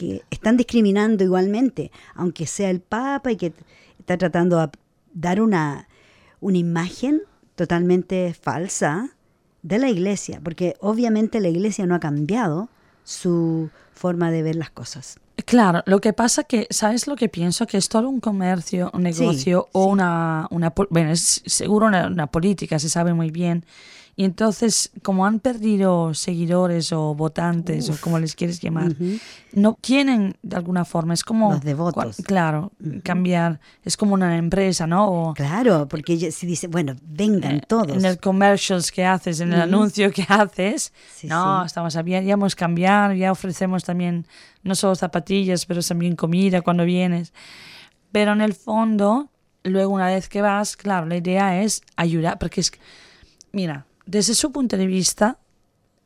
Que 0.00 0.22
están 0.30 0.56
discriminando 0.56 1.22
igualmente, 1.24 1.90
aunque 2.14 2.46
sea 2.46 2.70
el 2.70 2.80
Papa 2.80 3.32
y 3.32 3.36
que 3.36 3.52
está 3.98 4.16
tratando 4.16 4.58
de 4.58 4.70
dar 5.12 5.42
una, 5.42 5.88
una 6.40 6.56
imagen 6.56 7.20
totalmente 7.54 8.32
falsa 8.32 9.10
de 9.62 9.78
la 9.78 9.90
iglesia, 9.90 10.40
porque 10.42 10.74
obviamente 10.80 11.38
la 11.40 11.48
iglesia 11.48 11.84
no 11.84 11.94
ha 11.94 12.00
cambiado 12.00 12.70
su 13.04 13.68
forma 13.92 14.30
de 14.30 14.42
ver 14.42 14.56
las 14.56 14.70
cosas. 14.70 15.18
Claro, 15.44 15.82
lo 15.84 16.00
que 16.00 16.14
pasa 16.14 16.44
que, 16.44 16.66
¿sabes 16.70 17.06
lo 17.06 17.16
que 17.16 17.28
pienso? 17.28 17.66
Que 17.66 17.76
es 17.76 17.88
todo 17.90 18.08
un 18.08 18.20
comercio, 18.20 18.90
un 18.94 19.00
Sí, 19.12 19.20
negocio 19.20 19.68
o 19.72 19.84
sí. 19.84 19.90
una, 19.92 20.46
una, 20.50 20.72
bueno, 20.88 21.10
es 21.10 21.42
seguro 21.44 21.86
una, 21.86 22.06
una 22.06 22.26
política, 22.26 22.78
se 22.78 22.88
sabe 22.88 23.12
muy 23.12 23.30
bien. 23.30 23.64
Y 24.20 24.24
entonces, 24.24 24.90
como 25.02 25.24
han 25.24 25.40
perdido 25.40 26.12
seguidores 26.12 26.92
o 26.92 27.14
votantes 27.14 27.88
o 27.88 27.96
como 28.02 28.18
les 28.18 28.34
quieres 28.34 28.60
llamar, 28.60 28.88
Ujú. 28.92 29.16
no 29.54 29.78
tienen 29.80 30.36
de 30.42 30.56
alguna 30.56 30.84
forma, 30.84 31.14
es 31.14 31.24
como... 31.24 31.52
Los 31.52 31.62
devotos. 31.62 32.16
Claro, 32.26 32.70
cambiar, 33.02 33.60
es 33.82 33.96
como 33.96 34.12
una 34.12 34.36
empresa, 34.36 34.86
¿no? 34.86 35.08
O, 35.08 35.32
Claro, 35.32 35.88
porque 35.88 36.30
si 36.32 36.46
dice, 36.46 36.66
bueno, 36.68 36.96
vengan 37.02 37.56
eh, 37.56 37.62
todos. 37.66 37.96
En 37.96 38.04
el 38.04 38.18
commercials 38.18 38.92
que 38.92 39.06
haces, 39.06 39.40
en 39.40 39.54
el 39.54 39.60
Ujú. 39.60 39.74
anuncio 39.74 40.12
que 40.12 40.26
haces, 40.28 40.92
Sí, 41.16 41.26
no, 41.26 41.62
sí. 41.62 41.66
estamos 41.68 41.96
hemos 41.96 42.54
cambiado, 42.54 43.14
ya 43.14 43.32
ofrecemos 43.32 43.84
también 43.84 44.26
no 44.62 44.74
solo 44.74 44.96
zapatillas, 44.96 45.64
pero 45.64 45.80
también 45.82 46.14
comida 46.14 46.60
cuando 46.60 46.84
vienes. 46.84 47.32
Pero 48.12 48.32
en 48.34 48.42
el 48.42 48.52
fondo, 48.52 49.30
luego 49.62 49.94
una 49.94 50.08
vez 50.08 50.28
que 50.28 50.42
vas, 50.42 50.76
claro, 50.76 51.06
la 51.06 51.16
idea 51.16 51.62
es 51.62 51.80
ayudar, 51.96 52.38
porque 52.38 52.60
es, 52.60 52.70
mira, 53.52 53.86
desde 54.06 54.34
su 54.34 54.50
punto 54.52 54.76
de 54.76 54.86
vista, 54.86 55.38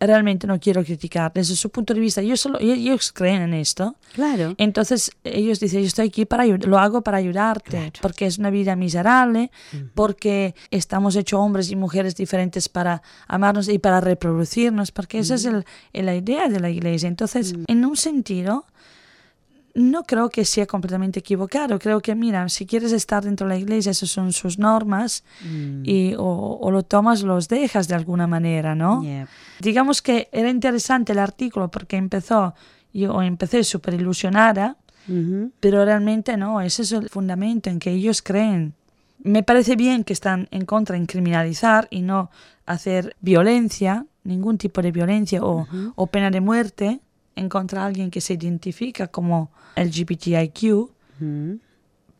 realmente 0.01 0.47
no 0.47 0.61
quiero 0.61 0.85
criticar 0.85 1.33
desde 1.33 1.57
su 1.57 1.71
punto 1.71 1.95
de 1.95 2.01
vista. 2.01 2.21
Yo 2.21 2.37
solo, 2.37 2.59
ellos, 2.61 2.77
ellos 2.77 3.13
creen 3.13 3.41
en 3.41 3.55
esto. 3.55 3.95
Claro. 4.13 4.55
Entonces 4.59 5.11
ellos 5.23 5.61
dicen, 5.61 5.81
yo 5.81 5.87
estoy 5.87 6.09
aquí 6.09 6.27
para 6.27 6.45
lo 6.45 6.79
hago 6.79 7.01
para 7.03 7.17
ayudarte, 7.17 7.71
Claro. 7.71 7.93
porque 8.03 8.27
es 8.27 8.37
una 8.39 8.51
vida 8.51 8.77
miserable, 8.77 9.51
porque 9.95 10.55
estamos 10.71 11.17
hechos 11.17 11.41
hombres 11.41 11.71
y 11.71 11.77
mujeres 11.77 12.17
diferentes 12.17 12.69
para 12.69 13.03
amarnos 13.29 13.69
y 13.69 13.79
para 13.79 14.01
reproducirnos, 14.01 14.91
porque 14.93 15.21
esa 15.21 15.37
es 15.37 15.45
el- 15.47 15.65
el- 15.95 16.07
la 16.07 16.15
idea 16.17 16.49
de 16.49 16.61
la 16.61 16.69
iglesia. 16.69 17.09
Entonces, 17.09 17.55
en 17.67 17.85
un 17.87 17.97
sentido, 17.97 18.67
no 19.75 20.05
creo 20.05 20.31
que 20.31 20.45
sea 20.45 20.67
completamente 20.67 21.19
equivocado. 21.19 21.79
Creo 21.81 22.01
que, 22.01 22.15
mira, 22.15 22.49
si 22.49 22.65
quieres 22.65 22.93
estar 22.93 23.25
dentro 23.25 23.49
de 23.49 23.55
la 23.55 23.61
iglesia, 23.61 23.91
esas 23.91 24.09
son 24.09 24.33
sus 24.33 24.59
normas, 24.59 25.25
Mm. 25.45 25.83
y 25.85 26.15
o, 26.17 26.59
o 26.61 26.71
lo 26.71 26.83
tomas 26.85 27.25
o 27.25 27.27
los 27.27 27.49
dejas 27.49 27.89
de 27.89 27.95
alguna 27.97 28.27
manera, 28.29 28.75
¿no? 28.75 29.03
Yeah. 29.03 29.27
Digamos 29.61 30.01
que 30.01 30.29
era 30.33 30.49
interesante 30.49 31.13
el 31.13 31.19
artículo 31.19 31.71
porque 31.71 31.97
empezó, 31.97 32.55
yo 32.93 33.21
empecé 33.23 33.65
súper 33.65 33.95
ilusionada, 33.95 34.77
pero 35.61 35.85
realmente 35.85 36.37
no, 36.37 36.61
ese 36.63 36.83
es 36.83 36.93
el 36.93 37.09
fundamento 37.11 37.69
en 37.69 37.79
que 37.79 37.91
ellos 37.91 38.23
creen. 38.23 38.73
Me 39.23 39.43
parece 39.43 39.77
bien 39.77 40.03
que 40.05 40.13
están 40.15 40.49
en 40.51 40.65
contra 40.65 40.97
en 40.97 41.07
criminalizar 41.07 41.89
y 41.91 42.01
no 42.03 42.31
hacer 42.65 43.15
violencia, 43.21 44.07
ningún 44.23 44.57
tipo 44.57 44.81
de 44.81 44.93
violencia 44.93 45.43
o, 45.45 45.67
o 45.95 46.07
pena 46.07 46.31
de 46.31 46.41
muerte 46.41 47.01
en 47.37 47.49
contra 47.49 47.83
de 47.83 47.87
alguien 47.89 48.11
que 48.11 48.21
se 48.21 48.35
identifica 48.35 49.09
como 49.09 49.51
LGBTIQ, 49.77 50.73
Ujú. 51.21 51.59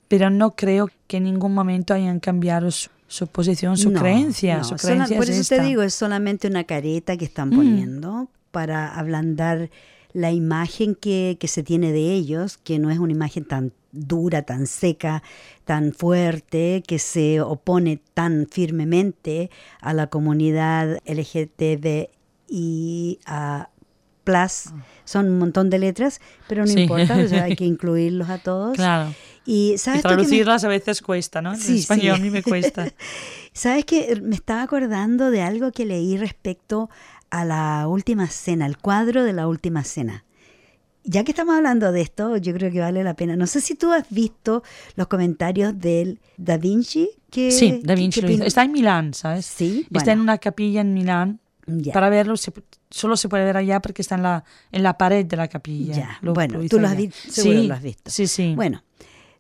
pero 0.09 0.31
no 0.31 0.53
creo 0.53 0.89
que 1.07 1.19
en 1.19 1.25
ningún 1.25 1.55
momento 1.55 1.95
hayan 1.95 2.21
cambiado 2.21 2.71
su, 2.71 2.91
su 3.07 3.27
posición, 3.27 3.77
su 3.77 3.91
No, 3.91 4.01
creencia. 4.01 4.59
no, 4.59 4.65
su 4.65 4.79
sola- 4.79 4.95
creencia 4.95 5.17
por 5.17 5.31
es 5.31 5.39
eso 5.39 5.57
te 5.57 5.63
digo, 5.63 5.83
es 5.83 5.95
solamente 5.95 6.49
una 6.49 6.65
careta 6.65 7.17
que 7.17 7.25
están 7.25 7.51
Mm. 7.51 7.57
poniendo 7.57 8.29
para 8.51 8.95
ablandar 8.99 9.71
la 10.13 10.31
imagen 10.31 10.95
que, 10.95 11.37
que 11.41 11.49
se 11.49 11.63
tiene 11.65 11.91
de 11.93 12.13
ellos, 12.13 12.57
que 12.59 12.79
no 12.79 12.91
es 12.91 12.99
una 12.99 13.13
imagen 13.13 13.45
tan 13.45 13.73
dura, 13.91 14.43
tan 14.43 14.67
seca, 14.69 15.23
tan 15.65 15.93
fuerte, 15.93 16.83
que 16.87 16.99
se 17.01 17.41
opone 17.41 18.01
tan 18.15 18.47
firmemente 18.51 19.51
a 19.81 19.93
la 19.93 20.07
comunidad 20.09 20.99
LGTBI 21.05 23.19
plus. 24.25 24.71
Son 25.05 25.27
un 25.27 25.39
montón 25.39 25.71
de 25.71 25.79
letras, 25.79 26.21
pero 26.49 26.63
no 26.65 26.73
Sí. 26.73 26.81
importa, 26.83 27.17
o 27.17 27.29
sea, 27.29 27.45
hay 27.45 27.55
que 27.57 27.65
incluirlos 27.75 28.29
a 28.31 28.39
todos. 28.39 28.75
Claro. 28.77 29.13
Y 29.47 29.75
Y 29.75 29.79
sabes 29.79 30.03
tú 30.03 30.09
que 30.09 30.15
me- 30.15 30.23
traducirlas 30.23 30.65
a 30.65 30.69
veces 30.69 31.03
cuesta, 31.03 31.43
¿no? 31.43 31.53
En 31.55 31.61
Sí, 31.61 31.79
español 31.81 32.17
sí. 32.17 32.21
a 32.23 32.25
mí 32.25 32.31
me 32.31 32.43
cuesta. 32.43 32.89
¿Sabes 33.53 33.85
que 33.85 34.19
Me 34.23 34.35
estaba 34.35 34.63
acordando 34.63 35.31
de 35.31 35.43
algo 35.43 35.71
que 35.71 35.85
leí 35.85 36.17
respecto 36.17 36.89
a 37.31 37.45
la 37.45 37.87
última 37.89 38.27
cena, 38.29 38.65
el 38.67 38.79
cuadro 38.79 39.23
de 39.25 39.33
la 39.35 39.47
última 39.47 39.85
cena. 39.85 40.25
Ya 41.07 41.23
que 41.23 41.33
estamos 41.33 41.55
hablando 41.55 41.93
de 41.93 42.01
esto, 42.01 42.39
yo 42.39 42.55
creo 42.55 42.73
que 42.73 42.81
vale 42.81 43.05
la 43.05 43.13
pena. 43.15 43.37
No 43.37 43.47
sé 43.47 43.61
si 43.61 43.75
tú 43.75 43.93
has 43.93 44.09
visto 44.09 44.63
los 44.97 45.07
comentarios 45.09 45.79
del 45.79 46.19
Da 46.39 46.57
Vinci. 46.57 47.11
Que, 47.31 47.51
Sí, 47.51 47.81
Da 47.85 47.95
Vinci 47.95 48.23
que 48.23 48.27
pin- 48.29 48.43
Está 48.43 48.63
en 48.65 48.73
Milán, 48.73 49.13
¿sabes? 49.13 49.45
Sí, 49.45 49.87
Está 49.93 50.13
en 50.13 50.19
bueno, 50.21 50.23
una 50.23 50.39
capilla 50.39 50.81
en 50.81 50.95
Milán. 50.95 51.41
Ya, 51.67 51.93
Para 51.93 52.09
verlo 52.11 52.37
se- 52.37 52.53
solo 52.91 53.17
se 53.17 53.29
puede 53.29 53.45
ver 53.45 53.57
allá 53.57 53.81
porque 53.81 54.03
está 54.03 54.15
en 54.17 54.23
la, 54.23 54.45
en 54.73 54.83
la 54.83 54.99
pared 54.99 55.25
de 55.27 55.37
la 55.37 55.49
capilla. 55.49 55.95
ya. 55.95 56.19
Lo- 56.23 56.35
bueno, 56.35 56.59
tú 56.69 56.79
lo 56.79 56.89
has 56.89 56.97
seguro 57.29 57.61
Sí, 57.63 57.67
lo 57.69 57.75
has 57.75 57.83
visto. 57.83 58.11
Sí, 58.11 58.27
sí. 58.27 58.55
Bueno, 58.55 58.83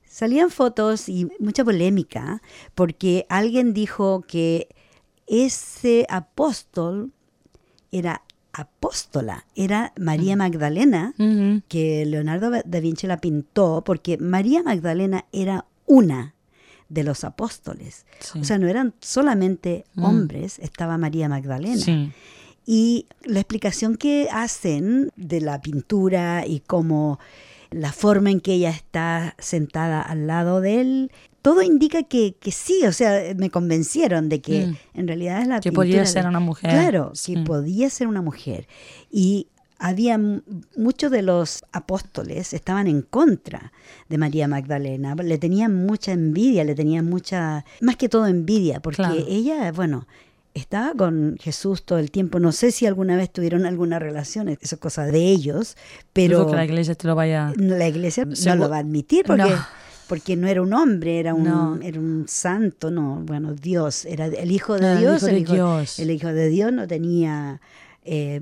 salían 0.07 0.51
fotos 0.51 1.09
y 1.09 1.29
mucha 1.41 1.65
polémica 1.65 2.41
porque 2.75 3.27
alguien 3.29 3.73
dijo 3.75 4.23
que 4.23 4.69
ese 5.27 6.07
apóstol 6.09 7.13
era 7.91 8.23
apóstola, 8.53 9.47
era 9.57 9.93
María 9.99 10.37
Magdalena, 10.37 11.13
que 11.69 12.05
Leonardo 12.07 12.51
da 12.51 12.81
Vinci 12.81 13.07
la 13.07 13.21
pintó 13.21 13.83
porque 13.85 14.17
María 14.19 14.63
Magdalena 14.63 15.25
era 15.33 15.67
una 15.87 16.35
de 16.89 17.05
los 17.05 17.25
apóstoles. 17.25 18.07
Sí. 18.21 18.41
O 18.41 18.45
sea, 18.45 18.59
no 18.59 18.69
eran 18.69 18.95
solamente 19.01 19.85
Mm. 19.95 20.05
hombres, 20.05 20.59
estaba 20.59 20.99
María 20.99 21.29
Magdalena. 21.29 21.77
Sí. 21.77 22.13
Y 22.67 23.07
la 23.25 23.41
explicación 23.41 23.97
que 23.97 24.29
hacen 24.33 25.11
de 25.17 25.41
la 25.41 25.61
pintura 25.61 26.47
y 26.47 26.61
cómo 26.61 27.19
la 27.71 27.93
forma 27.93 28.31
en 28.31 28.41
que 28.41 28.55
ella 28.55 28.71
está 28.71 29.35
sentada 29.39 30.01
al 30.01 30.27
lado 30.27 30.61
de 30.61 30.81
él, 30.81 31.13
todo 31.43 31.61
indica 31.63 32.05
que, 32.05 32.37
que 32.41 32.53
sí, 32.53 32.87
o 32.87 32.93
sea, 32.93 33.35
me 33.37 33.51
convencieron 33.51 34.29
de 34.31 34.41
que 34.41 34.67
Mm. 34.69 34.77
en 34.95 35.09
realidad 35.09 35.43
es 35.43 35.49
la 35.49 35.61
Que 35.61 35.71
pintura 35.71 35.85
podía 35.87 36.01
de- 36.01 36.07
ser 36.07 36.27
una 36.27 36.41
mujer. 36.41 36.71
Claro, 36.71 37.11
Sí. 37.15 37.35
que 37.35 37.41
podía 37.43 37.91
ser 37.91 38.07
una 38.07 38.23
mujer. 38.23 38.67
Y 39.11 39.49
había 39.87 40.19
muchos 40.77 41.11
de 41.11 41.21
los 41.21 41.63
apóstoles 41.73 42.55
estaban 42.55 42.87
en 42.87 43.03
contra 43.03 43.71
de 44.09 44.17
María 44.17 44.49
Magdalena, 44.49 45.15
le 45.15 45.37
tenían 45.37 45.75
mucha 45.87 46.13
envidia, 46.13 46.65
le 46.65 46.75
tenían 46.75 47.05
mucha, 47.05 47.67
más 47.83 47.97
que 47.97 48.09
todo 48.09 48.27
envidia, 48.27 48.81
porque 48.81 48.97
Claro. 48.97 49.15
ella, 49.29 49.71
bueno, 49.73 50.07
estaba 50.55 50.95
con 50.95 51.37
Jesús 51.39 51.85
todo 51.85 51.99
el 51.99 52.11
tiempo. 52.11 52.41
No 52.41 52.53
sé 52.53 52.71
si 52.71 52.87
alguna 52.87 53.17
vez 53.17 53.31
tuvieron 53.31 53.67
alguna 53.67 53.99
relación, 53.99 54.49
eso 54.49 54.59
es 54.77 54.81
cosa 54.81 55.05
de 55.05 55.21
ellos, 55.29 55.77
pero 56.15 56.47
que 56.47 56.57
la 56.57 56.65
iglesia 56.65 56.95
te 56.95 57.07
lo 57.07 57.15
vaya... 57.15 57.53
la 57.57 57.87
iglesia 57.87 58.25
no 58.25 58.57
lo 58.57 58.71
va 58.71 58.77
a 58.77 58.81
admitir 58.81 59.25
porque 59.27 59.43
No. 59.43 59.67
porque 60.09 60.35
no 60.37 60.47
era 60.49 60.63
un 60.63 60.73
hombre, 60.73 61.19
era 61.21 61.35
un, 61.35 61.45
No. 61.45 61.79
era 61.83 62.01
un 62.01 62.25
santo, 62.27 62.91
no, 62.91 63.21
bueno, 63.27 63.53
Dios, 63.55 64.07
era 64.07 64.27
el 64.27 64.51
hijo 64.51 64.79
de 64.79 64.87
Ah, 64.87 64.93
el 64.95 64.99
Dios. 65.01 65.23
hijo 65.25 65.27
de 65.27 65.45
Dios. 65.45 65.99
el 65.99 66.11
hijo 66.11 66.29
de 66.29 66.49
Dios 66.49 66.73
no 66.73 66.87
tenía 66.87 67.61
eh, 68.05 68.41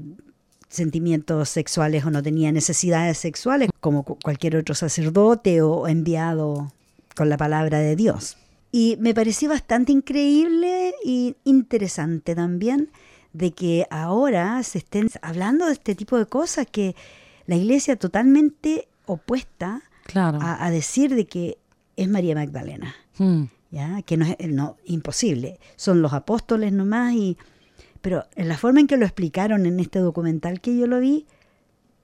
sentimientos 0.72 1.48
sexuales 1.50 2.04
o 2.04 2.10
no 2.10 2.22
tenía 2.22 2.50
necesidades 2.50 3.18
sexuales 3.18 3.68
como 3.80 4.02
cu- 4.04 4.18
cualquier 4.22 4.56
otro 4.56 4.74
sacerdote 4.74 5.60
o 5.62 5.86
enviado 5.86 6.72
con 7.14 7.28
la 7.28 7.36
palabra 7.36 7.78
de 7.78 7.94
Dios. 7.94 8.38
Y 8.72 8.96
me 9.00 9.12
pareció 9.14 9.50
bastante 9.50 9.92
increíble 9.92 10.94
y 11.04 11.36
interesante 11.44 12.34
también 12.34 12.88
de 13.34 13.50
que 13.52 13.86
ahora 13.90 14.62
se 14.62 14.78
estén 14.78 15.08
hablando 15.20 15.66
de 15.66 15.72
este 15.74 15.94
tipo 15.94 16.16
de 16.18 16.24
cosas 16.26 16.66
que 16.70 16.96
la 17.46 17.56
iglesia 17.56 17.96
totalmente 17.96 18.88
opuesta 19.06 19.82
Claro. 20.04 20.38
a, 20.40 20.64
a 20.64 20.70
decir 20.70 21.14
de 21.14 21.26
que 21.26 21.58
es 21.96 22.08
María 22.08 22.34
Magdalena, 22.34 22.94
Mm. 23.18 23.44
¿ya? 23.70 24.00
que 24.02 24.16
no 24.16 24.24
es 24.26 24.48
no, 24.48 24.76
imposible, 24.86 25.60
son 25.76 26.00
los 26.02 26.12
apóstoles 26.14 26.72
nomás, 26.72 27.12
y, 27.14 27.36
pero 28.02 28.26
en 28.36 28.48
la 28.48 28.58
forma 28.58 28.80
en 28.80 28.86
que 28.86 28.96
lo 28.98 29.04
explicaron 29.06 29.64
en 29.64 29.80
este 29.80 29.98
documental 30.00 30.60
que 30.60 30.76
yo 30.76 30.86
lo 30.86 31.00
vi, 31.00 31.26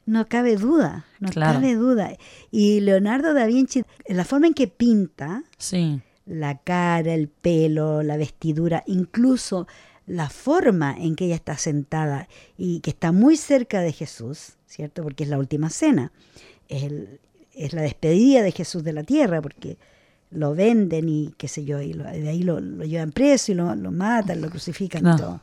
no 0.06 0.26
cabe 0.26 0.56
duda, 0.56 1.04
no 1.20 1.28
Claro. 1.28 1.54
cabe 1.54 1.74
duda. 1.74 2.16
Y 2.50 2.80
Leonardo 2.80 3.34
da 3.34 3.44
Vinci, 3.46 3.82
en 4.06 4.16
la 4.16 4.24
forma 4.24 4.46
en 4.46 4.54
que 4.54 4.66
pinta 4.68 5.44
Sí. 5.58 6.00
la 6.24 6.56
cara, 6.58 7.12
el 7.12 7.28
pelo, 7.28 8.02
la 8.02 8.16
vestidura, 8.16 8.82
incluso 8.86 9.66
la 10.06 10.30
forma 10.30 10.96
en 10.98 11.14
que 11.16 11.26
ella 11.26 11.34
está 11.34 11.58
sentada 11.58 12.28
y 12.56 12.80
que 12.80 12.88
está 12.90 13.12
muy 13.12 13.36
cerca 13.36 13.80
de 13.82 13.92
Jesús, 13.92 14.54
¿cierto? 14.66 15.02
Porque 15.02 15.24
es 15.24 15.28
la 15.30 15.36
última 15.38 15.68
cena, 15.68 16.12
es, 16.68 16.84
el- 16.84 17.20
es 17.54 17.74
la 17.74 17.82
despedida 17.82 18.42
de 18.42 18.52
Jesús 18.52 18.82
de 18.84 18.94
la 18.94 19.02
tierra, 19.02 19.42
porque 19.42 19.76
lo 20.30 20.54
venden 20.54 21.08
y 21.10 21.34
qué 21.36 21.48
sé 21.48 21.64
yo, 21.66 21.80
y 21.82 21.92
lo- 21.92 22.04
de 22.04 22.28
ahí 22.28 22.42
lo, 22.42 22.60
lo 22.60 22.84
llevan 22.84 23.12
preso 23.12 23.52
y 23.52 23.54
lo, 23.54 23.74
lo 23.74 23.90
matan, 23.90 24.40
lo 24.40 24.48
crucifican 24.48 25.02
y 25.06 25.16
todo. 25.16 25.40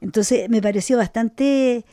Entonces 0.00 0.48
me 0.48 0.62
pareció 0.62 0.96
bastante 0.96 1.84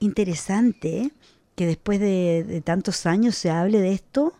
interesante 0.00 1.12
que 1.54 1.66
después 1.66 2.00
de, 2.00 2.62
tantos 2.64 3.06
años 3.06 3.36
se 3.36 3.50
hable 3.50 3.80
de 3.80 3.92
esto 3.92 4.34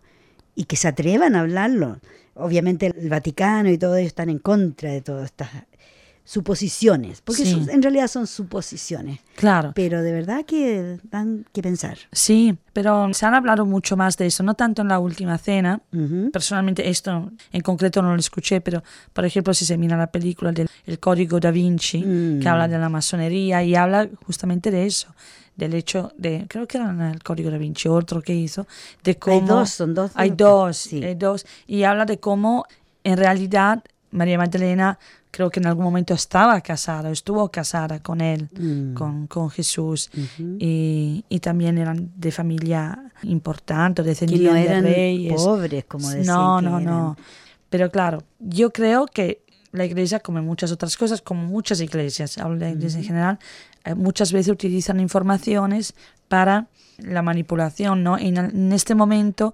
y 0.55 0.65
que 0.65 0.77
se 0.77 0.89
atrevan 0.89 1.35
a 1.35 1.41
hablarlo. 1.41 1.99
Obviamente 2.35 2.87
el 2.87 3.09
Vaticano 3.09 3.71
y 3.71 3.79
todo 3.79 3.97
ello 3.97 4.07
están 4.07 4.29
en 4.29 4.39
contra 4.39 4.91
de 4.91 5.01
todas 5.01 5.27
estas 5.27 5.51
suposiciones, 6.27 7.23
porque 7.23 7.45
Sí. 7.45 7.53
son- 7.53 7.71
en 7.71 7.81
realidad 7.83 8.09
son 8.09 8.27
suposiciones, 8.27 9.21
Claro. 9.37 9.73
pero 9.75 10.03
de 10.03 10.13
verdad 10.13 10.45
que 10.45 10.99
dan 11.11 11.47
que 11.53 11.63
pensar. 11.63 11.97
Sí, 12.13 12.59
pero 12.73 13.09
se 13.15 13.25
han 13.25 13.35
hablado 13.35 13.65
mucho 13.65 13.97
más 13.97 14.17
de 14.17 14.27
eso, 14.27 14.43
no 14.43 14.55
tanto 14.55 14.83
en 14.83 14.89
la 14.89 14.99
última 14.99 15.39
cena. 15.39 15.81
Personalmente 16.33 16.89
esto 16.89 17.31
en 17.53 17.61
concreto 17.63 18.03
no 18.03 18.13
lo 18.13 18.21
escuché, 18.21 18.61
pero 18.61 18.83
por 19.13 19.25
ejemplo 19.25 19.55
si 19.55 19.65
se 19.65 19.79
mira 19.79 19.97
la 19.97 20.09
película 20.09 20.53
del 20.53 20.69
El 20.85 20.99
Código 20.99 21.41
da 21.41 21.51
Vinci, 21.51 22.03
Mm. 22.05 22.41
que 22.41 22.49
habla 22.49 22.69
de 22.69 22.79
la 22.79 22.89
masonería 22.89 23.63
y 23.63 23.75
habla 23.75 24.09
justamente 24.27 24.71
de 24.71 24.85
eso, 24.87 25.15
del 25.57 25.73
hecho 25.75 26.13
de, 26.19 26.45
creo 26.49 26.67
que 26.67 26.77
era 26.79 27.11
el 27.13 27.23
Código 27.23 27.51
da 27.51 27.57
Vinci, 27.59 27.89
otro 27.89 28.21
que 28.21 28.35
hizo, 28.35 28.67
de 29.03 29.17
cómo... 29.17 29.37
Hay 29.37 29.47
dos, 29.47 29.71
son 29.71 29.95
dos. 29.95 30.11
Hay 30.15 30.31
dos, 30.31 30.77
Sí. 30.77 31.03
hay 31.03 31.15
dos. 31.15 31.47
Y 31.67 31.85
habla 31.85 32.05
de 32.05 32.19
cómo 32.19 32.67
en 33.05 33.17
realidad 33.17 33.83
María 34.11 34.39
Magdalena 34.39 34.99
creo 35.37 35.51
que 35.51 35.61
en 35.61 35.67
algún 35.67 35.85
momento 35.85 36.15
estaba 36.15 36.59
casada, 36.63 37.11
estuvo 37.11 37.51
casada 37.51 38.01
con 38.03 38.23
él, 38.23 38.49
Mm. 38.59 38.95
con, 38.95 39.27
con 39.27 39.51
Jesús. 39.51 40.09
Y, 40.59 41.25
y 41.29 41.41
también 41.41 41.77
eran 41.77 42.11
de 42.17 42.33
familia 42.33 43.13
importante, 43.23 44.03
descendían 44.03 44.55
no 44.55 44.57
eran 44.59 44.85
de 44.85 44.91
reyes. 44.95 45.35
pobres, 45.35 45.85
como 45.85 46.09
decían. 46.09 46.35
no, 46.35 46.63
no, 46.63 46.81
no. 46.81 47.17
Pero 47.69 47.91
claro, 47.91 48.23
yo 48.41 48.71
creo 48.73 49.07
que 49.07 49.43
la 49.73 49.85
iglesia, 49.85 50.21
como 50.21 50.41
muchas 50.43 50.73
otras 50.73 50.97
cosas, 50.97 51.21
como 51.21 51.43
muchas 51.45 51.81
iglesias, 51.83 52.39
hablo 52.39 52.59
de 52.59 52.65
la 52.67 52.71
iglesia 52.73 52.99
en 53.01 53.05
general, 53.05 53.39
eh, 53.85 53.95
muchas 53.95 54.33
veces 54.33 54.51
utilizan 54.53 55.01
informaciones 55.01 55.93
para 56.29 56.69
la 56.99 57.21
manipulación, 57.21 58.03
¿no? 58.03 58.17
En, 58.17 58.39
en 58.39 58.73
este 58.73 58.95
momento 58.95 59.53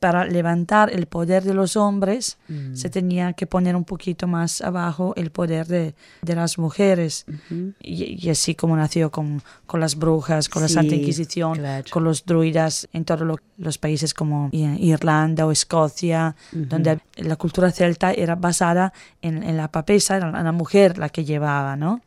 para 0.00 0.24
levantar 0.24 0.90
el 0.90 1.04
poder 1.06 1.44
de 1.44 1.52
los 1.52 1.76
hombres, 1.76 2.38
Mm. 2.48 2.74
se 2.74 2.88
tenía 2.88 3.34
que 3.34 3.46
poner 3.46 3.76
un 3.76 3.84
poquito 3.84 4.26
más 4.26 4.62
abajo 4.62 5.12
el 5.14 5.30
poder 5.30 5.66
de, 5.66 5.94
de 6.22 6.34
las 6.34 6.58
mujeres. 6.58 7.26
y, 7.82 8.16
y 8.26 8.30
así 8.30 8.54
como 8.54 8.76
nació 8.76 9.10
con, 9.10 9.42
con 9.66 9.78
las 9.78 9.96
brujas, 9.96 10.48
con 10.48 10.62
la 10.62 10.68
Santa 10.68 10.94
Inquisición, 10.94 11.58
claro. 11.58 11.84
con 11.90 12.02
los 12.04 12.24
druidas 12.24 12.88
en 12.94 13.04
todos 13.04 13.20
lo- 13.20 13.36
los 13.58 13.76
países 13.76 14.14
como 14.14 14.48
Irlanda 14.52 15.44
o 15.46 15.52
Escocia, 15.52 16.34
donde 16.50 16.98
la 17.16 17.36
cultura 17.36 17.70
celta 17.70 18.12
era 18.12 18.36
basada 18.36 18.94
en, 19.20 19.42
en 19.42 19.56
la 19.58 19.68
papesa, 19.68 20.16
era 20.16 20.30
la 20.42 20.52
mujer 20.52 20.96
la 20.96 21.10
que 21.10 21.24
llevaba, 21.26 21.76
¿no? 21.76 22.00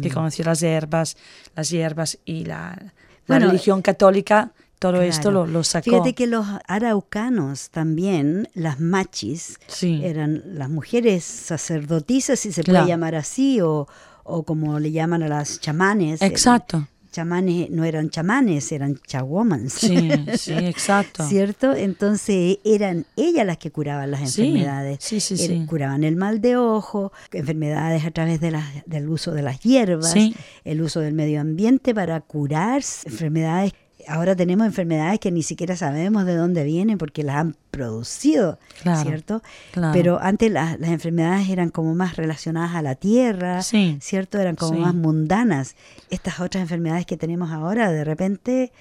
Que 0.00 0.10
conocía 0.10 0.46
las 0.46 0.60
hierbas, 0.60 1.16
las 1.54 1.68
hierbas 1.68 2.18
y 2.24 2.46
la, 2.46 2.74
la 2.80 2.92
Bueno, 3.26 3.46
religión 3.48 3.82
católica, 3.82 4.52
todo 4.92 5.02
esto 5.02 5.30
lo, 5.30 5.46
lo 5.46 5.64
sacó. 5.64 5.84
Fíjate 5.90 6.14
que 6.14 6.26
los 6.26 6.46
araucanos 6.66 7.70
también, 7.70 8.48
las 8.54 8.80
machis, 8.80 9.58
Sí. 9.66 10.00
eran 10.04 10.42
las 10.46 10.68
mujeres 10.70 11.24
sacerdotisas, 11.24 12.38
si 12.40 12.52
se 12.52 12.62
Claro. 12.62 12.84
puede 12.84 12.92
llamar 12.92 13.14
así, 13.14 13.60
o, 13.60 13.88
o 14.24 14.42
como 14.44 14.78
le 14.78 14.92
llaman 14.92 15.22
a 15.22 15.28
las 15.28 15.60
chamanes. 15.60 16.20
eran- 16.20 16.30
Exacto. 16.32 16.88
Chamanes 17.12 17.70
no 17.70 17.84
eran 17.84 18.10
chamanes, 18.10 18.72
eran 18.72 18.98
chawomans. 19.06 19.72
Sí, 19.72 20.10
sí, 20.36 20.52
exacto. 20.52 21.24
¿Cierto? 21.28 21.72
Entonces 21.72 22.58
eran 22.64 23.06
ellas 23.14 23.46
las 23.46 23.58
que 23.58 23.70
curaban 23.70 24.10
las 24.10 24.32
Sí, 24.32 24.42
enfermedades. 24.42 24.98
sí, 25.00 25.20
sí, 25.20 25.36
sí. 25.36 25.64
Curaban 25.68 26.02
el 26.02 26.16
mal 26.16 26.40
de 26.40 26.56
ojo, 26.56 27.12
enfermedades 27.32 28.04
a 28.04 28.10
través 28.10 28.40
de 28.40 28.50
las- 28.50 28.84
del 28.86 29.08
uso 29.08 29.30
de 29.30 29.42
las 29.42 29.60
hierbas, 29.60 30.10
Sí. 30.10 30.34
el 30.64 30.82
uso 30.82 30.98
del 30.98 31.14
medio 31.14 31.40
ambiente 31.40 31.94
para 31.94 32.20
curar 32.20 32.82
enfermedades. 33.04 33.72
Ahora 34.08 34.34
tenemos 34.36 34.66
enfermedades 34.66 35.18
que 35.20 35.30
ni 35.30 35.42
siquiera 35.42 35.76
sabemos 35.76 36.24
de 36.26 36.34
dónde 36.36 36.64
vienen 36.64 36.98
porque 36.98 37.22
las 37.22 37.36
han 37.36 37.56
producido, 37.70 38.58
Claro, 38.82 39.02
¿cierto? 39.02 39.42
claro. 39.72 39.92
Pero 39.92 40.18
antes 40.20 40.50
las, 40.50 40.78
las 40.80 40.90
enfermedades 40.90 41.48
eran 41.48 41.70
como 41.70 41.94
más 41.94 42.16
relacionadas 42.16 42.74
a 42.74 42.82
la 42.82 42.94
tierra, 42.94 43.62
Sí, 43.62 43.96
¿cierto? 44.00 44.38
Eran 44.38 44.56
como 44.56 44.74
sí. 44.74 44.80
más 44.80 44.94
mundanas. 44.94 45.76
Estas 46.10 46.40
otras 46.40 46.62
enfermedades 46.62 47.06
que 47.06 47.16
tenemos 47.16 47.50
ahora, 47.50 47.90
de 47.90 48.04
repente, 48.04 48.72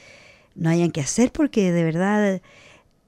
no 0.56 0.70
hayan 0.70 0.92
que 0.92 1.02
hacer 1.02 1.32
porque 1.32 1.72
de 1.72 1.84
verdad 1.84 2.42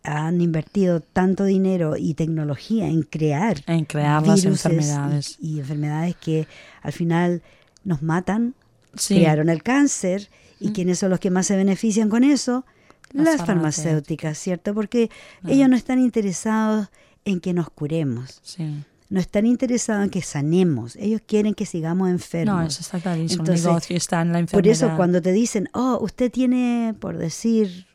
han 0.04 0.40
invertido 0.42 1.00
tanto 1.00 1.46
dinero 1.46 1.96
y 1.98 2.14
tecnología 2.14 2.88
en 2.88 3.02
crear 3.02 3.58
En 3.66 3.86
crear 3.86 4.26
las 4.26 4.46
enfermedades. 4.46 5.38
y, 5.40 5.56
y 5.56 5.60
enfermedades 5.60 6.16
que 6.16 6.48
al 6.82 6.92
final 6.94 7.42
nos 7.84 8.02
matan. 8.04 8.54
Sí. 8.96 9.16
Crearon 9.16 9.50
el 9.50 9.62
cáncer 9.62 10.30
y 10.60 10.72
quiénes 10.72 11.00
son 11.00 11.10
los 11.10 11.20
que 11.20 11.30
más 11.30 11.48
se 11.48 11.56
benefician 11.56 12.10
con 12.10 12.24
eso? 12.24 12.66
Las 13.12 13.38
Las, 13.38 13.46
farmacéuticas. 13.46 14.38
¿cierto? 14.38 14.74
Porque 14.74 15.10
ellos 15.48 15.70
no 15.70 15.76
están 15.76 16.00
interesados 16.00 16.90
en 17.24 17.40
que 17.40 17.54
nos 17.54 17.70
curemos, 17.70 18.40
Sí. 18.44 18.84
no 19.10 19.20
están 19.20 19.46
interesados 19.46 20.04
en 20.04 20.10
que 20.10 20.22
sanemos, 20.22 20.96
ellos 20.96 21.22
quieren 21.26 21.54
que 21.54 21.66
sigamos 21.66 22.10
enfermos. 22.10 22.56
No, 22.56 22.68
eso 22.68 22.82
está 22.82 23.00
clarísimo. 23.00 23.42
Entonces, 23.44 23.66
el 23.66 23.72
negocio 23.72 23.98
está 23.98 24.22
en 24.22 24.32
la 24.34 24.46
Por 24.46 24.68
eso 24.68 24.92
cuando 24.96 25.22
te 25.22 25.32
dicen, 25.32 25.70
oh, 25.74 25.98
usted 26.02 26.32
tiene, 26.32 26.94
por 27.00 27.18
decir, 27.18 27.88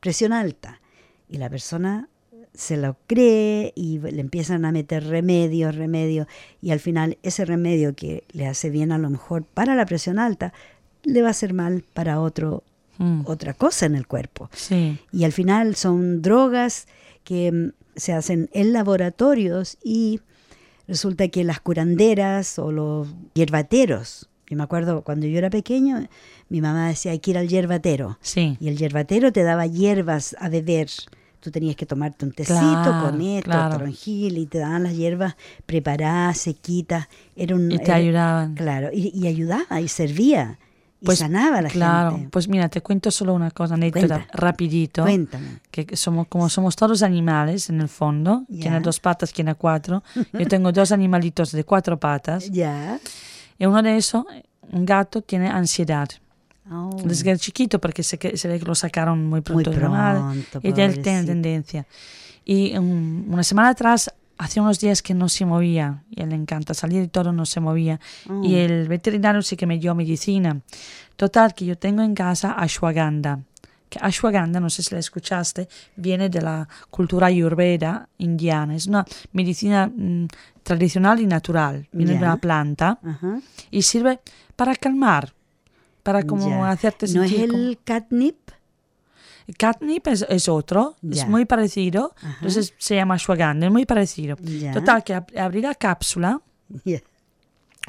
presión 0.00 0.32
alta, 0.32 0.80
y 1.28 1.38
la 1.38 1.48
persona 1.50 2.08
se 2.54 2.76
lo 2.76 2.98
cree 3.06 3.72
y 3.74 3.98
le 3.98 4.20
empiezan 4.20 4.64
a 4.64 4.72
meter 4.72 5.04
remedios, 5.06 5.74
remedios, 5.74 6.26
y 6.60 6.70
al 6.70 6.80
final 6.80 7.16
ese 7.22 7.44
remedio 7.46 7.94
que 7.94 8.24
le 8.32 8.46
hace 8.46 8.68
bien 8.68 8.92
a 8.92 8.98
lo 8.98 9.08
mejor 9.08 9.44
para 9.44 9.74
la 9.74 9.86
presión 9.86 10.18
alta, 10.18 10.52
le 11.04 11.22
va 11.22 11.28
a 11.28 11.30
hacer 11.32 11.52
mal 11.54 11.84
para 11.94 12.20
otro, 12.20 12.62
Mm, 12.98 13.22
otra 13.24 13.54
cosa 13.54 13.86
en 13.86 13.94
el 13.94 14.06
cuerpo. 14.06 14.50
Sí, 14.52 14.98
Y 15.12 15.24
al 15.24 15.32
final 15.32 15.74
son 15.76 16.20
drogas 16.22 16.86
que 17.24 17.50
mm, 17.50 17.70
se 17.96 18.12
hacen 18.12 18.50
en 18.52 18.72
laboratorios 18.74 19.78
y 19.82 20.20
resulta 20.86 21.28
que 21.28 21.42
las 21.42 21.58
curanderas 21.60 22.58
o 22.58 22.70
los 22.70 23.08
hierbateros, 23.34 24.28
yo 24.48 24.56
me 24.56 24.62
acuerdo 24.62 25.02
cuando 25.02 25.26
yo 25.26 25.38
era 25.38 25.48
pequeño, 25.50 26.06
mi 26.50 26.60
mamá 26.60 26.88
decía 26.88 27.12
hay 27.12 27.18
que 27.18 27.30
ir 27.32 27.38
al 27.38 27.48
hierbatero. 27.48 28.18
sí. 28.20 28.56
Y 28.60 28.68
el 28.68 28.76
hierbatero 28.76 29.32
te 29.32 29.42
daba 29.42 29.66
hierbas 29.66 30.36
a 30.38 30.48
beber. 30.50 30.88
Tú 31.40 31.50
tenías 31.50 31.74
que 31.76 31.86
tomarte 31.86 32.24
un 32.26 32.32
tecito 32.32 32.54
Claro, 32.58 33.00
con 33.10 33.20
esto, 33.22 33.50
claro. 33.50 33.78
toronjil, 33.78 34.36
y 34.38 34.46
te 34.46 34.58
daban 34.58 34.84
las 34.84 34.94
hierbas 34.94 35.34
preparadas, 35.66 36.38
sequitas. 36.38 37.08
Era 37.34 37.56
un, 37.56 37.72
Y 37.72 37.78
te 37.78 37.84
era- 37.84 37.94
ayudaban. 37.96 38.54
Claro, 38.54 38.90
y, 38.92 39.10
y 39.14 39.26
ayudaba 39.26 39.80
y 39.80 39.88
servía. 39.88 40.58
Y 41.02 41.04
Pues, 41.04 41.18
sanaba 41.18 41.58
a 41.58 41.62
la 41.62 41.68
claro, 41.68 42.12
gente. 42.12 42.28
pues 42.30 42.46
mira, 42.48 42.68
te 42.68 42.80
cuento 42.80 43.10
solo 43.10 43.34
una 43.34 43.50
cosa, 43.50 43.74
anécdota, 43.74 44.24
rapidito. 44.32 45.02
Cuéntame. 45.02 45.58
Que 45.70 45.96
somos, 45.96 46.28
como 46.28 46.48
somos 46.48 46.76
todos 46.76 47.02
animales 47.02 47.68
en 47.70 47.80
el 47.80 47.88
fondo, 47.88 48.44
tiene 48.48 48.78
dos 48.80 49.00
patas, 49.00 49.32
tiene 49.32 49.56
cuatro. 49.56 50.04
Yo 50.32 50.46
tengo 50.46 50.70
dos 50.70 50.92
animalitos 50.92 51.50
de 51.50 51.64
cuatro 51.64 51.98
patas. 51.98 52.48
Ya. 52.50 53.00
Y 53.58 53.66
uno 53.66 53.82
de 53.82 53.96
esos, 53.96 54.24
un 54.70 54.86
gato, 54.86 55.22
tiene 55.22 55.48
ansiedad. 55.48 56.08
Oh. 56.70 56.96
Desde 57.04 57.36
chiquito, 57.36 57.80
porque 57.80 58.04
se, 58.04 58.16
se 58.36 58.46
ve 58.48 58.60
que 58.60 58.64
lo 58.64 58.76
sacaron 58.76 59.26
muy 59.26 59.40
pronto 59.40 59.70
de 59.70 59.80
la 59.80 59.88
madre. 59.88 60.20
pronto, 60.52 60.60
Y 60.62 60.80
él 60.80 61.02
tiene 61.02 61.24
tendencia. 61.24 61.84
Y 62.44 62.76
um, 62.78 63.32
una 63.32 63.42
semana 63.42 63.70
atrás, 63.70 64.08
hace 64.38 64.60
unos 64.60 64.80
días 64.80 65.02
que 65.02 65.14
no 65.14 65.28
se 65.28 65.44
movía. 65.46 66.02
Y 66.10 66.24
le 66.24 66.34
encanta 66.34 66.74
salir 66.74 67.02
y 67.02 67.08
todo, 67.08 67.32
no 67.32 67.46
se 67.46 67.60
movía. 67.60 68.00
Y 68.42 68.56
el 68.56 68.88
veterinario 68.88 69.42
sí 69.42 69.56
que 69.56 69.66
me 69.66 69.78
dio 69.78 69.94
medicina. 69.94 70.60
Total, 71.16 71.54
que 71.54 71.64
yo 71.66 71.76
tengo 71.78 72.02
en 72.02 72.14
casa 72.14 72.52
ashwagandha. 72.52 73.40
Que 73.88 73.98
ashwagandha, 74.00 74.58
no 74.58 74.70
sé 74.70 74.82
si 74.82 74.94
la 74.94 75.00
escuchaste, 75.00 75.68
viene 75.96 76.28
de 76.30 76.40
la 76.40 76.66
cultura 76.90 77.26
ayurveda 77.26 78.08
indiana. 78.18 78.74
Es 78.74 78.86
una 78.86 79.04
medicina 79.32 79.86
mm, 79.86 80.28
tradicional 80.62 81.20
y 81.20 81.26
natural. 81.26 81.86
Viene 81.92 82.12
de 82.12 82.18
una 82.18 82.36
planta 82.38 82.98
y 83.70 83.82
sirve 83.82 84.20
para 84.56 84.74
calmar, 84.76 85.34
para 86.02 86.22
como 86.22 86.48
Ya. 86.48 86.70
hacerte 86.70 87.06
¿No 87.12 87.22
es 87.22 87.30
sentir 87.30 87.50
como- 87.50 87.62
el 87.62 87.78
catnip? 87.84 88.36
Catnip 89.58 90.06
es, 90.08 90.24
es 90.28 90.48
otro, 90.48 90.96
Ya. 91.02 91.22
es 91.22 91.28
muy 91.28 91.44
parecido, 91.44 92.14
Ajá. 92.18 92.34
entonces 92.40 92.74
se 92.78 92.94
llama 92.94 93.14
ashwagandha, 93.14 93.66
es 93.66 93.72
muy 93.72 93.86
parecido. 93.86 94.36
Ya. 94.40 94.72
Total, 94.72 95.02
que 95.04 95.14
ab- 95.14 95.38
abrí 95.38 95.60
la 95.60 95.74
cápsula, 95.74 96.40
Ya. 96.84 97.00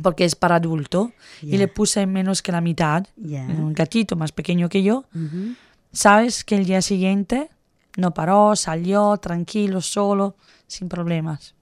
porque 0.02 0.26
es 0.26 0.36
para 0.36 0.56
adulto, 0.56 1.12
y 1.42 1.58
le 1.58 1.68
puse 1.68 2.06
menos 2.08 2.42
que 2.42 2.52
la 2.52 2.62
mitad, 2.62 3.06
un 3.18 3.74
gatito 3.74 4.16
más 4.16 4.32
pequeño 4.32 4.68
que 4.70 4.82
yo. 4.84 5.06
Ujú. 5.14 5.54
Sabes 5.92 6.44
que 6.44 6.56
el 6.56 6.66
día 6.66 6.82
siguiente 6.82 7.50
no 7.98 8.14
paró, 8.14 8.56
salió 8.56 9.16
tranquilo, 9.18 9.80
solo, 9.82 10.36
sin 10.66 10.90
problemas. 10.90 11.54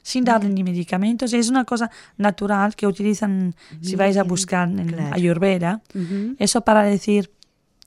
Sin 0.00 0.24
darle 0.24 0.48
ni 0.48 0.62
medicamentos, 0.62 1.32
es 1.34 1.50
una 1.50 1.64
cosa 1.64 1.90
natural 2.16 2.74
que 2.76 2.86
utilizan 2.86 3.54
si 3.82 3.94
vais 3.96 4.16
a 4.16 4.22
buscar 4.22 4.68
en 4.68 4.86
claro. 4.86 5.12
Ayurveda. 5.14 5.82
Ujú. 5.94 6.36
Eso 6.38 6.60
para 6.62 6.82
decir 6.84 7.30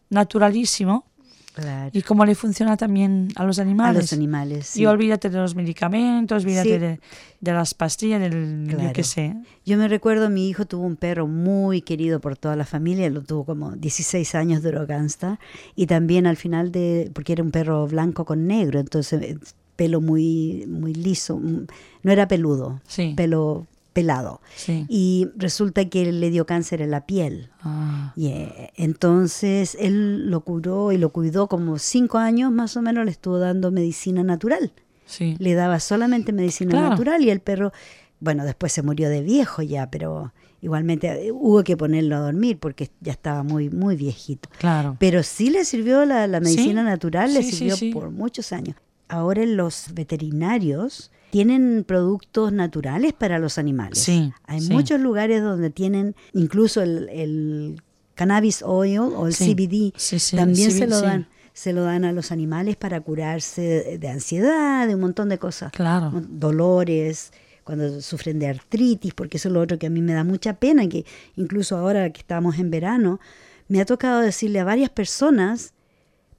naturalísimo 0.10 1.06
Claro. 1.54 1.89
y 1.93 2.02
cómo 2.02 2.26
le 2.26 2.34
funciona 2.36 2.78
también 2.78 3.28
a 3.36 3.43
los 3.43 3.60
A 3.60 3.64
animales. 3.64 4.02
los 4.04 4.14
animales. 4.14 4.68
sí. 4.68 4.82
Y 4.82 4.86
olvídate 4.86 5.30
de 5.30 5.38
los 5.38 5.54
medicamentos, 5.56 6.43
olvídate 6.43 6.70
Sí. 6.70 6.78
de, 6.80 6.99
de 7.41 7.52
las 7.54 7.74
pastillas, 7.74 8.22
del 8.22 8.68
yo 8.70 8.78
Claro. 8.78 8.93
qué 8.93 9.04
sé. 9.04 9.36
Yo 9.66 9.78
me 9.78 9.88
recuerdo, 9.88 10.30
mi 10.30 10.47
hijo 10.47 10.66
tuvo 10.66 10.86
un 10.86 10.95
perro 10.95 11.28
muy 11.28 11.82
querido 11.82 12.20
por 12.22 12.38
toda 12.38 12.56
la 12.56 12.66
familia, 12.66 13.10
lo 13.10 13.22
tuvo 13.22 13.43
como 13.45 13.72
16 13.76 14.34
años, 14.36 14.64
duró 14.64 14.88
Gangsta, 14.88 15.39
y 15.76 15.88
también 15.88 16.26
al 16.26 16.38
final 16.38 16.72
de, 16.72 17.12
porque 17.14 17.34
era 17.34 17.43
un 17.43 17.52
perro 17.52 17.86
blanco 17.88 18.24
con 18.26 18.47
negro, 18.47 18.80
entonces 18.80 19.22
eh, 19.22 19.38
pelo 19.76 19.99
muy, 19.99 20.66
muy 20.68 20.93
liso, 20.93 21.38
mm, 21.39 21.66
no 22.04 22.12
era 22.12 22.28
peludo, 22.28 22.82
Sí. 22.88 23.14
pelo 23.18 23.68
pelado. 23.94 24.42
Sí. 24.56 24.86
Y 24.88 25.28
resulta 25.36 25.89
que 25.89 26.12
le 26.12 26.30
dio 26.30 26.46
cáncer 26.46 26.82
en 26.82 26.92
la 26.92 27.06
piel. 27.06 27.50
Ah, 27.62 28.14
eh, 28.18 28.70
entonces 28.76 29.76
él 29.80 30.30
lo 30.30 30.42
curó 30.42 30.92
y 30.92 30.98
lo 30.98 31.10
cuidó 31.12 31.48
como 31.48 31.78
cinco 31.80 32.18
años 32.18 32.52
más 32.52 32.78
o 32.78 32.82
menos, 32.82 33.04
le 33.06 33.12
estuvo 33.12 33.38
dando 33.39 33.72
medicina 33.72 34.24
natural. 34.24 34.72
sí. 35.06 35.36
Le 35.39 35.54
daba 35.56 35.80
solamente 35.80 36.32
medicina 36.32 36.72
Claro. 36.72 36.89
natural 36.89 37.22
y 37.24 37.30
el 37.30 37.42
perro, 37.42 37.72
bueno, 38.20 38.46
después 38.46 38.72
se 38.72 38.82
murió 38.82 39.10
de 39.10 39.22
viejo 39.24 39.62
ya, 39.62 39.89
pero 39.92 40.32
igualmente 40.62 41.08
eh, 41.28 41.32
hubo 41.32 41.64
que 41.64 41.76
ponerlo 41.76 42.16
a 42.16 42.20
dormir 42.20 42.60
porque 42.60 42.89
ya 43.02 43.12
estaba 43.12 43.44
muy, 43.44 43.70
muy 43.70 43.96
viejito. 43.98 44.48
Claro. 44.60 44.96
Pero 45.00 45.22
sí 45.24 45.50
le 45.50 45.66
sirvió 45.66 46.06
la, 46.06 46.28
la 46.28 46.39
medicina 46.39 46.82
Sí, 46.82 46.86
natural, 46.88 47.34
le 47.34 47.44
sirvió 47.44 47.76
por 47.92 48.12
muchos 48.12 48.54
años. 48.54 48.76
Ahora 49.10 49.46
los 49.46 49.88
veterinarios 49.94 51.12
tienen 51.32 51.84
productos 51.88 52.54
naturales 52.54 53.14
para 53.14 53.40
los 53.40 53.58
animales. 53.58 53.98
Sí, 54.00 54.32
Hay 54.46 54.62
sí. 54.62 54.72
muchos 54.72 55.00
lugares 55.00 55.42
donde 55.42 55.70
tienen 55.70 56.16
incluso 56.34 56.82
el, 56.82 57.10
el 57.10 57.82
cannabis 58.16 58.62
oil 58.64 59.00
o 59.00 59.28
el 59.28 59.34
Sí, 59.34 59.56
CBD. 59.56 59.94
sí, 59.98 60.20
sí, 60.20 60.36
También 60.36 60.72
se 60.72 60.88
lo 60.88 61.02
dan. 61.02 61.28
Se 61.54 61.74
lo 61.74 61.84
dan 61.84 62.06
a 62.06 62.14
los 62.14 62.32
animales 62.32 62.78
para 62.78 63.02
curarse 63.02 63.98
de 64.00 64.08
ansiedad, 64.08 64.88
de 64.88 64.96
un 64.96 65.02
montón 65.02 65.28
de 65.28 65.38
cosas. 65.38 65.72
Claro. 65.74 66.12
Dolores, 66.30 67.34
cuando 67.66 68.00
sufren 68.02 68.40
de 68.40 68.48
artritis, 68.48 69.14
porque 69.14 69.36
eso 69.38 69.50
es 69.50 69.54
lo 69.54 69.60
otro 69.60 69.78
que 69.78 69.88
a 69.88 69.90
mí 69.90 70.02
me 70.02 70.14
da 70.14 70.24
mucha 70.24 70.54
pena, 70.54 70.88
que 70.88 71.06
incluso 71.36 71.76
ahora 71.78 72.10
que 72.12 72.22
estamos 72.22 72.58
en 72.58 72.72
verano, 72.72 73.20
me 73.68 73.82
ha 73.82 73.86
tocado 73.86 74.22
decirle 74.22 74.60
a 74.60 74.64
varias 74.64 74.90
personas, 74.90 75.74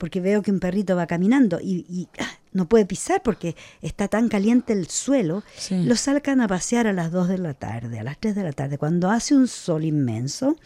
porque 0.03 0.20
veo 0.20 0.42
que 0.42 0.50
un 0.50 0.59
perrito 0.59 0.96
va 0.96 1.07
caminando 1.07 1.61
y, 1.61 1.86
y, 1.88 2.09
ah, 2.18 2.26
no 2.53 2.68
puede 2.68 2.84
pisar 2.86 3.22
porque 3.22 3.55
está 3.82 4.09
tan 4.09 4.28
caliente 4.28 4.72
el 4.72 4.88
suelo, 4.88 5.44
Sí. 5.57 5.84
lo 5.84 5.94
sacan 5.94 6.40
a 6.40 6.48
pasear 6.48 6.88
a 6.88 6.92
las 6.92 7.12
2 7.12 7.28
de 7.28 7.38
la 7.38 7.55
tarde, 7.55 8.00
a 8.00 8.03
las 8.03 8.18
3 8.18 8.34
de 8.34 8.42
la 8.42 8.50
tarde, 8.53 8.78
cuando 8.78 9.11
hace 9.11 9.36
un 9.36 9.46
sol 9.46 9.84
inmenso 9.84 10.57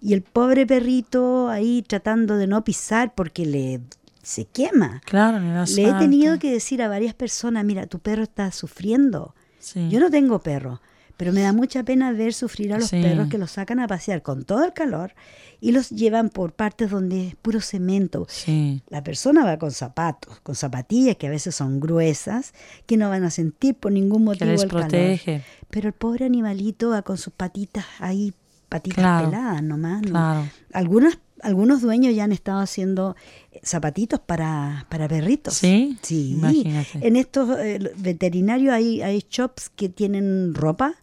y 0.00 0.14
el 0.14 0.22
pobre 0.22 0.66
perrito 0.66 1.48
ahí 1.48 1.84
tratando 1.86 2.36
de 2.36 2.48
no 2.48 2.64
pisar 2.64 3.14
porque 3.14 3.46
le 3.46 3.80
se 4.20 4.46
quema. 4.46 5.00
Claro, 5.04 5.36
en 5.36 5.44
el 5.44 5.74
Le 5.76 5.88
he 5.88 5.92
tenido 5.94 6.40
que 6.40 6.50
decir 6.50 6.82
a 6.82 6.88
varias 6.88 7.14
personas, 7.14 7.64
mira, 7.64 7.86
tu 7.86 8.00
perro 8.00 8.24
está 8.24 8.50
sufriendo. 8.50 9.36
Sí. 9.60 9.88
Yo 9.90 10.00
no 10.00 10.10
tengo 10.10 10.40
perro, 10.40 10.80
pero 11.22 11.32
me 11.32 11.42
da 11.42 11.52
mucha 11.52 11.84
pena 11.84 12.10
ver 12.10 12.34
sufrir 12.34 12.72
a 12.74 12.78
los 12.80 12.88
Sí. 12.88 13.00
perros 13.00 13.28
que 13.28 13.38
los 13.38 13.52
sacan 13.52 13.78
a 13.78 13.86
pasear 13.86 14.22
con 14.22 14.42
todo 14.42 14.64
el 14.64 14.72
calor 14.72 15.14
y 15.60 15.70
los 15.70 15.90
llevan 15.90 16.30
por 16.30 16.52
partes 16.52 16.90
donde 16.90 17.28
es 17.28 17.36
puro 17.36 17.60
cemento. 17.60 18.26
Sí. 18.28 18.82
La 18.88 19.04
persona 19.04 19.44
va 19.44 19.56
con 19.56 19.70
zapatos, 19.70 20.40
con 20.40 20.56
zapatillas 20.56 21.14
que 21.14 21.28
a 21.28 21.30
veces 21.30 21.54
son 21.54 21.78
gruesas, 21.78 22.54
que 22.86 22.96
no 22.96 23.08
van 23.08 23.22
a 23.22 23.30
sentir 23.30 23.76
por 23.76 23.92
ningún 23.92 24.22
Que 24.22 24.24
motivo 24.24 24.50
les 24.50 24.62
el 24.64 24.68
calor. 24.68 24.88
protege. 24.88 25.44
Pero 25.70 25.86
el 25.86 25.94
pobre 25.94 26.24
animalito 26.24 26.88
va 26.90 27.02
con 27.02 27.16
sus 27.18 27.32
patitas 27.32 27.84
ahí, 28.00 28.34
patitas 28.68 28.96
Claro, 29.04 29.30
peladas 29.30 29.62
nomás. 29.62 30.02
¿no? 30.02 30.08
Claro. 30.10 30.48
Algunas, 30.72 31.18
algunos 31.40 31.82
dueños 31.82 32.16
ya 32.16 32.24
han 32.24 32.32
estado 32.32 32.58
haciendo 32.58 33.14
eh, 33.52 33.60
zapatitos 33.62 34.18
para, 34.18 34.86
para 34.90 35.06
perritos. 35.06 35.54
¿Sí? 35.54 35.96
Sí. 36.02 36.32
Imagínate. 36.32 37.06
En 37.06 37.14
estos 37.14 37.48
eh, 37.60 37.78
veterinarios 37.96 38.74
hay, 38.74 39.02
hay 39.02 39.24
shops 39.30 39.68
que 39.68 39.88
tienen 39.88 40.52
ropa. 40.54 40.94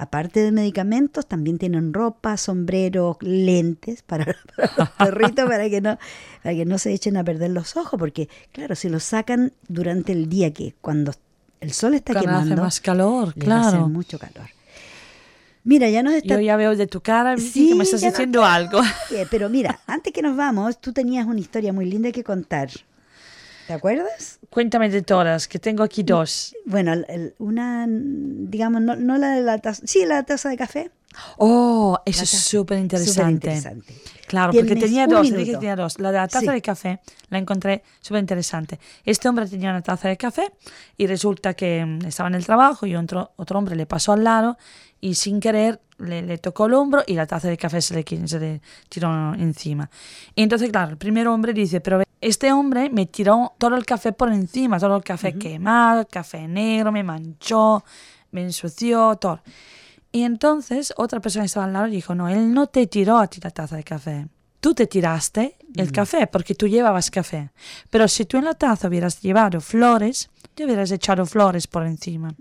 Aparte 0.00 0.40
de 0.40 0.50
medicamentos, 0.50 1.26
también 1.26 1.58
tienen 1.58 1.92
ropa, 1.92 2.38
sombreros, 2.38 3.18
lentes 3.20 4.00
para, 4.06 4.24
para 4.56 4.72
los 4.78 4.90
perritos 4.92 5.44
para 5.46 5.68
que 5.68 5.82
no 5.82 5.98
para 6.42 6.54
que 6.54 6.64
no 6.64 6.78
se 6.78 6.94
echen 6.94 7.18
a 7.18 7.24
perder 7.24 7.50
los 7.50 7.76
ojos, 7.76 7.98
porque 8.00 8.30
claro, 8.50 8.74
si 8.76 8.88
los 8.88 9.04
sacan 9.04 9.52
durante 9.68 10.12
el 10.12 10.30
día 10.30 10.54
que 10.54 10.74
cuando 10.80 11.12
el 11.60 11.72
sol 11.72 11.92
está 11.92 12.14
Cuando 12.14 12.30
hace 12.30 12.44
quemando, 12.44 12.62
más 12.62 12.80
calor, 12.80 13.36
les 13.36 13.44
claro. 13.44 13.90
mucho 13.90 14.18
calor. 14.18 14.48
Mira, 15.64 15.90
ya 15.90 16.02
nos 16.02 16.14
está 16.14 16.36
Yo 16.36 16.40
ya 16.40 16.56
veo 16.56 16.74
de 16.74 16.86
tu 16.86 17.02
cara 17.02 17.36
Sí, 17.36 17.68
que 17.68 17.74
me 17.74 17.84
estás 17.84 18.02
no 18.02 18.08
diciendo 18.08 18.42
algo. 18.42 18.80
Eh, 19.10 19.26
pero 19.30 19.50
mira, 19.50 19.80
antes 19.86 20.14
que 20.14 20.22
nos 20.22 20.34
vamos, 20.34 20.80
tú 20.80 20.94
tenías 20.94 21.26
una 21.26 21.40
historia 21.40 21.74
muy 21.74 21.84
linda 21.84 22.10
que 22.10 22.24
contar. 22.24 22.70
¿Te 23.70 23.74
acuerdas? 23.74 24.40
Cuéntame 24.50 24.90
de 24.90 25.02
todas, 25.02 25.46
que 25.46 25.60
tengo 25.60 25.84
aquí 25.84 26.02
dos. 26.02 26.56
Bueno, 26.66 26.92
el- 26.92 27.36
una, 27.38 27.86
digamos, 27.88 28.82
no, 28.82 28.96
no 28.96 29.16
la 29.16 29.30
de 29.30 29.42
la 29.42 29.58
taza, 29.58 29.82
sí, 29.86 30.04
la 30.04 30.24
taza 30.24 30.48
de 30.48 30.56
café. 30.56 30.90
Oh, 31.38 31.96
eso 32.04 32.24
es 32.24 32.30
súper 32.30 32.78
interesante. 32.80 33.62
Claro, 34.26 34.52
porque 34.52 34.74
tenía 34.74 35.06
dos, 35.06 35.22
dije 35.30 35.44
que 35.44 35.52
tenía 35.52 35.76
dos. 35.76 36.00
La 36.00 36.10
de 36.10 36.18
la 36.18 36.26
taza 36.26 36.40
Sí. 36.40 36.48
de 36.48 36.60
café 36.62 36.98
la 37.28 37.38
encontré 37.38 37.84
súper 38.00 38.18
interesante. 38.22 38.80
Este 39.04 39.28
hombre 39.28 39.46
tenía 39.46 39.70
una 39.70 39.82
taza 39.82 40.08
de 40.08 40.16
café 40.16 40.50
y 40.96 41.06
resulta 41.06 41.54
que 41.54 41.84
mm, 41.86 42.06
estaba 42.06 42.28
en 42.28 42.34
el 42.34 42.44
trabajo 42.44 42.86
y 42.86 42.96
otro, 42.96 43.30
otro 43.36 43.56
hombre 43.56 43.76
le 43.76 43.86
pasó 43.86 44.12
al 44.14 44.24
lado 44.24 44.58
y 45.00 45.14
sin 45.14 45.38
querer 45.38 45.80
le, 45.98 46.22
le 46.22 46.38
tocó 46.38 46.66
el 46.66 46.74
hombro 46.74 47.04
y 47.06 47.14
la 47.14 47.26
taza 47.28 47.46
de 47.48 47.56
café 47.56 47.80
se 47.80 47.94
le, 47.94 48.26
se 48.26 48.40
le 48.40 48.60
tiró 48.88 49.32
encima. 49.34 49.88
Y 50.34 50.42
entonces, 50.42 50.70
claro, 50.70 50.90
el 50.90 50.96
primer 50.98 51.28
hombre 51.28 51.52
dice, 51.52 51.80
pero 51.80 52.02
este 52.20 52.52
hombre 52.52 52.90
me 52.90 53.06
tiró 53.06 53.54
todo 53.58 53.76
el 53.76 53.86
café 53.86 54.12
por 54.12 54.32
encima, 54.32 54.78
todo 54.78 54.96
el 54.96 55.02
café 55.02 55.34
quemado, 55.34 56.06
café 56.06 56.46
negro, 56.46 56.92
me 56.92 57.02
manchó, 57.02 57.84
me 58.30 58.42
ensució, 58.42 59.16
todo. 59.16 59.40
Y 60.12 60.24
entonces 60.24 60.92
otra 60.96 61.20
persona 61.20 61.44
que 61.44 61.46
estaba 61.46 61.66
al 61.66 61.72
lado 61.72 61.86
dijo, 61.86 62.14
no, 62.14 62.28
él 62.28 62.52
no 62.52 62.66
te 62.66 62.86
tiró 62.86 63.18
a 63.18 63.26
ti 63.28 63.40
la 63.42 63.50
taza 63.50 63.76
de 63.76 63.84
café. 63.84 64.26
Tú 64.60 64.74
te 64.74 64.86
tiraste 64.86 65.56
el 65.76 65.90
café 65.90 66.26
porque 66.26 66.54
tú 66.54 66.68
llevabas 66.68 67.10
café. 67.10 67.50
Pero 67.88 68.06
si 68.08 68.24
tú 68.26 68.36
en 68.36 68.44
la 68.44 68.54
taza 68.54 68.88
hubieras 68.88 69.20
llevado 69.22 69.60
flores, 69.60 70.28
te 70.54 70.64
hubieras 70.66 70.90
echado 70.90 71.24
flores 71.24 71.66
por 71.66 71.86
encima. 71.86 72.34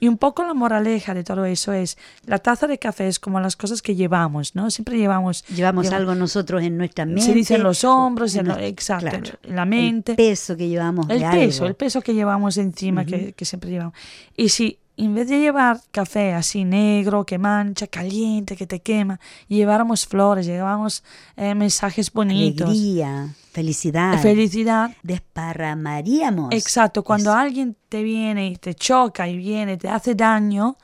Y 0.00 0.08
un 0.08 0.18
poco 0.18 0.42
la 0.42 0.54
moraleja 0.54 1.14
de 1.14 1.22
todo 1.22 1.44
eso 1.44 1.72
es, 1.72 1.96
la 2.26 2.38
taza 2.38 2.66
de 2.66 2.78
café 2.78 3.06
es 3.06 3.20
como 3.20 3.38
las 3.38 3.54
cosas 3.54 3.80
que 3.82 3.94
llevamos, 3.94 4.56
¿no? 4.56 4.70
Siempre 4.72 4.98
llevamos... 4.98 5.44
Llevamos 5.54 5.84
lleva- 5.84 5.98
algo 5.98 6.14
nosotros 6.16 6.62
en 6.64 6.76
nuestra 6.78 7.04
mente. 7.06 7.22
Se 7.22 7.32
dice 7.34 7.54
en 7.54 7.62
los 7.62 7.84
hombros, 7.84 8.34
en 8.34 8.46
nuestra- 8.46 8.66
exacto, 8.66 9.38
en 9.44 9.54
la 9.54 9.64
mente. 9.64 10.12
El 10.12 10.16
peso 10.16 10.56
que 10.56 10.66
llevamos 10.68 11.08
El 11.10 11.20
de 11.20 11.30
peso, 11.30 11.58
algo. 11.62 11.66
el 11.68 11.74
peso 11.76 12.00
que 12.00 12.14
llevamos 12.14 12.56
encima, 12.56 13.04
que, 13.04 13.34
que 13.34 13.44
siempre 13.44 13.70
llevamos. 13.70 13.94
Y 14.36 14.48
si 14.48 14.78
en 15.04 15.14
vez 15.14 15.28
de 15.28 15.38
llevar 15.40 15.80
café 15.90 16.32
así 16.34 16.64
negro, 16.64 17.24
que 17.24 17.38
mancha, 17.38 17.86
caliente, 17.86 18.56
que 18.56 18.66
te 18.66 18.80
quema, 18.80 19.18
lleváramos 19.48 20.06
flores, 20.06 20.46
lleváramos 20.46 21.02
eh, 21.36 21.54
mensajes 21.54 22.12
bonitos, 22.12 22.68
Alegría, 22.68 23.34
felicidad. 23.52 24.20
felicidad. 24.22 24.90
Desparramaríamos. 25.02 26.52
Exacto, 26.52 27.02
cuando 27.02 27.30
Eso. 27.30 27.38
alguien 27.38 27.76
te 27.88 28.02
viene 28.02 28.48
y 28.48 28.56
te 28.56 28.74
choca 28.74 29.28
y 29.28 29.36
viene, 29.36 29.76
te 29.76 29.88
hace 29.88 30.14
daño, 30.14 30.76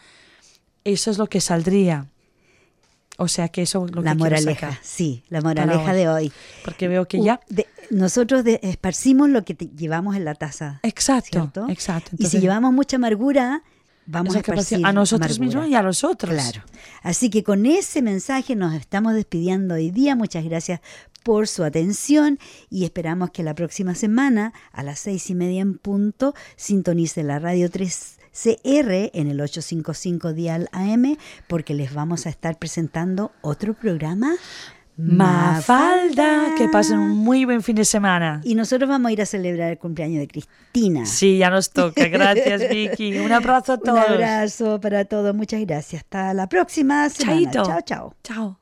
eso 0.85 1.11
es 1.11 1.19
lo 1.19 1.27
que 1.27 1.41
saldría. 1.41 2.07
O 3.21 3.27
sea 3.27 3.49
que 3.49 3.63
eso 3.63 3.85
es 3.85 3.91
lo 3.93 4.01
la 4.03 4.13
que 4.13 4.19
moraleja, 4.19 4.71
sacar, 4.71 4.79
sí, 4.83 5.25
la 5.29 5.41
moraleja 5.41 5.91
hoy. 5.91 5.97
de 5.97 6.09
hoy. 6.09 6.33
Porque 6.65 6.87
veo 6.87 7.09
que 7.09 7.21
ya... 7.21 7.41
de- 7.49 7.67
nosotros 7.91 8.45
de- 8.45 8.61
esparcimos 8.63 9.29
lo 9.29 9.45
que 9.45 9.55
te- 9.55 9.67
llevamos 9.77 10.15
en 10.15 10.25
la 10.25 10.35
taza. 10.37 10.79
Exacto, 10.85 11.31
¿cierto? 11.41 11.67
exacto. 11.69 12.11
y 12.13 12.17
si 12.19 12.23
Entonces, 12.23 12.41
llevamos 12.43 12.73
mucha 12.73 12.97
amargura, 12.97 13.63
vamos 14.09 14.35
a 14.35 14.39
esparcir 14.39 14.85
a 14.85 14.93
nosotros 14.93 15.39
amargura. 15.39 15.61
mismos 15.61 15.69
y 15.71 15.75
a 15.75 15.83
los 15.83 16.03
otros. 16.03 16.33
Claro. 16.33 16.63
Así 17.03 17.31
que 17.31 17.45
con 17.45 17.67
ese 17.67 18.03
mensaje 18.03 18.57
nos 18.57 18.75
estamos 18.75 19.15
despidiendo 19.15 19.75
hoy 19.75 19.91
día. 19.91 20.17
Muchas 20.17 20.45
gracias 20.45 20.81
por 21.23 21.47
su 21.47 21.63
atención 21.63 22.39
y 22.71 22.85
esperamos 22.85 23.31
que 23.31 23.43
la 23.43 23.55
próxima 23.55 23.95
semana 23.95 24.53
a 24.73 24.83
las 24.83 24.99
seis 24.99 25.29
y 25.31 25.35
media 25.35 25.61
en 25.61 25.77
punto 25.77 26.35
sintonice 26.57 27.23
la 27.23 27.39
radio 27.39 27.69
3CR 27.69 29.11
en 29.13 29.29
el 29.29 29.41
855 29.41 30.33
Dial 30.33 30.69
AM 30.73 31.19
porque 31.47 31.75
les 31.75 31.93
vamos 31.93 32.27
a 32.27 32.31
estar 32.31 32.59
presentando 32.59 33.33
otro 33.43 33.75
programa. 33.75 34.37
Mafalda, 35.01 36.55
que 36.59 36.69
pasen 36.69 36.99
un 36.99 37.17
muy 37.19 37.45
buen 37.45 37.63
fin 37.63 37.77
de 37.77 37.85
semana. 37.85 38.41
Y 38.43 38.57
nosotros 38.57 38.89
vamos 38.91 39.09
a 39.09 39.13
ir 39.13 39.23
a 39.23 39.27
celebrar 39.27 39.71
el 39.71 39.79
cumpleaños 39.79 40.19
de 40.19 40.27
Cristina. 40.27 41.07
Sí, 41.07 41.39
ya 41.39 41.51
nos 41.51 41.71
toca. 41.71 42.05
Gracias, 42.09 42.69
Vicky. 42.69 43.17
Un 43.19 43.31
abrazo 43.31 43.73
a 43.73 43.77
Un 43.77 43.83
todos. 43.83 44.09
abrazo 44.09 44.81
para 44.81 45.05
todos. 45.05 45.35
Muchas 45.37 45.61
gracias. 45.65 46.03
Hasta 46.03 46.35
la 46.35 46.49
próxima 46.49 47.09
semana. 47.11 47.51
Chaito. 47.51 47.63
Chao, 47.65 47.81
chao. 47.83 48.15
Chao. 48.25 48.59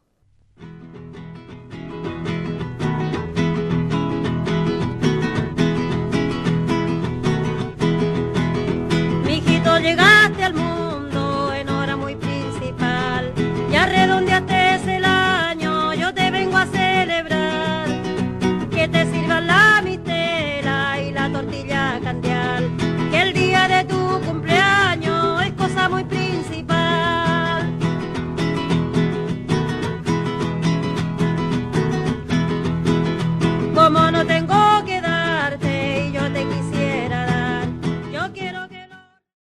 Mijito, 9.25 9.79
llegaste 9.79 10.45
al 10.45 10.55
mundo 10.55 10.66